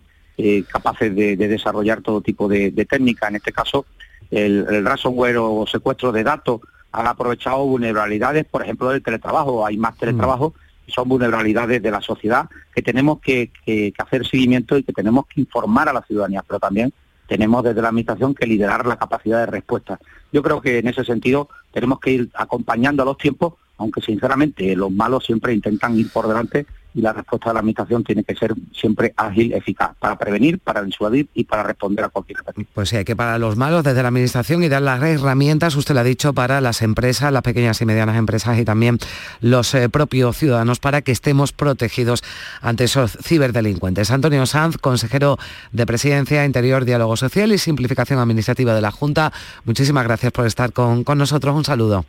capaces 0.70 1.14
de, 1.14 1.36
desarrollar 1.36 2.02
todo 2.02 2.22
tipo 2.22 2.48
de, 2.48 2.72
de 2.72 2.86
técnicas. 2.86 3.30
En 3.30 3.36
este 3.36 3.52
caso, 3.52 3.86
el, 4.32 4.66
el 4.70 4.86
ransomware 4.86 5.38
o 5.38 5.66
secuestro 5.68 6.12
de 6.12 6.24
datos 6.24 6.62
han 6.92 7.08
aprovechado 7.08 7.66
vulnerabilidades, 7.66 8.46
por 8.46 8.62
ejemplo, 8.62 8.90
del 8.90 9.04
teletrabajo. 9.04 9.66
Hay 9.66 9.78
más 9.78 9.96
mm. 9.96 10.00
teletrabajo 10.00 10.54
son 10.88 11.10
vulnerabilidades 11.10 11.82
de 11.82 11.92
la 11.92 12.02
sociedad 12.02 12.50
que 12.74 12.82
tenemos 12.82 13.20
que, 13.20 13.52
hacer 13.98 14.26
seguimiento 14.26 14.78
y 14.78 14.84
que 14.84 14.94
tenemos 14.94 15.26
que 15.28 15.42
informar 15.42 15.90
a 15.90 15.94
la 15.94 16.02
ciudadanía, 16.04 16.44
pero 16.46 16.60
también 16.60 16.94
tenemos 17.28 17.64
desde 17.64 17.82
la 17.82 17.88
Administración 17.88 18.36
que 18.36 18.46
liderar 18.46 18.86
la 18.86 18.98
capacidad 18.98 19.40
de 19.40 19.46
respuesta. 19.48 20.00
Yo 20.32 20.44
creo 20.44 20.62
que 20.62 20.80
en 20.80 20.88
ese 20.88 21.04
sentido 21.04 21.50
tenemos 21.72 22.00
que 22.00 22.12
ir 22.12 22.30
acompañando 22.36 23.02
a 23.02 23.06
los 23.06 23.18
tiempos, 23.18 23.54
aunque 23.78 24.02
sinceramente 24.02 24.76
los 24.76 24.92
malos 24.92 25.26
siempre 25.26 25.54
intentan 25.54 25.98
ir 25.98 26.12
por 26.12 26.28
delante 26.28 26.66
y 26.96 27.02
la 27.02 27.12
respuesta 27.12 27.50
de 27.50 27.56
la 27.56 27.60
Administración 27.60 28.04
tiene 28.06 28.24
que 28.24 28.36
ser 28.36 28.54
siempre 28.74 29.14
ágil, 29.18 29.52
eficaz, 29.54 29.91
para 30.00 30.18
prevenir, 30.18 30.60
para 30.60 30.82
disuadir 30.82 31.28
y 31.34 31.43
para 31.43 31.64
responder 31.64 32.06
a 32.06 32.10
cualquier. 32.10 32.39
Pues 32.74 32.89
sí, 32.89 32.96
hay 32.96 33.04
que 33.04 33.18
para 33.18 33.38
los 33.38 33.58
malos 33.58 33.84
desde 33.84 34.02
la 34.02 34.08
Administración 34.08 34.64
y 34.64 34.70
dar 34.70 34.82
las 34.82 35.04
herramientas, 35.04 35.76
usted 35.76 35.93
lo 35.93 36.00
ha 36.00 36.04
dicho, 36.06 36.34
para 36.34 36.62
las 36.62 36.82
empresas, 36.82 37.34
las 37.34 37.41
pequeñas 37.41 37.82
y 37.82 37.86
medianas 37.86 38.16
empresas 38.16 38.58
y 38.58 38.64
también 38.64 38.98
los 39.41 39.76
eh, 39.76 39.89
propios 39.89 40.38
ciudadanos 40.38 40.80
para 40.80 41.02
que 41.02 41.12
estemos 41.12 41.52
protegidos 41.52 42.24
ante 42.62 42.86
esos 42.86 43.18
ciberdelincuentes. 43.22 44.10
Antonio 44.10 44.46
Sanz, 44.46 44.78
consejero 44.78 45.38
de 45.74 45.86
Presidencia, 45.86 46.46
Interior, 46.46 46.86
Diálogo 46.86 47.18
Social 47.18 47.52
y 47.52 47.58
Simplificación 47.58 48.20
Administrativa 48.20 48.74
de 48.74 48.82
la 48.82 48.91
Junta, 48.91 49.34
muchísimas 49.66 50.06
gracias 50.06 50.32
por 50.32 50.46
estar 50.46 50.72
con, 50.72 51.04
con 51.04 51.18
nosotros. 51.18 51.56
Un 51.56 51.66
saludo. 51.66 52.06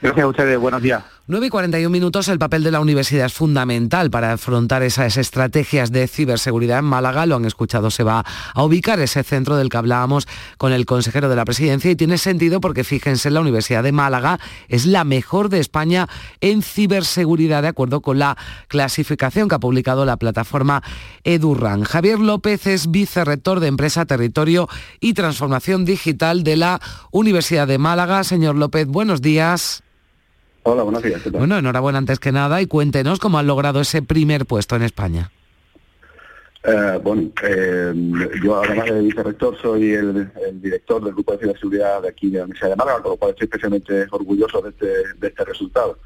Gracias 0.00 0.24
a 0.24 0.28
ustedes, 0.28 0.58
buenos 0.58 0.82
días. 0.82 1.02
9 1.26 1.46
y 1.46 1.48
41 1.48 1.88
minutos, 1.88 2.28
el 2.28 2.38
papel 2.38 2.62
de 2.64 2.70
la 2.70 2.80
universidad 2.80 3.24
es 3.24 3.32
fundamental 3.32 4.10
para 4.10 4.34
afrontar 4.34 4.82
esas 4.82 5.16
estrategias 5.16 5.90
de 5.90 6.06
ciberseguridad 6.06 6.80
en 6.80 6.84
Málaga. 6.84 7.24
Lo 7.24 7.36
han 7.36 7.46
escuchado, 7.46 7.90
se 7.90 8.02
va 8.04 8.26
a 8.52 8.62
ubicar 8.62 9.00
ese 9.00 9.22
centro 9.22 9.56
del 9.56 9.70
que 9.70 9.78
hablábamos 9.78 10.28
con 10.58 10.74
el 10.74 10.84
consejero 10.84 11.30
de 11.30 11.36
la 11.36 11.46
presidencia 11.46 11.90
y 11.90 11.96
tiene 11.96 12.18
sentido 12.18 12.60
porque 12.60 12.84
fíjense, 12.84 13.30
la 13.30 13.40
Universidad 13.40 13.82
de 13.82 13.92
Málaga 13.92 14.38
es 14.68 14.84
la 14.84 15.04
mejor 15.04 15.48
de 15.48 15.60
España 15.60 16.10
en 16.42 16.60
ciberseguridad, 16.60 17.62
de 17.62 17.68
acuerdo 17.68 18.02
con 18.02 18.18
la 18.18 18.36
clasificación 18.68 19.48
que 19.48 19.54
ha 19.54 19.60
publicado 19.60 20.04
la 20.04 20.18
plataforma 20.18 20.82
Edurran. 21.22 21.84
Javier 21.84 22.20
López 22.20 22.66
es 22.66 22.90
vicerrector 22.90 23.60
de 23.60 23.68
Empresa, 23.68 24.04
Territorio 24.04 24.68
y 25.00 25.14
Transformación 25.14 25.86
Digital 25.86 26.44
de 26.44 26.58
la 26.58 26.82
Universidad 27.12 27.66
de 27.66 27.78
Málaga. 27.78 28.24
Señor 28.24 28.56
López, 28.56 28.86
buenos 28.86 29.22
días. 29.22 29.84
Hola, 30.66 30.82
buenos 30.82 31.02
días. 31.02 31.30
Bueno, 31.30 31.58
enhorabuena 31.58 31.98
antes 31.98 32.18
que 32.18 32.32
nada 32.32 32.62
y 32.62 32.66
cuéntenos 32.66 33.18
cómo 33.18 33.38
han 33.38 33.46
logrado 33.46 33.82
ese 33.82 34.00
primer 34.00 34.46
puesto 34.46 34.76
en 34.76 34.82
España. 34.82 35.30
Eh, 36.64 36.98
bueno, 37.02 37.30
eh, 37.42 37.92
yo 38.42 38.62
además 38.62 38.86
de 38.86 39.02
vicerrector 39.02 39.58
soy 39.60 39.92
el, 39.92 40.30
director 40.54 41.04
del 41.04 41.12
grupo 41.12 41.32
de 41.32 41.40
ciberseguridad 41.40 42.00
de 42.00 42.08
aquí 42.08 42.30
de 42.30 42.38
la 42.38 42.44
Universidad 42.44 42.70
de 42.70 42.76
Málaga, 42.76 43.02
con 43.02 43.10
lo 43.10 43.16
cual 43.18 43.32
estoy 43.32 43.44
especialmente 43.44 44.06
orgulloso 44.10 44.62
de 44.62 44.70
este, 44.70 45.26
este 45.26 45.44
resultado. 45.44 45.98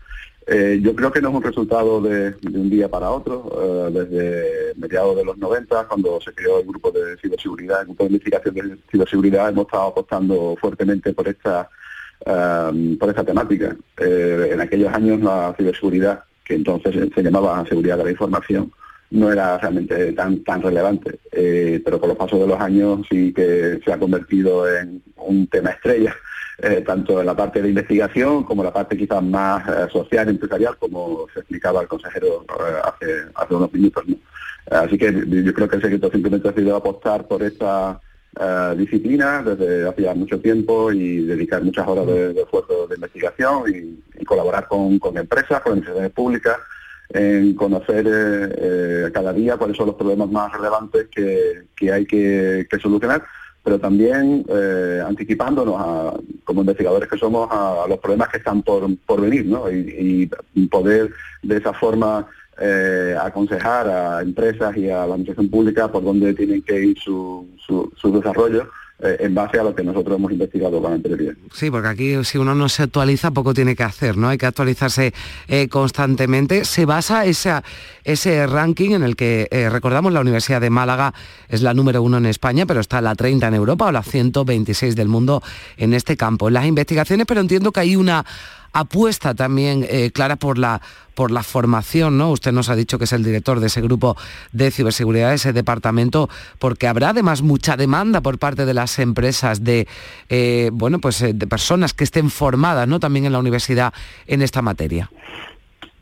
Eh, 0.49 0.81
yo 0.83 0.93
creo 0.97 1.13
que 1.13 1.21
no 1.21 1.29
es 1.29 1.35
un 1.37 1.43
resultado 1.45 2.01
de, 2.01 2.35
un 2.53 2.69
día 2.69 2.89
para 2.89 3.11
otro. 3.11 3.91
desde 3.93 4.75
mediados 4.75 5.15
de 5.15 5.25
los 5.25 5.39
90, 5.39 5.87
cuando 5.87 6.21
se 6.21 6.33
creó 6.33 6.59
el 6.59 6.67
grupo 6.67 6.91
de 6.91 7.17
ciberseguridad, 7.19 7.83
el 7.83 7.87
grupo 7.87 8.03
de 8.03 8.09
investigación 8.09 8.55
de 8.57 8.79
ciberseguridad, 8.91 9.51
hemos 9.51 9.67
estado 9.67 9.89
apostando 9.89 10.57
fuertemente 10.61 11.13
por 11.13 11.29
esta 11.29 11.71
Em, 12.27 12.99
por 12.99 13.09
esta 13.09 13.25
temática. 13.25 13.77
Eh, 13.99 14.51
en 14.53 14.61
aquellos 14.61 14.93
años 14.93 15.21
la 15.21 15.55
ciberseguridad, 15.57 16.25
que 16.45 16.55
entonces 16.55 16.95
se 17.14 17.23
llamaba 17.23 17.64
seguridad 17.66 17.97
de 17.99 18.05
la 18.05 18.11
información, 18.11 18.73
no 19.11 19.33
era 19.33 19.57
realmente 19.59 20.12
tan 20.12 20.43
tan 20.43 20.61
relevante, 20.61 21.21
eh, 21.33 21.81
pero 21.85 22.01
con 22.01 22.11
los 22.11 22.19
pasos 22.19 22.41
de 22.41 22.47
los 22.47 22.61
años 22.61 23.07
sí 23.09 23.33
que 23.33 23.81
se 23.85 23.93
ha 23.93 23.99
convertido 23.99 24.69
en 24.69 25.03
un 25.16 25.47
tema 25.47 25.71
estrella, 25.71 26.14
eh, 26.59 26.83
tanto 26.85 27.21
en 27.21 27.27
la 27.27 27.37
parte 27.37 27.62
de 27.62 27.69
investigación 27.69 28.43
como 28.45 28.62
en 28.62 28.66
la 28.66 28.75
parte 28.75 28.97
quizás 28.97 29.23
más 29.23 29.91
social, 29.93 30.29
empresarial, 30.29 30.77
como 30.77 31.27
se 31.33 31.41
explicaba 31.41 31.83
el 31.83 31.89
consejero 31.89 32.45
hace, 32.85 33.07
hace 33.35 33.55
unos 33.55 33.73
minutos. 33.73 34.05
Así 34.71 34.99
que 34.99 35.12
yo 35.45 35.55
creo 35.55 35.69
que 35.69 35.77
el 35.77 35.83
secreto 35.83 36.11
simplemente 36.11 36.49
ha 36.49 36.53
sido 36.53 36.77
apostar 36.77 37.27
por 37.27 37.43
esta 37.43 38.01
eh, 38.41 38.74
disciplina 38.76 39.43
desde 39.43 39.89
hacía 39.89 40.14
mucho 40.14 40.39
tiempo 40.39 40.93
y 40.93 41.24
dedicar 41.24 41.62
muchas 41.62 41.89
horas 41.89 42.07
de, 42.07 42.41
esfuerzo 42.41 42.87
de 42.87 42.95
investigación 42.95 43.62
y, 44.20 44.24
colaborar 44.24 44.68
con, 44.68 45.01
empresas, 45.16 45.61
con 45.62 45.79
entidades 45.79 46.11
públicas, 46.11 46.59
en 47.09 47.55
conocer 47.55 48.07
eh, 48.07 48.55
eh, 48.59 49.11
cada 49.12 49.33
día 49.33 49.57
cuáles 49.57 49.76
son 49.76 49.87
los 49.87 49.97
problemas 49.97 50.31
más 50.31 50.53
relevantes 50.53 51.09
que, 51.09 51.93
hay 51.93 52.05
que, 52.05 52.66
solucionar, 52.81 53.24
pero 53.64 53.79
también 53.81 54.45
anticipándonos 55.05 56.20
como 56.45 56.61
investigadores 56.61 57.09
que 57.09 57.18
somos 57.18 57.49
a, 57.51 57.87
los 57.89 57.99
problemas 57.99 58.29
que 58.29 58.39
están 58.39 58.62
por, 58.62 59.20
venir 59.20 59.47
¿no? 59.47 59.70
y 59.70 60.31
poder 60.70 61.11
de 61.43 61.57
esa 61.57 61.72
forma 61.72 62.29
eh, 62.61 63.15
aconsejar 63.21 63.89
a 63.89 64.21
empresas 64.21 64.77
y 64.77 64.91
a 64.91 65.07
la 65.07 65.15
administración 65.15 65.49
pública 65.49 65.87
por 65.87 66.03
dónde 66.03 66.35
tienen 66.35 66.61
que 66.63 66.81
ir 66.87 66.99
su, 66.99 67.47
su, 67.65 68.13
desarrollo 68.13 68.69
eh, 68.99 69.17
en 69.21 69.33
base 69.33 69.61
a 69.61 69.63
lo 69.63 69.77
que 69.77 69.85
nosotros 69.85 70.19
hemos 70.19 70.33
investigado 70.33 70.83
con 70.83 70.93
anterioridad. 70.93 71.35
Sí, 71.53 71.71
porque 71.71 71.87
aquí 71.87 72.25
si 72.25 72.37
uno 72.37 72.57
no 72.57 72.69
se 72.69 72.83
actualiza 72.83 73.31
poco 73.31 73.55
tiene 73.55 73.77
que 73.77 73.85
hacer, 73.85 74.17
¿no? 74.17 74.29
Hay 74.29 74.39
que 74.39 74.47
actualizarse 74.47 75.15
eh, 75.47 75.69
constantemente. 75.69 76.65
Se 76.65 76.85
basa 76.85 77.27
esa, 77.27 77.63
ese 78.03 78.45
ranking 78.49 78.91
en 78.91 79.05
el 79.05 79.15
que 79.15 79.47
recordamos 79.71 80.13
la 80.13 80.21
Universidad 80.21 80.61
de 80.61 80.71
Málaga 80.71 81.15
es 81.49 81.63
la 81.63 81.75
número 81.75 82.03
uno 82.03 82.17
en 82.19 82.27
España, 82.27 82.67
pero 82.67 82.81
está 82.81 83.01
la 83.01 83.15
30 83.15 83.47
en 83.47 83.55
Europa 83.55 83.87
o 83.87 83.93
la 83.93 84.03
126 84.03 84.97
del 84.97 85.07
mundo 85.07 85.45
en 85.77 85.95
este 85.95 86.17
campo. 86.17 86.51
Las 86.51 86.67
investigaciones, 86.67 87.25
pero 87.25 87.41
entiendo 87.41 87.71
que 87.71 87.81
hay 87.81 87.95
una 87.95 88.25
apuesta 88.73 89.35
también 89.35 89.87
eh, 89.89 90.11
clara 90.12 90.37
por 90.37 90.59
la, 90.59 90.81
por 91.14 91.31
la 91.31 91.43
formación, 91.43 92.19
¿no? 92.19 92.31
Usted 92.31 92.53
nos 92.53 92.69
ha 92.69 92.77
dicho 92.77 92.99
que 92.99 93.05
es 93.05 93.12
el 93.12 93.25
director 93.25 93.61
de 93.61 93.66
ese 93.66 93.81
grupo 93.81 94.16
de 94.53 94.71
ciberseguridad, 94.71 95.35
ese 95.35 95.53
departamento, 95.53 96.29
porque 96.59 96.87
habrá 96.87 97.11
además 97.11 97.43
mucha 97.43 97.77
demanda 97.77 98.21
por 98.21 98.39
parte 98.39 98.64
de 98.66 98.75
las 98.75 98.99
empresas 98.99 99.64
de, 99.64 99.89
eh, 100.29 100.71
bueno, 100.73 101.01
pues 101.01 101.21
eh, 101.23 101.33
de 101.35 101.47
personas 101.47 101.95
que 101.95 102.05
estén 102.05 102.31
formadas, 102.31 102.87
¿no? 102.87 103.01
También 103.01 103.25
en 103.27 103.33
la 103.33 103.39
universidad 103.39 103.93
en 104.27 104.43
esta 104.43 104.62
materia. 104.62 105.11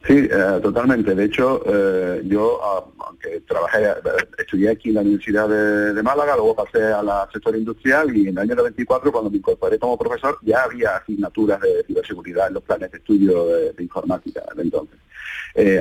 Sí, 0.07 0.29
eh, 0.31 0.61
totalmente. 0.63 1.17
De 1.17 1.25
hecho, 1.25 1.63
eh, 1.67 2.23
yo, 2.27 2.61
aunque 2.99 3.41
trabajé, 3.41 3.87
eh, 3.87 3.95
estudié 4.39 4.71
aquí 4.71 4.91
en 4.91 4.95
la 4.95 5.01
Universidad 5.01 5.49
de, 5.49 6.03
Málaga, 6.03 6.37
luego 6.37 6.55
pasé 6.55 6.85
a 6.85 7.03
la 7.03 7.29
sector 7.33 7.57
industrial 7.57 8.17
y 8.17 8.29
en 8.29 8.29
el 8.29 8.39
año 8.39 8.55
94, 8.55 9.11
cuando 9.11 9.31
me 9.31 9.39
incorporé 9.39 9.81
como 9.81 9.99
profesor, 9.99 10.39
ya 10.43 10.63
había 10.63 10.97
asignaturas 10.97 11.61
de 11.61 11.83
ciberseguridad 11.89 12.47
en 12.47 12.55
los 12.55 12.63
planes 12.63 12.93
de 12.93 12.99
estudio 12.99 13.47
de, 13.47 13.83
informática 13.83 14.43
de 14.55 14.63
entonces. 14.63 14.99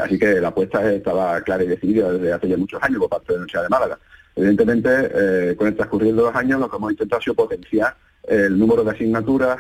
así 0.02 0.18
que 0.18 0.42
la 0.42 0.48
apuesta 0.48 0.92
estaba 0.92 1.40
clara 1.42 1.64
y 1.64 1.68
decidida 1.68 2.12
desde 2.12 2.34
hace 2.34 2.48
ya 2.48 2.58
muchos 2.58 2.82
años 2.82 3.00
por 3.00 3.10
parte 3.10 3.28
de 3.28 3.34
la 3.34 3.38
Universidad 3.44 3.64
de 3.64 3.70
Málaga. 3.70 4.00
Evidentemente, 4.36 5.56
con 5.56 5.68
el 5.68 5.76
transcurrir 5.76 6.16
de 6.16 6.22
los 6.24 6.36
años, 6.36 6.60
lo 6.60 6.70
que 6.70 6.78
hemos 6.78 6.92
intentado 6.92 7.20
ha 7.20 7.24
sido 7.24 7.36
potenciar 7.36 7.96
el 8.28 8.58
número 8.58 8.84
de 8.84 8.92
asignaturas 8.92 9.58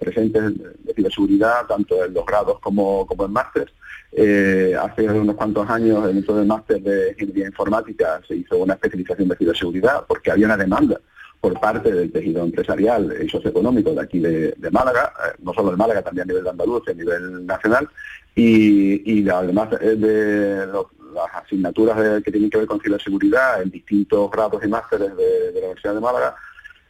presentes 0.00 0.54
de 0.56 0.94
ciberseguridad, 0.94 1.66
tanto 1.66 2.02
en 2.02 2.14
los 2.14 2.24
grados 2.24 2.58
como, 2.60 3.06
como 3.06 3.26
en 3.26 3.32
máster, 3.32 3.70
eh, 4.12 4.74
hace 4.80 5.08
unos 5.08 5.36
cuantos 5.36 5.68
años, 5.68 6.04
dentro 6.06 6.36
del 6.36 6.46
máster 6.46 6.80
de 6.80 7.10
ingeniería 7.10 7.46
informática, 7.46 8.20
se 8.26 8.36
hizo 8.36 8.58
una 8.58 8.74
especialización 8.74 9.28
de 9.28 9.36
ciberseguridad 9.36 10.04
porque 10.06 10.30
había 10.30 10.46
una 10.46 10.56
demanda 10.56 11.00
por 11.40 11.58
parte 11.60 11.92
del 11.92 12.10
tejido 12.10 12.42
empresarial 12.42 13.14
y 13.22 13.28
socioeconómico 13.28 13.92
de 13.92 14.00
aquí 14.00 14.18
de, 14.18 14.54
Málaga, 14.72 15.12
eh, 15.24 15.36
no 15.40 15.52
solo 15.52 15.70
de 15.70 15.76
Málaga, 15.76 16.02
también 16.02 16.22
a 16.22 16.26
nivel 16.26 16.44
de 16.44 16.50
Andalucía, 16.50 16.92
a 16.92 16.96
nivel 16.96 17.46
nacional, 17.46 17.88
y, 18.34 19.28
además 19.28 19.70
de 19.70 20.66
las 20.66 21.44
asignaturas 21.44 22.22
que 22.22 22.30
tienen 22.30 22.50
que 22.50 22.58
ver 22.58 22.66
con 22.66 22.80
ciberseguridad 22.80 23.62
en 23.62 23.70
distintos 23.70 24.30
grados 24.30 24.64
y 24.64 24.68
másteres 24.68 25.16
de 25.16 25.52
la 25.54 25.58
Universidad 25.58 25.94
de 25.94 26.00
Málaga, 26.00 26.36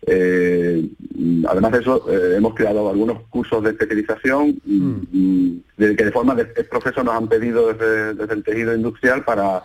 eh, 0.07 0.89
además 1.49 1.73
de 1.73 1.79
eso, 1.79 2.05
eh, 2.11 2.37
hemos 2.37 2.55
creado 2.55 2.89
algunos 2.89 3.23
cursos 3.29 3.63
de 3.63 3.71
especialización 3.71 4.61
mm. 4.65 5.57
de 5.77 5.97
que 5.97 6.05
de 6.05 6.13
forma 6.13 6.35
de 6.35 6.47
proceso 6.65 7.03
nos 7.03 7.15
han 7.15 7.29
pedido 7.29 7.73
desde, 7.73 8.33
el 8.33 8.45
tejido 8.45 8.75
industrial 8.75 9.25
para 9.25 9.63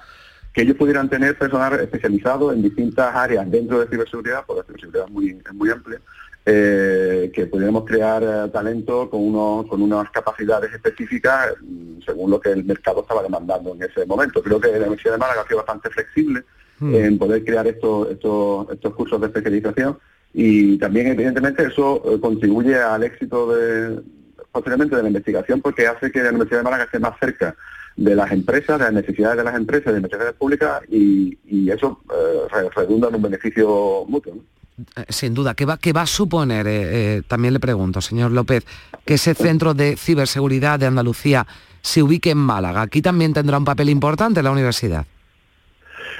que 0.51 0.63
ellos 0.63 0.75
pudieran 0.75 1.09
tener 1.09 1.37
personal 1.37 1.79
especializado 1.79 2.51
en 2.51 2.61
distintas 2.61 3.15
áreas 3.15 3.49
dentro 3.49 3.79
de 3.79 3.87
ciberseguridad, 3.87 4.43
porque 4.45 4.61
la 4.61 4.65
ciberseguridad 4.65 5.05
es 5.07 5.11
muy, 5.11 5.41
muy 5.53 5.69
amplia, 5.69 5.99
eh, 6.45 7.31
que 7.33 7.47
pudiéramos 7.47 7.85
crear 7.85 8.49
talento 8.51 9.09
con, 9.09 9.21
unos, 9.21 9.65
con 9.67 9.81
unas 9.81 10.09
capacidades 10.11 10.73
específicas 10.73 11.53
mm, 11.61 12.01
según 12.05 12.31
lo 12.31 12.39
que 12.39 12.51
el 12.51 12.65
mercado 12.65 13.01
estaba 13.01 13.23
demandando 13.23 13.73
en 13.73 13.83
ese 13.83 14.05
momento. 14.05 14.43
Creo 14.43 14.59
que 14.59 14.67
la 14.67 14.77
Universidad 14.77 15.13
de 15.13 15.19
Málaga 15.19 15.41
ha 15.41 15.47
sido 15.47 15.57
bastante 15.57 15.89
flexible 15.89 16.43
mm. 16.79 16.95
en 16.95 17.17
poder 17.17 17.43
crear 17.45 17.65
estos, 17.65 18.11
estos, 18.11 18.69
estos 18.71 18.93
cursos 18.93 19.21
de 19.21 19.27
especialización 19.27 19.97
y 20.33 20.77
también 20.77 21.07
evidentemente 21.07 21.63
eso 21.63 22.01
eh, 22.05 22.19
contribuye 22.19 22.75
al 22.75 23.03
éxito 23.03 23.53
de, 23.53 24.01
posteriormente 24.51 24.95
de 24.95 25.03
la 25.03 25.09
investigación 25.09 25.61
porque 25.61 25.87
hace 25.87 26.11
que 26.11 26.23
la 26.23 26.29
Universidad 26.29 26.59
de 26.59 26.63
Málaga 26.63 26.83
esté 26.85 26.99
más 26.99 27.17
cerca 27.19 27.55
de 27.95 28.15
las 28.15 28.31
empresas, 28.31 28.79
de 28.79 28.85
las 28.85 28.93
necesidades 28.93 29.37
de 29.37 29.43
las 29.43 29.55
empresas, 29.55 29.85
de 29.85 29.93
las 29.93 30.01
necesidades 30.01 30.33
públicas 30.33 30.81
y, 30.89 31.37
eso 31.69 32.01
eh, 32.13 32.69
redunda 32.75 33.07
en 33.07 33.15
un 33.15 33.21
beneficio 33.21 34.05
mutuo. 34.07 34.35
Eh, 34.95 35.05
sin 35.09 35.33
duda, 35.33 35.55
¿qué 35.55 35.65
va, 35.65 35.77
qué 35.77 35.91
va 35.91 36.01
a 36.01 36.07
suponer, 36.07 37.23
también 37.23 37.53
le 37.53 37.59
pregunto, 37.59 38.01
señor 38.01 38.31
López, 38.31 38.65
que 39.05 39.15
ese 39.15 39.33
centro 39.33 39.73
de 39.73 39.95
ciberseguridad 39.95 40.79
de 40.79 40.87
Andalucía 40.87 41.47
se 41.81 42.03
ubique 42.03 42.31
en 42.31 42.37
Málaga? 42.37 42.81
Aquí 42.81 43.01
también 43.01 43.33
tendrá 43.33 43.57
un 43.57 43.65
papel 43.65 43.89
importante 43.89 44.43
la 44.43 44.51
universidad. 44.51 45.05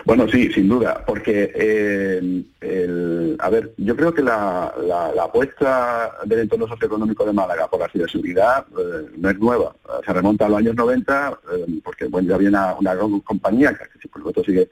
Bueno, 0.06 0.28
sí, 0.28 0.52
sin 0.52 0.68
duda, 0.68 1.04
porque, 1.06 1.52
eh, 1.56 2.44
el, 2.62 3.36
a 3.40 3.50
ver, 3.50 3.74
yo 3.78 3.96
creo 3.96 4.14
que 4.14 4.22
la, 4.22 4.74
la, 4.86 5.24
apuesta 5.24 6.12
del 6.26 6.40
entorno 6.40 6.68
socioeconómico 6.68 7.26
de 7.26 7.34
Málaga 7.34 7.68
por 7.68 7.80
la 7.80 7.90
ciberseguridad 7.90 8.66
eh, 8.78 9.08
no 9.18 9.30
es 9.30 9.40
nueva, 9.40 9.76
se 10.06 10.14
remonta 10.14 10.46
a 10.46 10.50
los 10.50 10.60
años 10.60 10.76
90, 10.76 11.40
eh, 11.54 11.66
porque 11.84 12.06
bueno, 12.06 12.30
ya 12.30 12.36
había 12.36 12.50
una, 12.50 12.96
gran 12.96 13.20
compañía 13.22 13.74
que 13.74 14.08
por 14.10 14.22
supuesto 14.22 14.44
sigue, 14.44 14.70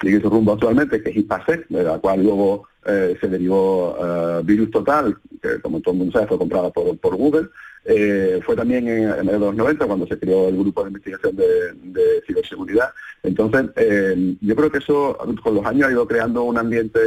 sigue 0.00 0.20
su 0.20 0.28
rumbo 0.28 0.52
actualmente, 0.52 1.02
que 1.02 1.10
es 1.10 1.16
Hispasec, 1.16 1.68
de 1.68 1.82
la 1.82 1.98
cual 1.98 2.22
luego 2.22 2.68
se 2.84 3.28
derivó 3.28 3.96
Virus 4.42 4.72
Total, 4.72 5.16
que 5.40 5.60
como 5.60 5.80
todo 5.80 5.92
el 5.92 5.98
mundo 5.98 6.12
sabe 6.12 6.26
fue 6.26 6.38
comprada 6.38 6.70
por, 6.70 6.98
por 6.98 7.14
Google, 7.14 7.48
eh, 7.84 8.40
fue 8.44 8.54
también 8.54 8.86
en, 8.86 9.28
en, 9.28 9.40
los 9.40 9.54
90 9.56 9.86
cuando 9.86 10.06
se 10.06 10.18
creó 10.18 10.48
el 10.48 10.56
grupo 10.56 10.82
de 10.82 10.88
investigación 10.88 11.34
de, 11.36 12.22
ciberseguridad. 12.26 12.90
Entonces, 13.22 13.70
eh, 13.76 14.36
yo 14.40 14.54
creo 14.54 14.70
que 14.70 14.78
eso 14.78 15.18
con 15.42 15.54
los 15.56 15.66
años 15.66 15.88
ha 15.88 15.92
ido 15.92 16.06
creando 16.06 16.44
un 16.44 16.58
ambiente 16.58 17.00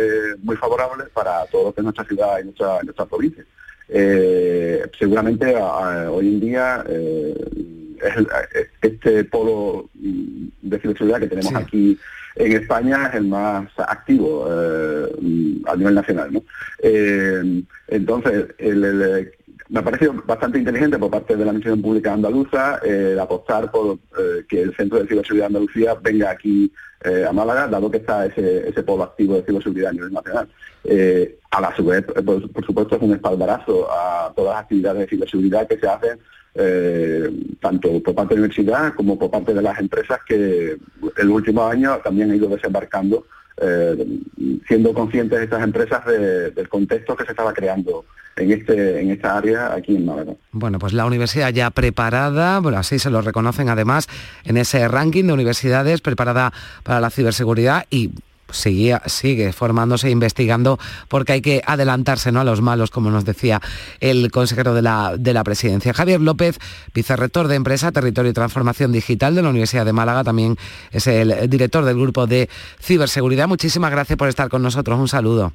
muy 0.43 0.57
favorable 0.57 1.05
para 1.13 1.45
todo 1.45 1.65
lo 1.65 1.73
que 1.73 1.82
es 1.82 1.84
nuestra 1.84 2.05
ciudad 2.05 2.39
y 2.39 2.45
nuestra, 2.45 2.84
nuestra 2.84 3.05
provincia. 3.05 3.45
Eh, 3.88 4.84
seguramente 4.97 5.55
hoy 5.55 6.28
en 6.28 6.39
día 6.39 6.84
este 8.82 9.23
polo 9.26 9.89
de 9.93 10.80
ciberseguridad 10.80 11.19
que 11.19 11.28
tenemos 11.28 11.55
aquí 11.55 11.97
en 12.36 12.51
España 12.51 13.07
es 13.07 13.15
el 13.15 13.28
más 13.28 13.69
activo 13.78 14.45
a 14.45 15.76
nivel 15.78 15.95
nacional. 15.95 16.34
¿no? 16.34 16.43
entonces, 17.88 18.47
el, 18.57 19.32
me 19.70 19.80
ha 19.80 19.84
parecido 19.84 20.13
bastante 20.26 20.59
inteligente 20.59 20.97
por 20.97 21.09
parte 21.09 21.36
de 21.36 21.43
la 21.43 21.51
Administración 21.51 21.82
Pública 21.82 22.13
Andaluza 22.13 22.80
eh, 22.84 23.18
apostar 23.20 23.72
por 23.72 23.97
eh, 24.18 24.45
que 24.47 24.61
el 24.61 24.76
Centro 24.76 24.99
de 24.99 25.07
Ciberseguridad 25.07 25.45
de 25.45 25.57
Andalucía 25.57 25.95
venga 25.95 26.30
aquí 26.30 26.72
eh, 27.03 27.26
a 27.28 27.34
Málaga, 27.34 27.68
dado 27.68 27.89
que 27.89 27.97
está 27.97 28.26
ese, 28.26 28.70
ese 28.70 28.84
polo 28.84 29.03
activo 29.03 29.36
de 29.36 29.43
ciberseguridad 29.43 29.89
a 29.89 29.93
nivel 29.93 30.13
nacional. 30.13 30.49
a 31.51 31.61
la 31.61 31.76
su 31.76 31.86
vez, 31.86 32.03
por, 32.03 32.66
supuesto, 32.66 32.95
es 32.95 33.01
un 33.01 33.13
espaldarazo 33.13 33.88
a 33.91 34.34
todas 34.36 34.55
las 34.55 34.63
actividades 34.63 35.01
de 35.01 35.07
ciberseguridad 35.07 35.68
que 35.68 35.80
se 35.80 35.88
hacen 35.88 36.20
tanto 37.59 38.01
por 38.01 38.16
parte 38.16 38.34
de 38.34 38.39
la 38.39 38.45
universidad 38.45 38.93
como 38.93 39.20
por 39.20 39.30
parte 39.30 39.53
de 39.53 39.61
las 39.61 39.78
empresas 39.78 40.20
que 40.26 40.78
el 41.18 41.30
último 41.30 41.66
año 41.66 41.97
también 42.01 42.32
han 42.32 42.38
ido 42.38 42.47
desembarcando 42.47 43.26
eh, 43.57 44.05
siendo 44.68 44.93
conscientes 44.93 45.39
estas 45.39 45.63
empresas 45.63 46.05
del 46.05 46.68
contexto 46.68 47.16
que 47.16 47.24
se 47.24 47.32
estaba 47.32 47.53
creando 47.53 48.03
en 48.38 48.51
este 48.51 49.01
en 49.01 49.11
esta 49.11 49.38
área 49.38 49.73
aquí 49.73 49.95
en 49.95 50.05
Málaga. 50.05 50.33
Bueno, 50.51 50.79
pues 50.79 50.93
la 50.93 51.05
universidad 51.05 51.53
ya 51.53 51.69
preparada, 51.69 52.59
bueno, 52.59 52.77
así 52.77 52.99
se 52.99 53.09
lo 53.09 53.21
reconocen 53.21 53.69
además 53.69 54.07
en 54.43 54.57
ese 54.57 54.88
ranking 54.88 55.25
de 55.25 55.33
universidades 55.33 56.01
preparada 56.01 56.51
para 56.83 56.99
la 56.99 57.09
ciberseguridad 57.09 57.86
y 57.89 58.11
sigue, 58.49 58.97
sigue 59.07 59.53
formándose 59.53 60.07
e 60.07 60.11
investigando 60.11 60.79
porque 61.07 61.33
hay 61.33 61.41
que 61.41 61.61
adelantarse 61.65 62.31
¿no? 62.31 62.41
a 62.41 62.43
los 62.43 62.61
malos, 62.61 62.91
como 62.91 63.09
nos 63.09 63.25
decía 63.25 63.61
el 63.99 64.31
consejero 64.31 64.73
de 64.73 64.81
la, 64.81 65.15
de 65.17 65.33
la 65.33 65.43
presidencia. 65.43 65.93
Javier 65.93 66.21
López, 66.21 66.59
vicerrector 66.93 67.47
de 67.47 67.55
Empresa, 67.55 67.91
Territorio 67.91 68.31
y 68.31 68.33
Transformación 68.33 68.91
Digital 68.91 69.36
de 69.36 69.41
la 69.41 69.49
Universidad 69.49 69.86
de 69.86 69.93
Málaga, 69.93 70.23
también 70.23 70.57
es 70.91 71.07
el 71.07 71.49
director 71.49 71.86
del 71.86 71.95
grupo 71.95 72.27
de 72.27 72.49
ciberseguridad. 72.79 73.47
Muchísimas 73.47 73.91
gracias 73.91 74.17
por 74.17 74.29
estar 74.29 74.49
con 74.49 74.61
nosotros. 74.61 74.99
Un 74.99 75.07
saludo 75.07 75.53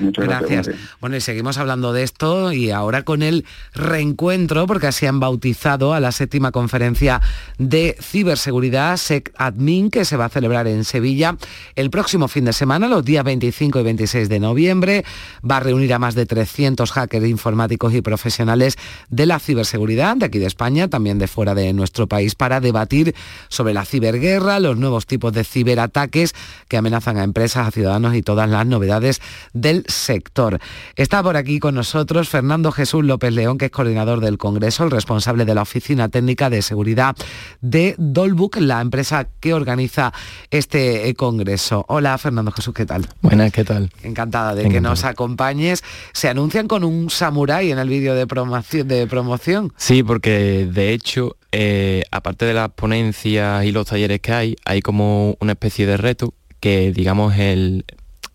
muchas 0.00 0.24
gracias. 0.24 0.70
Bueno, 1.00 1.16
y 1.16 1.20
seguimos 1.20 1.58
hablando 1.58 1.92
de 1.92 2.02
esto 2.02 2.52
y 2.52 2.70
ahora 2.70 3.02
con 3.02 3.22
el 3.22 3.44
reencuentro, 3.74 4.66
porque 4.66 4.86
así 4.86 5.06
han 5.06 5.20
bautizado 5.20 5.94
a 5.94 6.00
la 6.00 6.12
séptima 6.12 6.52
conferencia 6.52 7.20
de 7.58 7.96
ciberseguridad 8.00 8.96
SecAdmin, 8.96 9.90
que 9.90 10.04
se 10.04 10.16
va 10.16 10.26
a 10.26 10.28
celebrar 10.28 10.66
en 10.66 10.84
Sevilla 10.84 11.36
el 11.76 11.90
próximo 11.90 12.28
fin 12.28 12.44
de 12.44 12.52
semana, 12.52 12.88
los 12.88 13.04
días 13.04 13.24
25 13.24 13.80
y 13.80 13.82
26 13.82 14.28
de 14.28 14.40
noviembre. 14.40 15.04
Va 15.48 15.58
a 15.58 15.60
reunir 15.60 15.92
a 15.94 15.98
más 15.98 16.14
de 16.14 16.26
300 16.26 16.90
hackers 16.90 17.26
informáticos 17.26 17.94
y 17.94 18.02
profesionales 18.02 18.76
de 19.08 19.26
la 19.26 19.38
ciberseguridad, 19.38 20.16
de 20.16 20.26
aquí 20.26 20.38
de 20.38 20.46
España, 20.46 20.88
también 20.88 21.18
de 21.18 21.26
fuera 21.26 21.54
de 21.54 21.72
nuestro 21.72 22.06
país, 22.06 22.34
para 22.34 22.60
debatir 22.60 23.14
sobre 23.48 23.74
la 23.74 23.84
ciberguerra, 23.84 24.60
los 24.60 24.76
nuevos 24.76 25.06
tipos 25.06 25.32
de 25.32 25.44
ciberataques 25.44 26.34
que 26.68 26.76
amenazan 26.76 27.18
a 27.18 27.24
empresas, 27.24 27.66
a 27.66 27.70
ciudadanos 27.70 28.14
y 28.14 28.22
todas 28.22 28.48
las 28.48 28.66
novedades 28.66 29.20
del 29.52 29.84
sector. 29.88 30.58
Está 30.96 31.22
por 31.22 31.36
aquí 31.36 31.58
con 31.58 31.74
nosotros 31.74 32.28
Fernando 32.28 32.72
Jesús 32.72 33.04
López 33.04 33.32
León, 33.32 33.58
que 33.58 33.66
es 33.66 33.70
coordinador 33.70 34.20
del 34.20 34.38
Congreso, 34.38 34.84
el 34.84 34.90
responsable 34.90 35.44
de 35.44 35.54
la 35.54 35.62
Oficina 35.62 36.08
Técnica 36.08 36.50
de 36.50 36.62
Seguridad 36.62 37.16
de 37.60 37.94
Dolbook, 37.98 38.56
la 38.56 38.80
empresa 38.80 39.28
que 39.40 39.54
organiza 39.54 40.12
este 40.50 41.08
eh, 41.08 41.14
Congreso. 41.14 41.84
Hola 41.88 42.16
Fernando 42.18 42.50
Jesús, 42.52 42.74
¿qué 42.74 42.86
tal? 42.86 43.06
Buenas, 43.20 43.52
¿qué 43.52 43.64
tal? 43.64 43.90
Encantada 44.02 44.54
de 44.54 44.68
que 44.68 44.80
nos 44.80 45.04
acompañes. 45.04 45.82
Se 46.12 46.28
anuncian 46.28 46.68
con 46.68 46.84
un 46.84 47.10
samurái 47.10 47.70
en 47.70 47.78
el 47.78 47.88
vídeo 47.88 48.14
de 48.14 48.26
promoción, 48.26 48.88
de 48.88 49.06
promoción. 49.06 49.72
Sí, 49.76 50.02
porque 50.02 50.68
de 50.70 50.92
hecho 50.92 51.36
eh, 51.52 52.02
aparte 52.10 52.46
de 52.46 52.54
las 52.54 52.70
ponencias 52.70 53.64
y 53.64 53.72
los 53.72 53.86
talleres 53.86 54.20
que 54.20 54.32
hay, 54.32 54.56
hay 54.64 54.80
como 54.80 55.36
una 55.40 55.52
especie 55.52 55.86
de 55.86 55.96
reto 55.96 56.34
que 56.60 56.92
digamos 56.92 57.36
el, 57.36 57.84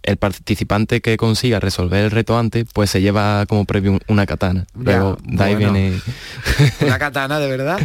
el 0.08 0.16
participante 0.16 1.02
que 1.02 1.18
consiga 1.18 1.60
resolver 1.60 2.06
el 2.06 2.12
reto 2.12 2.40
antes, 2.40 2.66
pues 2.74 2.90
se 2.90 3.02
lleva 3.02 3.46
como 3.46 3.66
premio 3.66 4.00
una 4.08 4.26
katana. 4.26 4.66
Luego 4.74 5.18
de 5.22 5.44
ahí 5.44 5.56
viene... 5.56 6.00
Una 6.82 6.98
katana, 6.98 7.40
de 7.40 7.50
verdad. 7.50 7.78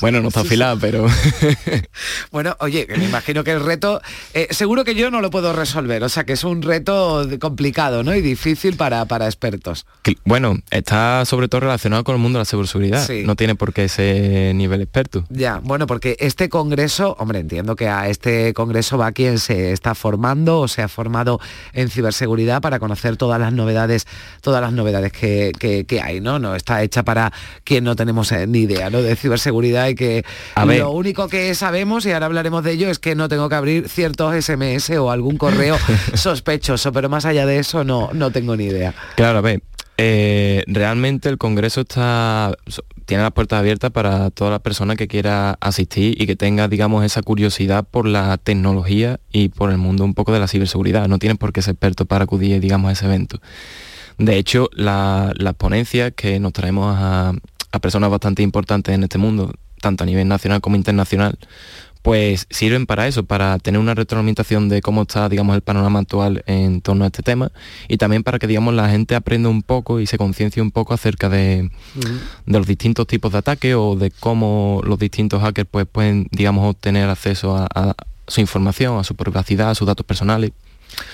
Bueno, 0.00 0.20
no 0.20 0.28
está 0.28 0.40
afilada, 0.40 0.76
pero... 0.76 1.06
bueno, 2.30 2.56
oye, 2.60 2.86
me 2.96 3.04
imagino 3.04 3.44
que 3.44 3.52
el 3.52 3.64
reto, 3.64 4.00
eh, 4.32 4.48
seguro 4.50 4.84
que 4.84 4.94
yo 4.94 5.10
no 5.10 5.20
lo 5.20 5.30
puedo 5.30 5.52
resolver, 5.52 6.02
o 6.02 6.08
sea 6.08 6.24
que 6.24 6.32
es 6.34 6.44
un 6.44 6.62
reto 6.62 7.26
complicado, 7.40 8.02
¿no? 8.02 8.14
Y 8.14 8.20
difícil 8.20 8.76
para, 8.76 9.04
para 9.06 9.26
expertos. 9.26 9.86
Bueno, 10.24 10.58
está 10.70 11.24
sobre 11.24 11.48
todo 11.48 11.62
relacionado 11.62 12.04
con 12.04 12.16
el 12.16 12.20
mundo 12.20 12.38
de 12.38 12.42
la 12.42 12.46
ciberseguridad, 12.46 13.08
no 13.24 13.36
tiene 13.36 13.54
por 13.54 13.72
qué 13.72 13.88
ser 13.88 14.54
nivel 14.54 14.80
experto. 14.80 15.24
Ya, 15.30 15.60
bueno, 15.62 15.86
porque 15.86 16.16
este 16.20 16.48
congreso, 16.48 17.16
hombre, 17.18 17.38
entiendo 17.38 17.76
que 17.76 17.88
a 17.88 18.08
este 18.08 18.52
congreso 18.54 18.98
va 18.98 19.12
quien 19.12 19.38
se 19.38 19.72
está 19.72 19.94
formando 19.94 20.60
o 20.60 20.68
se 20.68 20.82
ha 20.82 20.88
formado 20.88 21.40
en 21.72 21.88
ciberseguridad 21.88 22.60
para 22.60 22.78
conocer 22.78 23.16
todas 23.16 23.40
las 23.40 23.52
novedades, 23.52 24.06
todas 24.40 24.60
las 24.60 24.72
novedades 24.72 25.12
que, 25.12 25.52
que 25.86 26.00
hay, 26.00 26.20
¿no? 26.20 26.38
No 26.38 26.54
está 26.54 26.82
hecha 26.82 27.02
para 27.02 27.32
quien 27.64 27.84
no 27.84 27.96
tenemos 27.96 28.32
eh, 28.32 28.46
ni 28.46 28.60
idea, 28.60 28.90
¿no? 28.90 29.02
De 29.02 29.16
ciberseguridad 29.16 29.83
y 29.90 29.94
que 29.94 30.24
lo 30.56 30.90
único 30.90 31.28
que 31.28 31.54
sabemos, 31.54 32.06
y 32.06 32.12
ahora 32.12 32.26
hablaremos 32.26 32.64
de 32.64 32.72
ello, 32.72 32.90
es 32.90 32.98
que 32.98 33.14
no 33.14 33.28
tengo 33.28 33.48
que 33.48 33.54
abrir 33.54 33.88
ciertos 33.88 34.34
SMS 34.44 34.90
o 34.90 35.10
algún 35.10 35.36
correo 35.36 35.76
sospechoso, 36.14 36.92
pero 36.92 37.08
más 37.08 37.24
allá 37.24 37.46
de 37.46 37.58
eso 37.58 37.84
no, 37.84 38.10
no 38.12 38.30
tengo 38.30 38.56
ni 38.56 38.64
idea. 38.64 38.94
Claro, 39.16 39.38
a 39.38 39.42
ver, 39.42 39.62
eh, 39.96 40.64
realmente 40.66 41.28
el 41.28 41.38
Congreso 41.38 41.82
está 41.82 42.52
tiene 43.06 43.22
las 43.22 43.32
puertas 43.32 43.58
abiertas 43.58 43.90
para 43.90 44.30
toda 44.30 44.50
la 44.50 44.58
persona 44.58 44.96
que 44.96 45.08
quiera 45.08 45.56
asistir 45.60 46.20
y 46.20 46.26
que 46.26 46.36
tenga, 46.36 46.68
digamos, 46.68 47.04
esa 47.04 47.22
curiosidad 47.22 47.86
por 47.88 48.06
la 48.06 48.38
tecnología 48.38 49.20
y 49.30 49.50
por 49.50 49.70
el 49.70 49.78
mundo 49.78 50.04
un 50.04 50.14
poco 50.14 50.32
de 50.32 50.40
la 50.40 50.48
ciberseguridad. 50.48 51.06
No 51.08 51.18
tienes 51.18 51.38
por 51.38 51.52
qué 51.52 51.62
ser 51.62 51.72
experto 51.72 52.06
para 52.06 52.24
acudir, 52.24 52.60
digamos, 52.60 52.88
a 52.88 52.92
ese 52.92 53.04
evento. 53.04 53.40
De 54.18 54.36
hecho, 54.36 54.68
las 54.72 55.54
ponencias 55.58 56.12
que 56.16 56.40
nos 56.40 56.52
traemos 56.52 56.96
a, 56.96 57.32
a 57.72 57.78
personas 57.78 58.10
bastante 58.10 58.42
importantes 58.42 58.94
en 58.94 59.02
este 59.02 59.18
mundo, 59.18 59.52
tanto 59.84 60.04
a 60.04 60.06
nivel 60.06 60.26
nacional 60.26 60.62
como 60.62 60.76
internacional, 60.76 61.38
pues 62.00 62.46
sirven 62.48 62.86
para 62.86 63.06
eso, 63.06 63.24
para 63.24 63.58
tener 63.58 63.78
una 63.78 63.94
retroalimentación 63.94 64.70
de 64.70 64.80
cómo 64.80 65.02
está, 65.02 65.28
digamos, 65.28 65.54
el 65.56 65.60
panorama 65.60 65.98
actual 65.98 66.42
en 66.46 66.80
torno 66.80 67.04
a 67.04 67.08
este 67.08 67.22
tema 67.22 67.52
y 67.86 67.98
también 67.98 68.22
para 68.22 68.38
que, 68.38 68.46
digamos, 68.46 68.72
la 68.72 68.88
gente 68.88 69.14
aprenda 69.14 69.50
un 69.50 69.62
poco 69.62 70.00
y 70.00 70.06
se 70.06 70.16
conciencie 70.16 70.62
un 70.62 70.70
poco 70.70 70.94
acerca 70.94 71.28
de, 71.28 71.70
los 72.46 72.66
distintos 72.66 73.06
tipos 73.06 73.32
de 73.32 73.38
ataques 73.38 73.74
o 73.74 73.94
de 73.94 74.10
cómo 74.10 74.80
los 74.84 74.98
distintos 74.98 75.42
hackers 75.42 75.68
pues, 75.70 75.86
pueden, 75.86 76.28
digamos, 76.30 76.64
obtener 76.70 77.10
acceso 77.10 77.56
a 77.56 77.94
su 78.26 78.40
información, 78.40 78.98
a 78.98 79.04
su 79.04 79.14
privacidad, 79.14 79.70
a 79.70 79.74
sus 79.74 79.86
datos 79.86 80.06
personales. 80.06 80.52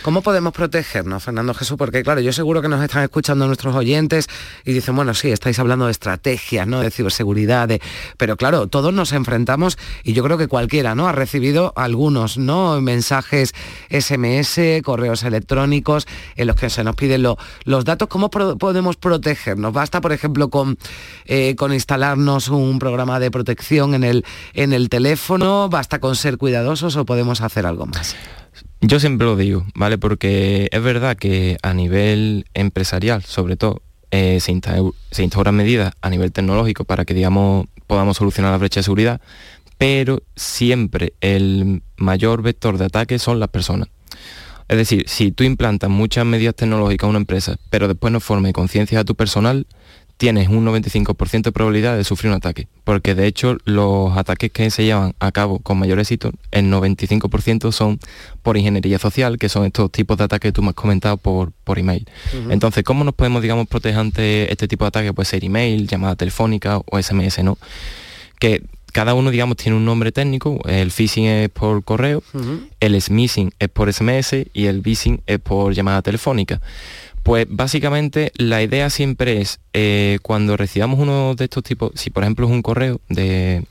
¿Cómo 0.02 0.22
podemos 0.22 0.52
protegernos, 0.52 1.22
Fernando 1.22 1.54
Jesús? 1.54 1.76
Porque 1.76 2.02
claro, 2.02 2.20
yo 2.20 2.32
seguro 2.32 2.62
que 2.62 2.68
nos 2.68 2.82
están 2.82 3.02
escuchando 3.02 3.46
nuestros 3.46 3.74
oyentes 3.74 4.28
y 4.64 4.72
dicen, 4.72 4.96
bueno, 4.96 5.14
sí, 5.14 5.30
estáis 5.30 5.58
hablando 5.58 5.86
de 5.86 5.92
estrategias, 5.92 6.66
¿no? 6.66 6.80
De 6.80 6.90
ciberseguridad, 6.90 7.68
pero 8.16 8.36
claro, 8.36 8.66
todos 8.66 8.92
nos 8.92 9.12
enfrentamos 9.12 9.78
y 10.02 10.12
yo 10.12 10.24
creo 10.24 10.38
que 10.38 10.48
cualquiera, 10.48 10.94
¿no? 10.94 11.08
Ha 11.08 11.12
recibido 11.12 11.72
algunos, 11.76 12.38
¿no? 12.38 12.80
Mensajes 12.80 13.54
SMS, 13.90 14.82
correos 14.82 15.22
electrónicos 15.22 16.06
en 16.36 16.46
los 16.46 16.56
que 16.56 16.70
se 16.70 16.84
nos 16.84 16.96
piden 16.96 17.22
los 17.22 17.84
datos. 17.84 18.08
¿Cómo 18.08 18.30
podemos 18.30 18.96
protegernos? 18.96 19.72
Basta, 19.72 20.00
por 20.00 20.12
ejemplo, 20.12 20.50
con, 20.50 20.78
eh, 21.26 21.54
con 21.56 21.72
instalarnos 21.72 22.48
un 22.48 22.78
programa 22.78 23.20
de 23.20 23.30
protección 23.30 23.94
en 23.94 24.04
el, 24.04 24.24
en 24.54 24.72
el 24.72 24.88
teléfono, 24.88 25.68
basta 25.68 25.98
con 25.98 26.16
ser 26.16 26.38
cuidadosos 26.38 26.96
o 26.96 27.04
podemos 27.04 27.40
hacer 27.40 27.66
algo 27.66 27.86
más. 27.86 28.16
Yo 28.82 28.98
siempre 28.98 29.26
lo 29.26 29.36
digo, 29.36 29.66
¿vale? 29.74 29.98
Porque 29.98 30.68
es 30.72 30.82
verdad 30.82 31.16
que 31.16 31.58
a 31.62 31.74
nivel 31.74 32.46
empresarial, 32.54 33.22
sobre 33.22 33.56
todo, 33.56 33.82
eh, 34.10 34.40
se, 34.40 35.22
instauran 35.22 35.54
medidas 35.54 35.92
a 36.00 36.10
nivel 36.10 36.32
tecnológico 36.32 36.84
para 36.84 37.04
que, 37.04 37.12
digamos, 37.12 37.66
podamos 37.86 38.16
solucionar 38.16 38.52
la 38.52 38.58
brecha 38.58 38.80
de 38.80 38.84
seguridad, 38.84 39.20
pero 39.76 40.22
siempre 40.34 41.12
el 41.20 41.82
mayor 41.96 42.42
vector 42.42 42.78
de 42.78 42.86
ataque 42.86 43.18
son 43.18 43.38
las 43.38 43.50
personas. 43.50 43.88
Es 44.68 44.78
decir, 44.78 45.04
si 45.08 45.30
tú 45.30 45.44
implantas 45.44 45.90
muchas 45.90 46.24
medidas 46.24 46.54
tecnológicas 46.54 47.06
a 47.06 47.10
una 47.10 47.18
empresa, 47.18 47.56
pero 47.70 47.86
después 47.86 48.12
no 48.12 48.20
forme 48.20 48.52
conciencia 48.52 49.00
a 49.00 49.04
tu 49.04 49.14
personal, 49.14 49.66
tienes 50.20 50.48
un 50.48 50.66
95% 50.66 51.44
de 51.44 51.50
probabilidad 51.50 51.96
de 51.96 52.04
sufrir 52.04 52.30
un 52.30 52.36
ataque. 52.36 52.68
Porque 52.84 53.14
de 53.14 53.26
hecho 53.26 53.56
los 53.64 54.14
ataques 54.18 54.52
que 54.52 54.70
se 54.70 54.84
llevan 54.84 55.14
a 55.18 55.32
cabo 55.32 55.60
con 55.60 55.78
mayor 55.78 55.98
éxito, 55.98 56.30
el 56.50 56.70
95% 56.70 57.72
son 57.72 57.98
por 58.42 58.58
ingeniería 58.58 58.98
social, 58.98 59.38
que 59.38 59.48
son 59.48 59.64
estos 59.64 59.90
tipos 59.90 60.18
de 60.18 60.24
ataques 60.24 60.50
que 60.50 60.52
tú 60.52 60.60
me 60.60 60.68
has 60.68 60.74
comentado 60.74 61.16
por, 61.16 61.52
por 61.64 61.78
email. 61.78 62.06
Entonces, 62.50 62.84
¿cómo 62.84 63.02
nos 63.02 63.14
podemos, 63.14 63.40
digamos, 63.40 63.66
proteger 63.66 63.98
ante 63.98 64.52
este 64.52 64.68
tipo 64.68 64.84
de 64.84 64.88
ataques? 64.88 65.14
Puede 65.14 65.24
ser 65.24 65.42
email, 65.42 65.88
llamada 65.88 66.16
telefónica 66.16 66.82
o 66.84 67.00
SMS, 67.00 67.42
¿no? 67.42 67.56
Que 68.38 68.62
cada 68.92 69.14
uno, 69.14 69.30
digamos, 69.30 69.56
tiene 69.56 69.78
un 69.78 69.86
nombre 69.86 70.12
técnico. 70.12 70.60
El 70.68 70.90
phishing 70.90 71.24
es 71.24 71.48
por 71.48 71.82
correo, 71.82 72.22
el 72.80 73.00
smishing 73.00 73.54
es 73.58 73.70
por 73.70 73.90
SMS 73.90 74.34
y 74.52 74.66
el 74.66 74.82
phishing 74.82 75.22
es 75.26 75.38
por 75.38 75.72
llamada 75.72 76.02
telefónica. 76.02 76.60
Pues 77.22 77.46
básicamente 77.48 78.32
la 78.36 78.62
idea 78.62 78.88
siempre 78.88 79.40
es, 79.40 79.60
eh, 79.72 80.18
cuando 80.22 80.56
recibamos 80.56 80.98
uno 80.98 81.34
de 81.34 81.44
estos 81.44 81.62
tipos, 81.62 81.92
si 81.94 82.10
por 82.10 82.22
ejemplo 82.22 82.46
es 82.46 82.52
un 82.52 82.62
correo, 82.62 83.00
de 83.08 83.64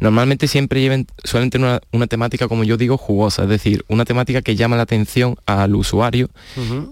normalmente 0.00 0.48
siempre 0.48 0.80
lleven, 0.80 1.06
suelen 1.22 1.50
tener 1.50 1.80
una, 1.92 2.06
temática, 2.06 2.48
como 2.48 2.64
yo 2.64 2.76
digo, 2.76 2.96
jugosa, 2.96 3.44
es 3.44 3.48
decir, 3.48 3.84
una 3.88 4.04
temática 4.04 4.42
que 4.42 4.56
llama 4.56 4.76
la 4.76 4.82
atención 4.82 5.36
al 5.46 5.76
usuario 5.76 6.30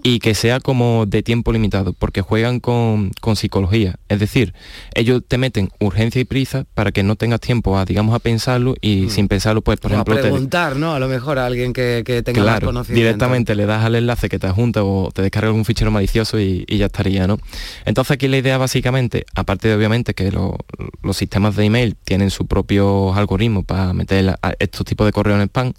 y 0.03 0.19
que 0.19 0.33
sea 0.33 0.59
como 0.59 1.05
de 1.05 1.21
tiempo 1.23 1.51
limitado, 1.51 1.93
porque 1.93 2.21
juegan 2.21 2.59
con, 2.59 3.11
psicología. 3.35 3.95
Es 4.07 4.19
decir, 4.19 4.53
ellos 4.95 5.21
te 5.27 5.37
meten 5.37 5.69
urgencia 5.79 6.19
y 6.19 6.25
prisa 6.25 6.65
para 6.73 6.91
que 6.91 7.03
no 7.03 7.15
tengas 7.15 7.39
tiempo 7.39 7.77
a, 7.77 7.85
digamos, 7.85 8.15
a 8.15 8.19
pensarlo 8.19 8.75
y 8.81 9.09
sin 9.09 9.27
pensarlo, 9.27 9.61
pues, 9.61 9.79
por 9.79 9.91
ejemplo... 9.91 10.15
A 10.15 10.21
preguntar, 10.21 10.75
¿no? 10.77 10.93
A 10.93 10.99
lo 10.99 11.07
mejor 11.07 11.37
a 11.39 11.45
alguien 11.45 11.73
que, 11.73 12.03
tenga 12.25 12.41
claro, 12.41 12.67
conocimiento. 12.67 12.99
directamente 12.99 13.55
le 13.55 13.65
das 13.65 13.83
al 13.83 13.95
enlace 13.95 14.29
que 14.29 14.39
te 14.39 14.47
adjunta 14.47 14.83
o 14.83 15.11
te 15.11 15.21
descarga 15.21 15.49
algún 15.49 15.65
fichero 15.65 15.88
malicioso 15.91 16.39
y, 16.39 16.65
ya 16.67 16.87
estaría, 16.87 17.27
¿no? 17.27 17.39
Entonces 17.85 18.11
aquí 18.11 18.27
la 18.27 18.37
idea 18.37 18.57
básicamente, 18.57 19.25
aparte 19.35 19.67
de 19.67 19.75
obviamente 19.75 20.13
que 20.13 20.31
los 20.31 21.17
sistemas 21.17 21.55
de 21.55 21.65
email 21.65 21.95
tienen 22.03 22.29
su 22.29 22.47
propio 22.47 23.13
algoritmo 23.13 23.63
para 23.63 23.93
meter 23.93 24.37
estos 24.59 24.85
tipos 24.85 25.05
de 25.05 25.11
correo 25.11 25.35
en 25.35 25.41
spam, 25.43 25.73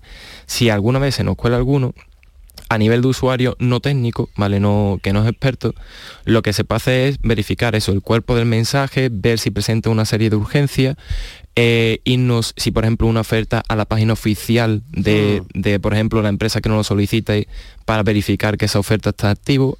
si 0.47 0.71
alguna 0.71 0.99
vez 0.99 1.15
se 1.15 1.25
nos 1.25 1.37
cuela 1.37 1.57
alguno, 1.57 1.95
a 2.71 2.79
nivel 2.79 3.03
de 3.03 3.09
usuario 3.09 3.57
no 3.59 3.81
técnico, 3.81 4.31
¿vale? 4.37 4.61
No, 4.61 5.01
que 5.03 5.13
no 5.13 5.23
es 5.23 5.29
experto, 5.29 5.75
lo 6.25 6.41
que 6.43 6.53
se 6.53 6.63
puede 6.63 6.77
hacer 6.77 7.09
es 7.09 7.19
verificar 7.21 7.75
eso, 7.75 7.91
el 7.93 8.01
cuerpo 8.01 8.37
del 8.37 8.47
mensaje, 8.47 9.09
ver 9.11 9.41
si 9.41 9.51
presenta 9.51 9.91
una 9.91 10.05
serie 10.05 10.31
de 10.31 10.37
urgencias, 10.37 10.97
eh, 11.57 11.99
irnos, 12.05 12.55
si 12.57 12.71
por 12.71 12.85
ejemplo 12.85 13.09
una 13.09 13.23
oferta 13.23 13.63
a 13.67 13.75
la 13.75 13.87
página 13.87 14.13
oficial 14.13 14.83
de, 14.93 15.43
mm. 15.53 15.61
de, 15.61 15.81
por 15.81 15.95
ejemplo, 15.95 16.23
la 16.23 16.29
empresa 16.29 16.61
que 16.61 16.69
nos 16.69 16.79
lo 16.79 16.85
solicita 16.85 17.35
para 17.85 18.05
verificar 18.05 18.57
que 18.57 18.67
esa 18.67 18.79
oferta 18.79 19.11
está 19.11 19.31
activo, 19.31 19.77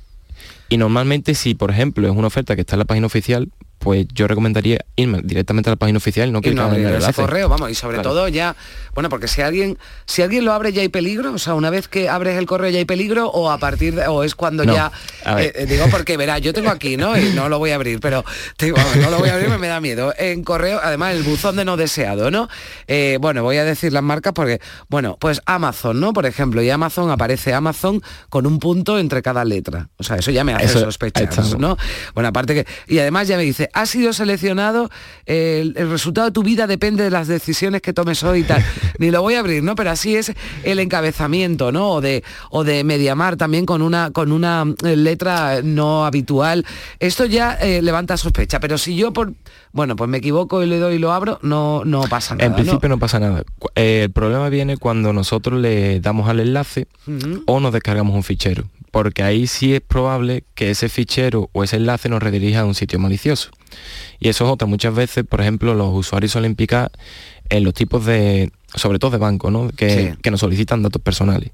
y 0.71 0.79
normalmente 0.79 1.35
si, 1.35 1.55
por 1.55 1.71
ejemplo, 1.71 2.09
es 2.09 2.17
una 2.17 2.29
oferta 2.29 2.55
que 2.55 2.63
está 2.63 2.77
en 2.77 2.79
la 2.79 2.85
página 2.87 3.07
oficial, 3.07 3.53
pues 3.81 4.07
yo 4.13 4.29
recomendaría 4.29 4.85
irme 4.95 5.21
directamente 5.25 5.71
a 5.71 5.73
la 5.73 5.77
página 5.77 5.97
oficial 5.97 6.31
no 6.31 6.43
clicar 6.43 6.75
en 6.75 6.87
el 6.87 6.97
ese 6.97 7.15
correo, 7.15 7.49
vamos, 7.49 7.71
y 7.71 7.75
sobre 7.75 7.99
todo 8.01 8.29
ya, 8.29 8.55
bueno, 8.95 9.09
porque 9.09 9.27
si 9.27 9.41
alguien, 9.41 9.79
si 10.05 10.21
alguien 10.21 10.45
lo 10.45 10.53
abre 10.53 10.73
ya 10.73 10.83
hay 10.83 10.91
peligro, 10.91 11.33
o 11.33 11.39
sea, 11.39 11.55
una 11.55 11.71
vez 11.71 11.89
que 11.89 12.11
abres 12.11 12.37
el 12.37 12.45
correo 12.45 12.69
ya 12.69 12.79
hay 12.79 12.85
peligro, 12.85 13.31
o 13.31 13.51
a 13.51 13.57
partir 13.57 13.95
de, 13.95 14.07
o 14.07 14.23
es 14.23 14.35
cuando 14.35 14.65
ya, 14.65 14.93
eh, 15.39 15.51
eh, 15.55 15.67
digo, 15.67 15.87
porque 15.91 16.19
verá, 16.19 16.39
yo 16.39 16.53
tengo 16.53 16.69
aquí, 16.69 16.99
¿no? 16.99 17.17
Y 17.19 17.31
no 17.31 17.49
lo 17.49 17.59
voy 17.59 17.71
a 17.71 17.77
abrir, 17.77 18.01
pero 18.01 18.23
no 18.97 19.11
lo 19.11 19.19
voy 19.19 19.31
a 19.31 19.35
abrir, 19.35 19.49
me 19.59 19.69
da 19.69 19.81
miedo. 19.81 20.13
En 20.19 20.45
correo, 20.45 20.79
además, 20.83 21.15
el 21.15 21.23
buzón 21.23 21.57
de 21.57 21.65
no 21.65 21.79
deseado, 21.79 22.31
¿no? 22.31 22.51
Eh, 22.87 23.17
bueno, 23.19 23.43
voy 23.43 23.57
a 23.57 23.65
decir 23.65 23.95
las 23.95 24.03
marcas 24.03 24.35
porque, 24.35 24.61
bueno, 24.91 25.17
pues 25.19 25.41
Amazon, 25.47 26.01
¿no? 26.01 26.13
Por 26.13 26.27
ejemplo, 26.27 26.63
y 26.63 26.69
Amazon 26.69 27.11
aparece 27.11 27.55
Amazon 27.55 28.03
con 28.29 28.47
un 28.47 28.59
punto 28.59 28.99
entre 28.99 29.23
cada 29.23 29.43
letra. 29.47 29.89
O 29.97 30.03
sea, 30.03 30.17
eso 30.17 30.31
ya 30.31 30.45
me 30.45 30.53
hace 30.53 30.69
sospechar, 30.69 31.31
¿no? 31.59 31.79
Bueno, 32.15 32.29
aparte 32.29 32.55
que, 32.55 32.67
y 32.87 32.99
además 32.99 33.27
ya 33.27 33.39
me 33.39 33.45
dice, 33.45 33.70
ha 33.73 33.87
sido 33.87 34.13
seleccionado, 34.13 34.91
el, 35.27 35.75
resultado 35.75 36.27
de 36.27 36.33
tu 36.33 36.43
vida 36.43 36.67
depende 36.67 37.05
de 37.05 37.11
las 37.11 37.29
decisiones 37.29 37.83
que 37.83 37.93
tomes 37.93 38.23
hoy 38.23 38.41
y 38.41 38.45
tal. 38.45 38.65
Ni 38.99 39.11
lo 39.11 39.23
voy 39.23 39.35
a 39.35 39.41
abrir, 39.41 39.63
¿no? 39.63 39.75
Pero 39.75 39.91
así 39.91 40.17
es 40.17 40.33
el 40.63 40.79
encabezamiento, 40.79 41.73
¿no? 41.73 41.91
O 41.91 42.01
de, 42.01 42.25
o 42.51 42.65
de 42.65 42.85
Mediamar 42.85 43.37
también 43.37 43.67
con 43.67 43.83
una, 43.83 44.11
con 44.11 44.33
una 44.33 44.65
eh, 44.85 44.97
letra 44.97 45.61
no 45.63 46.05
habitual. 46.05 46.67
Esto 46.99 47.25
ya 47.25 47.55
eh, 47.55 47.83
levanta 47.83 48.17
sospecha, 48.17 48.61
pero 48.61 48.79
si 48.79 48.97
yo 48.97 49.13
por 49.13 49.33
bueno, 49.73 49.95
pues 49.95 50.11
me 50.11 50.19
equivoco 50.19 50.63
y 50.63 50.67
le 50.67 50.79
doy 50.79 50.97
y 50.97 50.99
lo 50.99 51.13
abro, 51.13 51.39
no, 51.43 51.85
no 51.85 52.03
pasa 52.03 52.35
nada. 52.35 52.47
En 52.47 52.55
principio 52.55 52.89
no, 52.89 52.99
pasa 52.99 53.21
nada. 53.21 53.45
Eh, 53.77 54.03
el 54.05 54.11
problema 54.11 54.49
viene 54.49 54.77
cuando 54.77 55.13
nosotros 55.13 55.61
le 55.61 56.01
damos 56.01 56.29
al 56.29 56.41
enlace 56.41 56.89
o 57.47 57.61
nos 57.61 57.73
descargamos 57.73 58.15
un 58.15 58.25
fichero, 58.25 58.65
porque 58.91 59.23
ahí 59.23 59.47
sí 59.47 59.75
es 59.75 59.81
probable 59.81 60.45
que 60.55 60.71
ese 60.71 60.89
fichero 60.89 61.51
o 61.53 61.63
ese 61.63 61.77
enlace 61.77 62.09
nos 62.09 62.23
redirija 62.23 62.61
a 62.61 62.65
un 62.65 62.75
sitio 62.75 62.99
malicioso. 62.99 63.51
Y 64.19 64.29
eso 64.29 64.45
es 64.45 64.51
otra. 64.51 64.67
Muchas 64.67 64.95
veces, 64.95 65.25
por 65.25 65.41
ejemplo, 65.41 65.75
los 65.75 65.93
usuarios 65.93 66.33
suelen 66.33 66.55
picar 66.55 66.91
en 67.49 67.65
los 67.65 67.75
tipos 67.75 68.05
de, 68.07 68.53
sobre 68.75 68.99
todo 68.99 69.13
de 69.13 69.19
banco, 69.19 69.51
¿no? 69.51 69.71
que, 69.71 70.15
que 70.23 70.31
nos 70.31 70.41
solicitan 70.41 70.83
datos 70.83 71.03
personales 71.03 71.53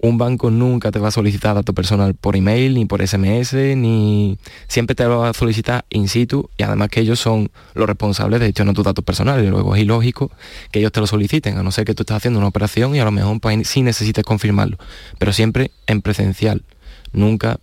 un 0.00 0.16
banco 0.16 0.50
nunca 0.50 0.92
te 0.92 0.98
va 0.98 1.08
a 1.08 1.10
solicitar 1.10 1.54
datos 1.54 1.74
personal 1.74 2.14
por 2.14 2.36
email, 2.36 2.74
ni 2.74 2.84
por 2.84 3.06
SMS, 3.06 3.54
ni 3.76 4.38
siempre 4.68 4.94
te 4.94 5.04
lo 5.04 5.18
va 5.18 5.30
a 5.30 5.32
solicitar 5.32 5.84
in 5.90 6.08
situ 6.08 6.50
y 6.56 6.62
además 6.62 6.88
que 6.88 7.00
ellos 7.00 7.18
son 7.18 7.50
los 7.74 7.86
responsables 7.86 8.40
de 8.40 8.46
gestionar 8.46 8.74
tus 8.74 8.84
datos 8.84 9.04
personales. 9.04 9.44
Y 9.44 9.48
luego 9.48 9.74
es 9.74 9.82
ilógico 9.82 10.30
que 10.70 10.78
ellos 10.78 10.92
te 10.92 11.00
lo 11.00 11.06
soliciten, 11.06 11.58
a 11.58 11.62
no 11.62 11.72
ser 11.72 11.84
que 11.84 11.94
tú 11.94 12.02
estés 12.02 12.16
haciendo 12.16 12.38
una 12.38 12.48
operación 12.48 12.94
y 12.94 13.00
a 13.00 13.04
lo 13.04 13.10
mejor 13.10 13.40
pues, 13.40 13.66
sí 13.68 13.82
necesites 13.82 14.24
confirmarlo, 14.24 14.78
pero 15.18 15.32
siempre 15.32 15.72
en 15.86 16.00
presencial, 16.00 16.62
nunca 17.12 17.58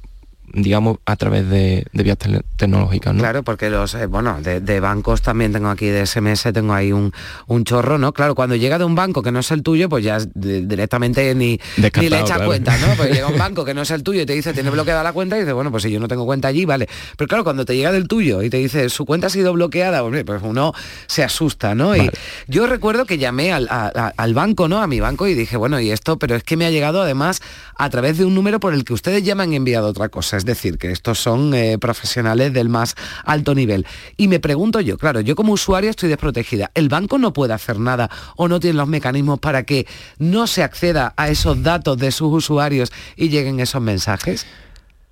digamos, 0.56 0.98
a 1.06 1.16
través 1.18 1.50
de, 1.50 1.86
vías 1.92 2.18
tecnológicas. 2.56 3.14
¿no? 3.14 3.20
Claro, 3.20 3.44
porque 3.44 3.70
los, 3.70 3.94
eh, 3.96 4.06
bueno, 4.06 4.40
de, 4.42 4.80
bancos 4.80 5.22
también 5.22 5.52
tengo 5.52 5.70
aquí, 5.70 5.88
de 5.88 6.06
SMS 6.06 6.44
tengo 6.54 6.74
ahí 6.74 6.92
un, 6.92 7.12
un, 7.48 7.66
chorro, 7.66 7.98
¿no? 7.98 8.14
Claro, 8.14 8.36
cuando 8.36 8.56
llega 8.56 8.78
de 8.78 8.86
un 8.86 8.96
banco 8.96 9.22
que 9.22 9.32
no 9.32 9.40
es 9.40 9.52
el 9.52 9.64
tuyo, 9.64 9.90
pues 9.90 10.04
ya 10.04 10.18
directamente 10.34 11.36
ni, 11.36 11.60
ni 11.78 12.10
le 12.10 12.20
echa 12.20 12.46
cuenta, 12.46 12.78
¿no? 12.78 12.88
Pues 12.96 13.12
llega 13.12 13.28
un 13.28 13.38
banco 13.38 13.66
que 13.66 13.74
no 13.74 13.82
es 13.82 13.92
el 13.92 14.04
tuyo 14.04 14.22
y 14.22 14.26
te 14.26 14.34
dice, 14.34 14.54
tiene 14.54 14.70
bloqueada 14.70 15.04
la 15.04 15.14
cuenta 15.14 15.36
y 15.38 15.42
dice, 15.42 15.54
bueno, 15.54 15.72
pues 15.72 15.84
si 15.84 15.92
yo 15.92 16.00
no 16.00 16.08
tengo 16.08 16.26
cuenta 16.26 16.48
allí, 16.48 16.66
vale. 16.66 16.88
Pero 17.18 17.28
claro, 17.28 17.44
cuando 17.44 17.66
te 17.66 17.76
llega 17.76 17.92
del 17.92 18.08
tuyo 18.08 18.42
y 18.42 18.50
te 18.50 18.58
dice, 18.58 18.90
su 18.90 19.06
cuenta 19.06 19.28
ha 19.28 19.30
sido 19.30 19.52
bloqueada, 19.54 20.04
pues 20.26 20.42
uno 20.44 20.74
se 21.08 21.24
asusta, 21.24 21.76
¿no? 21.76 21.96
Y 21.96 22.10
yo 22.48 22.68
recuerdo 22.68 23.06
que 23.06 23.18
llamé 23.18 23.52
al, 23.52 23.68
al 23.70 24.34
banco, 24.34 24.68
¿no? 24.68 24.82
A 24.82 24.88
mi 24.88 25.00
banco 25.00 25.28
y 25.28 25.34
dije, 25.34 25.58
bueno, 25.58 25.80
y 25.80 25.92
esto, 25.92 26.18
pero 26.18 26.36
es 26.36 26.44
que 26.44 26.56
me 26.56 26.66
ha 26.66 26.72
llegado 26.72 27.02
además 27.02 27.42
a 27.78 27.90
través 27.90 28.18
de 28.18 28.26
un 28.26 28.36
número 28.36 28.60
por 28.60 28.74
el 28.74 28.86
que 28.86 28.94
ustedes 28.94 29.24
ya 29.24 29.36
me 29.36 29.44
han 29.44 29.54
enviado 29.54 29.88
otra 29.88 30.10
cosa 30.10 30.38
es 30.38 30.45
decir, 30.46 30.78
que 30.78 30.92
estos 30.92 31.20
son 31.20 31.54
eh, 31.54 31.78
profesionales 31.78 32.54
del 32.54 32.70
más 32.70 32.96
alto 33.24 33.56
nivel. 33.56 33.86
Y 34.18 34.28
me 34.28 34.40
pregunto 34.40 34.80
yo, 34.82 34.98
claro, 34.98 35.22
yo 35.22 35.36
como 35.36 35.54
usuario 35.54 35.90
estoy 35.90 36.10
desprotegida. 36.10 36.72
¿El 36.74 36.90
banco 36.90 37.18
no 37.18 37.34
puede 37.34 37.54
hacer 37.54 37.80
nada 37.80 38.10
o 38.36 38.48
no 38.48 38.60
tiene 38.60 38.78
los 38.78 38.88
mecanismos 38.88 39.40
para 39.40 39.64
que 39.64 39.88
no 40.18 40.48
se 40.48 40.64
acceda 40.64 41.14
a 41.18 41.30
esos 41.30 41.64
datos 41.64 41.98
de 41.98 42.12
sus 42.12 42.32
usuarios 42.34 42.92
y 43.16 43.30
lleguen 43.30 43.60
esos 43.60 43.82
mensajes? 43.82 44.46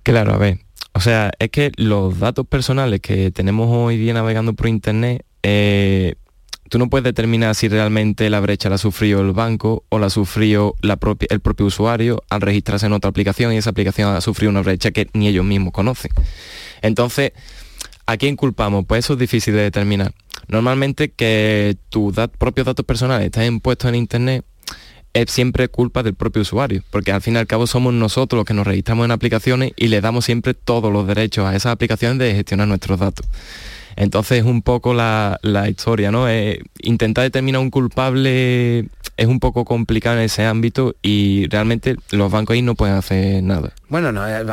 Claro, 0.02 0.34
a 0.34 0.38
ver. 0.38 0.60
O 0.92 1.00
sea, 1.00 1.32
es 1.38 1.50
que 1.50 1.72
los 1.76 2.18
datos 2.18 2.46
personales 2.46 3.00
que 3.00 3.30
tenemos 3.30 3.68
hoy 3.70 3.96
día 3.96 4.14
navegando 4.14 4.52
por 4.52 4.68
Internet 4.68 5.24
eh, 5.42 6.14
tú 6.74 6.78
no 6.80 6.90
puedes 6.90 7.04
determinar 7.04 7.54
si 7.54 7.68
realmente 7.68 8.28
la 8.30 8.40
brecha 8.40 8.68
la 8.68 8.78
sufrió 8.78 9.20
el 9.20 9.30
banco 9.30 9.84
o 9.90 10.00
la 10.00 10.10
sufrió 10.10 10.74
la 10.82 10.96
propia, 10.96 11.28
el 11.30 11.38
propio 11.38 11.66
usuario 11.66 12.24
al 12.30 12.40
registrarse 12.40 12.86
en 12.86 12.92
otra 12.92 13.10
aplicación 13.10 13.52
y 13.52 13.58
esa 13.58 13.70
aplicación 13.70 14.12
ha 14.12 14.20
sufrido 14.20 14.50
una 14.50 14.62
brecha 14.62 14.90
que 14.90 15.06
ni 15.12 15.28
ellos 15.28 15.44
mismos 15.44 15.72
conocen. 15.72 16.10
Entonces, 16.82 17.30
¿a 18.06 18.16
quién 18.16 18.34
culpamos? 18.34 18.86
Pues 18.88 19.04
eso 19.04 19.12
es 19.12 19.20
difícil 19.20 19.54
de 19.54 19.60
determinar. 19.60 20.14
Normalmente 20.48 21.12
que 21.12 21.76
tus 21.90 22.12
propios 22.38 22.66
datos 22.66 22.84
personales 22.84 23.26
estén 23.26 23.60
puestos 23.60 23.88
en 23.90 23.94
Internet 23.94 24.44
es 25.12 25.30
siempre 25.30 25.68
culpa 25.68 26.02
del 26.02 26.14
propio 26.14 26.42
usuario, 26.42 26.82
porque 26.90 27.12
al 27.12 27.22
fin 27.22 27.34
y 27.34 27.36
al 27.36 27.46
cabo 27.46 27.68
somos 27.68 27.94
nosotros 27.94 28.38
los 28.38 28.46
que 28.46 28.54
nos 28.54 28.66
registramos 28.66 29.04
en 29.04 29.12
aplicaciones 29.12 29.70
y 29.76 29.86
le 29.86 30.00
damos 30.00 30.24
siempre 30.24 30.54
todos 30.54 30.92
los 30.92 31.06
derechos 31.06 31.46
a 31.46 31.54
esas 31.54 31.70
aplicaciones 31.70 32.18
de 32.18 32.34
gestionar 32.34 32.66
nuestros 32.66 32.98
datos. 32.98 33.24
Entonces 33.96 34.38
es 34.38 34.44
un 34.44 34.62
poco 34.62 34.94
la, 34.94 35.38
historia, 35.68 36.10
¿no? 36.10 36.26
intentar 36.80 37.24
determinar 37.24 37.60
un 37.60 37.70
culpable 37.70 38.88
es 39.16 39.26
un 39.26 39.40
poco 39.40 39.64
complicado 39.64 40.16
en 40.16 40.24
ese 40.24 40.44
ámbito 40.44 40.94
y 41.02 41.46
realmente 41.48 41.96
los 42.10 42.30
bancos 42.30 42.54
ahí 42.54 42.62
no 42.62 42.74
pueden 42.74 42.96
hacer 42.96 43.42
nada. 43.42 43.72
Bueno, 43.88 44.10
no, 44.10 44.26
es 44.26 44.44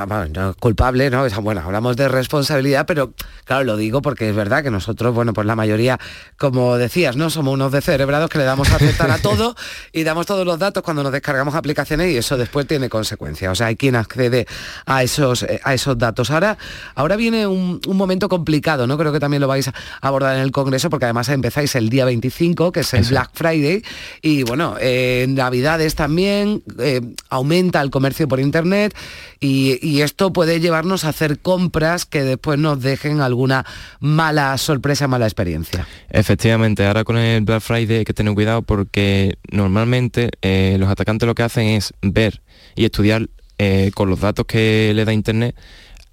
culpable, 0.59 1.09
¿no? 1.09 1.27
Bueno, 1.41 1.61
hablamos 1.61 1.97
de 1.97 2.07
responsabilidad, 2.07 2.85
pero 2.85 3.13
claro, 3.45 3.63
lo 3.63 3.75
digo 3.75 4.01
porque 4.01 4.29
es 4.29 4.35
verdad 4.35 4.61
que 4.61 4.69
nosotros, 4.69 5.15
bueno, 5.15 5.33
pues 5.33 5.47
la 5.47 5.55
mayoría, 5.55 5.99
como 6.37 6.77
decías, 6.77 7.15
¿no? 7.15 7.31
Somos 7.31 7.55
unos 7.55 7.71
descerebrados 7.71 8.29
que 8.29 8.37
le 8.37 8.43
damos 8.43 8.69
a 8.71 8.75
aceptar 8.75 9.09
a 9.09 9.17
todo 9.17 9.55
y 9.93 10.03
damos 10.03 10.27
todos 10.27 10.45
los 10.45 10.59
datos 10.59 10.83
cuando 10.83 11.01
nos 11.01 11.11
descargamos 11.11 11.55
aplicaciones 11.55 12.11
y 12.11 12.17
eso 12.17 12.37
después 12.37 12.67
tiene 12.67 12.87
consecuencias. 12.87 13.51
O 13.51 13.55
sea, 13.55 13.67
hay 13.67 13.77
quien 13.77 13.95
accede 13.95 14.45
a 14.85 15.01
esos, 15.01 15.41
eh, 15.43 15.59
a 15.63 15.73
esos 15.73 15.97
datos. 15.97 16.29
Ahora, 16.29 16.59
ahora 16.93 17.15
viene 17.15 17.47
un, 17.47 17.81
momento 17.87 18.29
complicado, 18.29 18.85
¿no? 18.85 18.97
Creo 18.97 19.11
que 19.11 19.19
también 19.19 19.41
lo 19.41 19.47
vais 19.47 19.67
a 19.67 19.73
abordar 20.01 20.35
en 20.35 20.43
el 20.43 20.51
Congreso 20.51 20.89
porque 20.89 21.05
además 21.05 21.29
empezáis 21.29 21.73
el 21.75 21.89
día 21.89 22.05
25, 22.05 22.71
que 22.71 22.81
es 22.81 22.93
el 22.93 23.05
Black 23.05 23.31
Friday, 23.33 23.83
y 24.21 24.43
bueno, 24.43 24.50
eh, 24.79 25.23
en 25.23 25.35
Navidades 25.35 25.95
también 25.95 26.63
eh, 26.79 27.01
aumenta 27.29 27.81
el 27.81 27.89
comercio 27.89 28.27
por 28.27 28.39
Internet 28.39 28.95
y, 29.39 30.01
esto 30.01 30.33
puede 30.33 30.59
llevarnos 30.59 31.05
a 31.05 31.09
hacer 31.09 31.39
compras 31.39 32.05
que 32.05 32.23
después 32.23 32.57
nos 32.57 32.81
dejen 32.81 33.21
alguna 33.21 33.65
mala 33.99 34.57
sorpresa, 34.57 35.07
mala 35.07 35.25
experiencia. 35.25 35.87
Efectivamente, 36.09 36.85
ahora 36.85 37.03
con 37.03 37.17
el 37.17 37.41
Black 37.41 37.61
Friday 37.61 37.97
hay 37.97 38.05
que 38.05 38.13
tener 38.13 38.33
cuidado 38.33 38.61
porque 38.61 39.37
normalmente 39.51 40.31
eh, 40.41 40.77
los 40.79 40.89
atacantes 40.89 41.27
lo 41.27 41.35
que 41.35 41.43
hacen 41.43 41.67
es 41.67 41.93
ver 42.01 42.41
y 42.75 42.85
estudiar 42.85 43.29
eh, 43.57 43.91
con 43.93 44.09
los 44.09 44.19
datos 44.19 44.45
que 44.45 44.91
le 44.95 45.05
da 45.05 45.13
Internet 45.13 45.55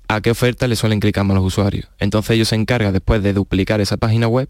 a 0.09 0.23
qué 0.23 0.31
oferta 0.31 0.67
le 0.67 0.75
suelen 0.75 1.01
clicar 1.01 1.25
más 1.25 1.37
los 1.37 1.45
usuarios. 1.45 1.89
Entonces 1.99 2.33
ellos 2.33 2.49
se 2.49 2.57
encargan 2.57 2.93
después 2.93 3.23
de 3.23 3.35
duplicar 3.35 3.81
esa 3.81 3.99
página 3.99 4.27
web 4.27 4.49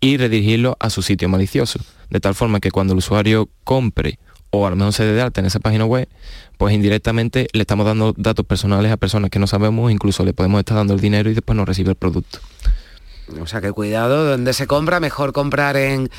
y 0.00 0.16
redirigirlo 0.16 0.76
a 0.80 0.90
su 0.90 1.02
sitio 1.02 1.28
malicioso, 1.28 1.80
de 2.08 2.20
tal 2.20 2.34
forma 2.34 2.60
que 2.60 2.70
cuando 2.70 2.92
el 2.92 2.98
usuario 2.98 3.48
compre 3.64 4.18
o 4.50 4.66
a 4.66 4.70
lo 4.70 4.76
mejor 4.76 4.92
se 4.92 5.04
dé 5.04 5.14
de 5.14 5.22
alta 5.22 5.40
en 5.40 5.46
esa 5.46 5.60
página 5.60 5.86
web, 5.86 6.08
pues 6.58 6.74
indirectamente 6.74 7.48
le 7.52 7.62
estamos 7.62 7.86
dando 7.86 8.14
datos 8.16 8.46
personales 8.46 8.92
a 8.92 8.96
personas 8.96 9.30
que 9.30 9.38
no 9.38 9.46
sabemos, 9.46 9.90
incluso 9.90 10.24
le 10.24 10.34
podemos 10.34 10.60
estar 10.60 10.76
dando 10.76 10.94
el 10.94 11.00
dinero 11.00 11.30
y 11.30 11.34
después 11.34 11.56
no 11.56 11.64
recibe 11.64 11.90
el 11.90 11.96
producto. 11.96 12.38
O 13.40 13.46
sea 13.46 13.60
que 13.60 13.72
cuidado, 13.72 14.24
donde 14.24 14.52
se 14.52 14.66
compra, 14.66 15.00
mejor 15.00 15.32
comprar 15.32 15.76
en, 15.76 16.10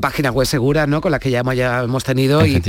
páginas 0.00 0.32
web 0.32 0.46
seguras, 0.46 0.88
¿no? 0.88 1.00
Con 1.00 1.12
las 1.12 1.20
que 1.20 1.30
ya 1.30 1.40
hemos, 1.40 1.54
ya 1.56 1.82
hemos 1.82 2.04
tenido 2.04 2.44
y, 2.44 2.62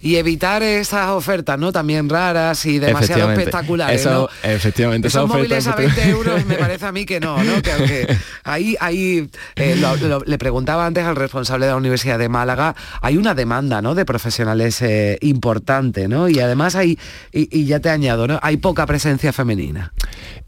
y, 0.00 0.16
evitar 0.16 0.62
esas 0.62 1.10
ofertas, 1.10 1.58
¿no? 1.58 1.72
También 1.72 2.08
raras 2.08 2.64
y 2.66 2.78
demasiado 2.78 3.30
espectaculares. 3.30 4.06
Efectivamente, 4.42 5.08
esos 5.08 5.28
móviles 5.28 5.66
a 5.66 5.76
20 5.76 6.08
euros 6.08 6.44
me 6.46 6.56
parece 6.56 6.86
a 6.86 6.92
mí 6.92 7.06
que 7.06 7.20
no, 7.20 7.42
¿no? 7.42 7.62
Que 7.62 7.72
aunque 7.72 8.16
ahí, 8.44 8.76
ahí 8.80 9.30
eh, 9.56 9.82
le 10.26 10.38
preguntaba 10.38 10.86
antes 10.86 11.04
al 11.04 11.16
responsable 11.16 11.66
de 11.66 11.72
la 11.72 11.76
Universidad 11.76 12.18
de 12.18 12.28
Málaga, 12.28 12.74
hay 13.00 13.16
una 13.16 13.34
demanda, 13.34 13.82
¿no? 13.82 13.94
De 13.94 14.04
profesionales 14.04 14.82
eh, 14.82 15.18
importante, 15.22 16.08
¿no? 16.08 16.28
Y 16.28 16.40
además 16.40 16.74
hay, 16.74 16.98
y, 17.32 17.64
ya 17.64 17.80
te 17.80 17.90
añado, 17.90 18.26
¿no? 18.26 18.38
Hay 18.42 18.56
poca 18.56 18.86
presencia 18.86 19.32
femenina. 19.32 19.92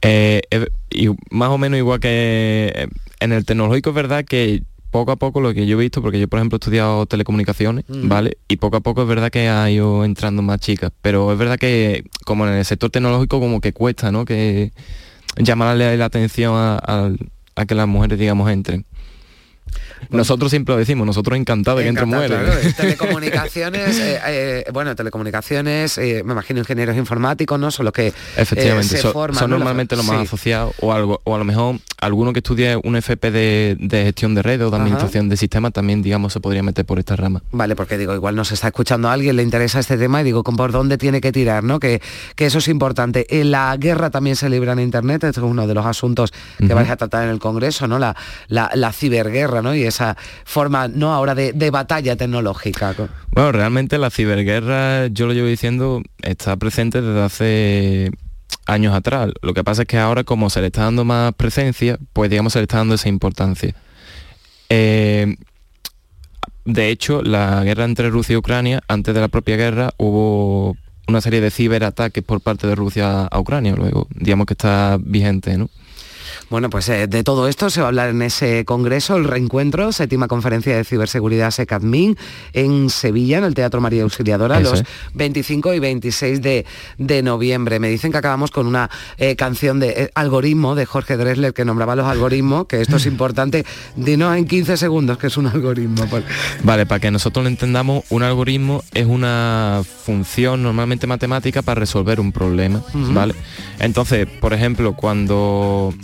Eh, 0.02 0.42
y 0.94 1.10
más 1.30 1.50
o 1.50 1.58
menos 1.58 1.78
igual 1.78 2.00
que 2.00 2.88
en 3.20 3.32
el 3.32 3.44
tecnológico 3.44 3.90
es 3.90 3.96
verdad 3.96 4.24
que 4.24 4.62
poco 4.90 5.10
a 5.10 5.16
poco 5.16 5.40
lo 5.40 5.52
que 5.52 5.66
yo 5.66 5.76
he 5.76 5.82
visto, 5.82 6.00
porque 6.02 6.20
yo 6.20 6.28
por 6.28 6.38
ejemplo 6.38 6.56
he 6.56 6.58
estudiado 6.58 7.04
telecomunicaciones, 7.06 7.84
¿vale? 7.88 8.38
Y 8.46 8.58
poco 8.58 8.76
a 8.76 8.80
poco 8.80 9.02
es 9.02 9.08
verdad 9.08 9.30
que 9.30 9.48
ha 9.48 9.68
ido 9.68 10.04
entrando 10.04 10.40
más 10.40 10.60
chicas, 10.60 10.92
pero 11.02 11.32
es 11.32 11.38
verdad 11.38 11.58
que 11.58 12.04
como 12.24 12.46
en 12.46 12.54
el 12.54 12.64
sector 12.64 12.90
tecnológico 12.90 13.40
como 13.40 13.60
que 13.60 13.72
cuesta, 13.72 14.12
¿no? 14.12 14.24
Que 14.24 14.72
llamarle 15.36 15.96
la 15.96 16.04
atención 16.04 16.54
a, 16.56 17.10
a 17.56 17.66
que 17.66 17.74
las 17.74 17.88
mujeres, 17.88 18.20
digamos, 18.20 18.48
entren. 18.50 18.86
Nosotros 20.14 20.50
siempre 20.50 20.74
lo 20.74 20.78
decimos, 20.78 21.06
nosotros 21.06 21.38
encantados 21.38 21.78
de 21.78 21.84
que 21.84 21.88
entre 21.88 22.06
mujeres. 22.06 22.76
telecomunicaciones, 22.76 23.98
eh, 23.98 24.20
eh, 24.26 24.64
bueno, 24.72 24.94
telecomunicaciones, 24.94 25.98
eh, 25.98 26.22
me 26.24 26.32
imagino 26.32 26.60
ingenieros 26.60 26.96
informáticos, 26.96 27.58
¿no? 27.58 27.70
Son 27.70 27.84
los 27.84 27.92
que 27.92 28.12
Efectivamente, 28.36 28.96
son, 28.98 29.50
normalmente 29.50 29.96
los 29.96 30.06
más 30.06 30.22
asociados, 30.22 30.74
o 30.80 30.92
algo, 30.92 31.20
o 31.24 31.34
a 31.34 31.38
lo 31.38 31.44
mejor 31.44 31.76
alguno 32.00 32.32
que 32.32 32.40
estudie 32.40 32.76
un 32.82 32.96
FP 32.96 33.30
de, 33.30 33.76
gestión 33.90 34.34
de 34.34 34.42
redes 34.42 34.66
o 34.66 34.70
de 34.70 34.76
administración 34.76 35.28
de 35.28 35.36
sistemas 35.36 35.72
también, 35.72 36.02
digamos, 36.02 36.32
se 36.32 36.40
podría 36.40 36.62
meter 36.62 36.84
por 36.84 36.98
esta 36.98 37.16
rama. 37.16 37.42
Vale, 37.52 37.76
porque 37.76 37.96
digo, 37.96 38.14
igual 38.14 38.36
nos 38.36 38.52
está 38.52 38.68
escuchando 38.68 39.08
alguien, 39.08 39.36
le 39.36 39.42
interesa 39.42 39.80
este 39.80 39.96
tema 39.96 40.20
y 40.20 40.24
digo, 40.24 40.42
¿por 40.42 40.72
dónde 40.72 40.98
tiene 40.98 41.20
que 41.20 41.32
tirar? 41.32 41.64
¿no? 41.64 41.80
Que, 41.80 42.00
que 42.36 42.46
eso 42.46 42.58
es 42.58 42.68
importante. 42.68 43.26
En 43.40 43.50
la 43.50 43.76
guerra 43.76 44.10
también 44.10 44.36
se 44.36 44.48
libra 44.48 44.72
en 44.72 44.80
Internet, 44.80 45.24
esto 45.24 45.40
es 45.40 45.50
uno 45.50 45.66
de 45.66 45.74
los 45.74 45.86
asuntos 45.86 46.32
que 46.58 46.74
vais 46.74 46.90
a 46.90 46.96
tratar 46.96 47.24
en 47.24 47.30
el 47.30 47.38
Congreso, 47.38 47.88
¿no? 47.88 47.98
La, 47.98 48.16
la, 48.48 48.70
la 48.74 48.92
ciberguerra, 48.92 49.62
¿no? 49.62 49.74
Y 49.74 49.84
esa 49.84 50.03
forma 50.44 50.88
no 50.88 51.12
ahora 51.12 51.34
de, 51.34 51.70
batalla 51.70 52.16
tecnológica. 52.16 52.94
Bueno, 53.30 53.52
realmente 53.52 53.98
la 53.98 54.10
ciberguerra, 54.10 55.06
yo 55.08 55.26
lo 55.26 55.32
llevo 55.32 55.48
diciendo, 55.48 56.02
está 56.22 56.56
presente 56.56 57.00
desde 57.02 57.22
hace 57.22 58.10
años 58.66 58.94
atrás. 58.94 59.30
Lo 59.42 59.54
que 59.54 59.64
pasa 59.64 59.82
es 59.82 59.88
que 59.88 59.98
ahora 59.98 60.24
como 60.24 60.50
se 60.50 60.60
le 60.60 60.68
está 60.68 60.82
dando 60.82 61.04
más 61.04 61.32
presencia, 61.34 61.98
pues 62.12 62.30
digamos 62.30 62.52
se 62.52 62.60
le 62.60 62.64
está 62.64 62.78
dando 62.78 62.94
esa 62.94 63.08
importancia. 63.08 63.74
Eh, 64.68 65.36
de 66.64 66.88
hecho, 66.88 67.22
la 67.22 67.62
guerra 67.62 67.84
entre 67.84 68.08
Rusia 68.08 68.34
y 68.34 68.36
Ucrania, 68.36 68.82
antes 68.88 69.14
de 69.14 69.20
la 69.20 69.28
propia 69.28 69.56
guerra, 69.56 69.90
hubo 69.98 70.76
una 71.06 71.20
serie 71.20 71.40
de 71.40 71.50
ciberataques 71.50 72.24
por 72.24 72.40
parte 72.40 72.66
de 72.66 72.74
Rusia 72.74 73.26
a 73.26 73.38
Ucrania. 73.38 73.74
Luego, 73.76 74.08
digamos 74.14 74.46
que 74.46 74.54
está 74.54 74.98
vigente, 75.00 75.58
¿no? 75.58 75.68
Bueno, 76.50 76.70
pues 76.70 76.88
eh, 76.88 77.06
de 77.06 77.24
todo 77.24 77.48
esto 77.48 77.70
se 77.70 77.80
va 77.80 77.86
a 77.86 77.88
hablar 77.88 78.10
en 78.10 78.22
ese 78.22 78.64
congreso, 78.64 79.16
el 79.16 79.24
reencuentro, 79.24 79.92
séptima 79.92 80.28
conferencia 80.28 80.76
de 80.76 80.84
ciberseguridad 80.84 81.50
SECADMIN 81.50 82.16
en 82.52 82.90
Sevilla, 82.90 83.38
en 83.38 83.44
el 83.44 83.54
Teatro 83.54 83.80
María 83.80 84.02
Auxiliadora, 84.02 84.60
los 84.60 84.82
25 85.14 85.74
y 85.74 85.78
26 85.78 86.42
de, 86.42 86.64
noviembre. 87.22 87.78
Me 87.78 87.88
dicen 87.88 88.12
que 88.12 88.18
acabamos 88.18 88.50
con 88.50 88.66
una 88.66 88.90
eh, 89.16 89.36
canción 89.36 89.80
de 89.80 89.88
eh, 89.90 90.10
algoritmo 90.14 90.74
de 90.74 90.84
Jorge 90.84 91.16
Dresler 91.16 91.54
que 91.54 91.64
nombraba 91.64 91.96
los 91.96 92.06
algoritmos, 92.06 92.66
que 92.66 92.80
esto 92.80 92.96
es 92.96 93.06
importante. 93.06 93.64
Dinos 93.96 94.36
en 94.36 94.46
15 94.46 94.76
segundos 94.76 95.18
que 95.18 95.28
es 95.28 95.36
un 95.36 95.46
algoritmo. 95.46 96.04
Vale, 96.62 96.86
para 96.86 97.00
que 97.00 97.10
nosotros 97.10 97.44
lo 97.44 97.48
entendamos, 97.48 98.04
un 98.10 98.22
algoritmo 98.22 98.82
es 98.92 99.06
una 99.06 99.82
función 100.04 100.62
normalmente 100.62 101.06
matemática 101.06 101.62
para 101.62 101.80
resolver 101.80 102.20
un 102.20 102.32
problema, 102.32 102.82
¿vale? 102.92 103.34
Entonces, 103.78 104.26
por 104.26 104.52
ejemplo, 104.52 104.94
cuando 104.94 105.94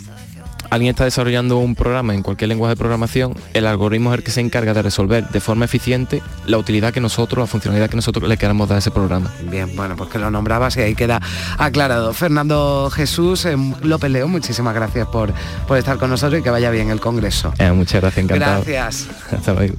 alguien 0.71 0.91
está 0.91 1.03
desarrollando 1.03 1.57
un 1.57 1.75
programa 1.75 2.15
en 2.15 2.23
cualquier 2.23 2.47
lenguaje 2.47 2.71
de 2.71 2.77
programación, 2.77 3.35
el 3.53 3.67
algoritmo 3.67 4.11
es 4.11 4.19
el 4.19 4.23
que 4.23 4.31
se 4.31 4.39
encarga 4.39 4.73
de 4.73 4.81
resolver 4.81 5.27
de 5.27 5.39
forma 5.41 5.65
eficiente 5.65 6.23
la 6.47 6.57
utilidad 6.57 6.93
que 6.93 7.01
nosotros, 7.01 7.43
la 7.43 7.47
funcionalidad 7.47 7.89
que 7.89 7.97
nosotros 7.97 8.27
le 8.27 8.37
queramos 8.37 8.69
dar 8.69 8.77
a 8.77 8.79
ese 8.79 8.89
programa. 8.89 9.29
Bien, 9.49 9.75
bueno, 9.75 9.95
pues 9.97 10.09
que 10.09 10.17
lo 10.17 10.31
nombrabas 10.31 10.77
y 10.77 10.81
ahí 10.81 10.95
queda 10.95 11.21
aclarado. 11.57 12.13
Fernando 12.13 12.89
Jesús 12.89 13.45
em, 13.45 13.73
López 13.81 14.09
León, 14.09 14.31
muchísimas 14.31 14.73
gracias 14.73 15.07
por, 15.07 15.33
por 15.67 15.77
estar 15.77 15.97
con 15.97 16.09
nosotros 16.09 16.39
y 16.39 16.43
que 16.43 16.49
vaya 16.49 16.71
bien 16.71 16.89
el 16.89 17.01
Congreso. 17.01 17.53
Eh, 17.59 17.71
muchas 17.71 18.01
gracias, 18.01 18.23
encantado. 18.23 18.63
Gracias. 18.65 19.09
Hasta 19.31 19.53
luego. 19.53 19.75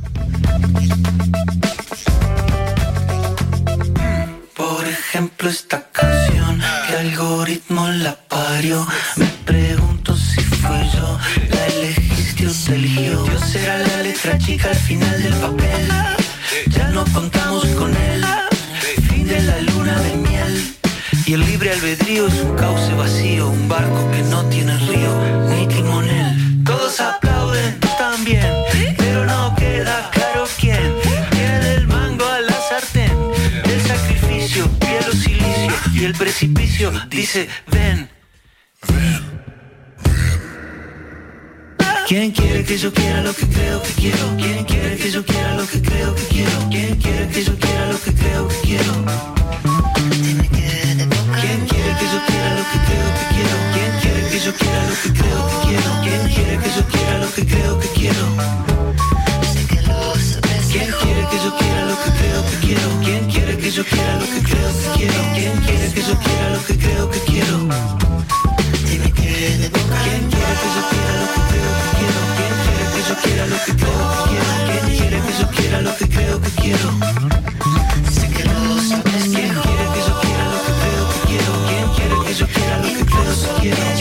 Por 4.55 4.87
ejemplo, 4.87 5.49
esta 5.49 5.89
canción, 5.91 6.61
que 6.87 6.97
algoritmo 6.97 7.89
la 7.89 8.15
parió, 8.29 8.87
me 9.17 9.27
pregunto 9.47 10.15
si 10.15 10.52
fue 10.67 10.89
yo, 10.95 11.19
la 11.51 11.67
elegiste 11.67 12.47
o 12.47 12.53
te 12.53 12.75
eligió. 12.75 13.27
Yo 13.27 13.39
será 13.39 13.79
la 13.79 14.03
letra 14.03 14.39
chica 14.39 14.69
al 14.71 14.77
final 14.77 15.23
del 15.23 15.35
papel, 15.35 15.89
ya 16.69 16.89
no 16.89 17.05
contamos 17.13 17.65
con 17.79 17.95
él, 17.97 18.25
fin 19.09 19.27
de 19.27 19.43
la 19.43 19.61
luna 19.61 19.99
de 20.01 20.17
miel. 20.17 20.75
Y 21.27 21.35
el 21.35 21.41
libre 21.41 21.73
albedrío 21.73 22.27
es 22.27 22.35
un 22.41 22.57
cauce 22.57 22.93
vacío, 22.95 23.49
un 23.49 23.69
barco 23.69 24.11
que 24.11 24.23
no 24.23 24.45
tiene 24.47 24.77
río 24.79 25.13
ni 25.51 25.67
timonel. 25.67 26.65
Todos 26.65 27.01
aplauden 27.01 27.79
también, 27.99 28.47
pero 28.97 29.25
no 29.27 29.55
queda 29.57 30.11
claro 30.13 30.45
quién 30.59 30.93
el 31.77 31.87
mango 31.87 32.27
a 32.27 32.41
la 32.41 32.59
sartén. 32.69 33.13
El 33.65 33.81
sacrificio, 33.83 34.69
piel 34.79 35.13
silicio 35.13 35.75
y 35.95 36.05
el 36.05 36.15
precipicio 36.15 36.93
dice 37.09 37.49
ven. 37.71 38.09
¿Quién 42.13 42.31
quiere 42.31 42.63
que 42.63 42.77
yo 42.77 42.93
quiera 42.93 43.23
lo 43.23 43.33
que 43.33 43.47
creo 43.49 43.83
que 43.83 43.93
quiero? 43.95 44.37
¿Quién 44.37 44.65
quiere 44.67 44.97
que 44.99 45.11
yo 45.11 45.25
quiera 45.25 45.55
lo 45.55 45.67
que 45.67 45.81
creo 45.81 46.15
que 46.15 46.23
quiero? 46.25 46.69
¿Quién 46.69 46.97
quiere 46.99 47.27
que 47.29 47.43
yo 47.43 47.59
quiera 47.59 47.87
lo 47.87 47.99
que 48.03 48.13
creo 48.13 48.49
que 48.49 48.57
quiero? 48.65 48.93
¿Quién 51.41 51.65
quiere 51.71 51.97
que 51.97 52.07
yo 52.13 52.21
quiera 52.27 52.53
lo 52.53 52.65
que 52.69 52.79
creo 52.85 53.09
que 53.17 53.25
quiero? 53.33 53.57
¿Quién 53.73 53.93
quiere 54.03 54.29
que 54.29 54.41
yo 54.45 54.53
quiera 54.53 54.85
lo 54.85 54.95
que 55.01 55.11
creo 55.17 55.41
que 55.49 55.57
quiero? 55.65 55.89
¿Quién 56.03 56.29
quiere 56.29 56.59
que 56.59 56.71
yo 56.77 56.85
quiera 56.93 57.17
lo 57.17 57.29
que 57.33 57.47
creo 57.47 57.81
que 57.81 57.89
quiero? 57.97 58.21
¿Quién 60.69 60.93
quiere 60.93 61.27
que 61.31 61.39
yo 61.41 61.57
quiera 61.57 61.87
lo 61.87 61.97
que 61.97 62.11
creo 62.21 62.45
que 62.45 62.57
quiero? 62.67 62.89
¿Quién 63.01 63.31
quiere 63.31 63.57
que 63.57 63.71
yo 63.71 63.85
quiera 63.87 64.17
lo 64.19 64.27
que 64.27 64.43
creo 64.43 64.71
que 64.77 64.87
quiero? 64.99 65.21
¿Quién 65.35 65.57
quiere 65.65 65.93
que 65.95 66.03
yo 66.03 66.19
quiera 66.19 66.51
lo 66.51 66.65
que 66.67 66.77
creo 66.77 67.11
que 67.11 67.21
quiero? 67.21 68.42
que 68.99 69.69
boca. 69.69 69.97
¿Quién 70.05 70.23
quiere 70.31 70.55
que 70.61 70.69
yo 70.77 70.83
quiera 70.91 71.13
lo 71.21 71.27
que 71.33 71.41
creo 71.51 71.73
que 71.79 71.89
quiero? 71.99 72.21
¿Quién 72.37 72.55
quiere 72.63 72.85
que 72.93 73.01
yo 73.09 73.15
quiera 73.23 73.47
lo 73.47 73.57
que 73.65 73.73
creo 73.81 74.03
que 74.13 74.19
quiero? 74.29 74.51
¿Quién 74.67 74.85
quiere 74.97 75.19
que 75.23 75.33
yo 75.41 75.47
quiera 75.51 75.81
lo 75.81 75.97
que 75.97 76.09
creo 76.09 76.41
que 76.41 76.51
quiero? 76.61 76.89
Sé 78.11 78.27
que 78.29 78.45
lo 78.45 78.81
sabes. 78.81 79.25
¿Quién 79.33 79.53
quiere 79.65 79.85
que 79.95 80.01
yo 80.09 80.15
quiera 80.21 80.45
lo 80.53 80.59
que 80.65 80.73
creo 80.83 81.05
que 81.13 81.19
quiero? 81.29 81.53
¿Quién 81.69 81.87
quiere 81.97 82.17
que 82.27 82.35
yo 82.35 82.47
quiera 82.47 82.79
lo 82.79 82.89
que 82.89 83.05
creo 83.05 83.35
que 83.43 83.61
quiero? 83.61 83.92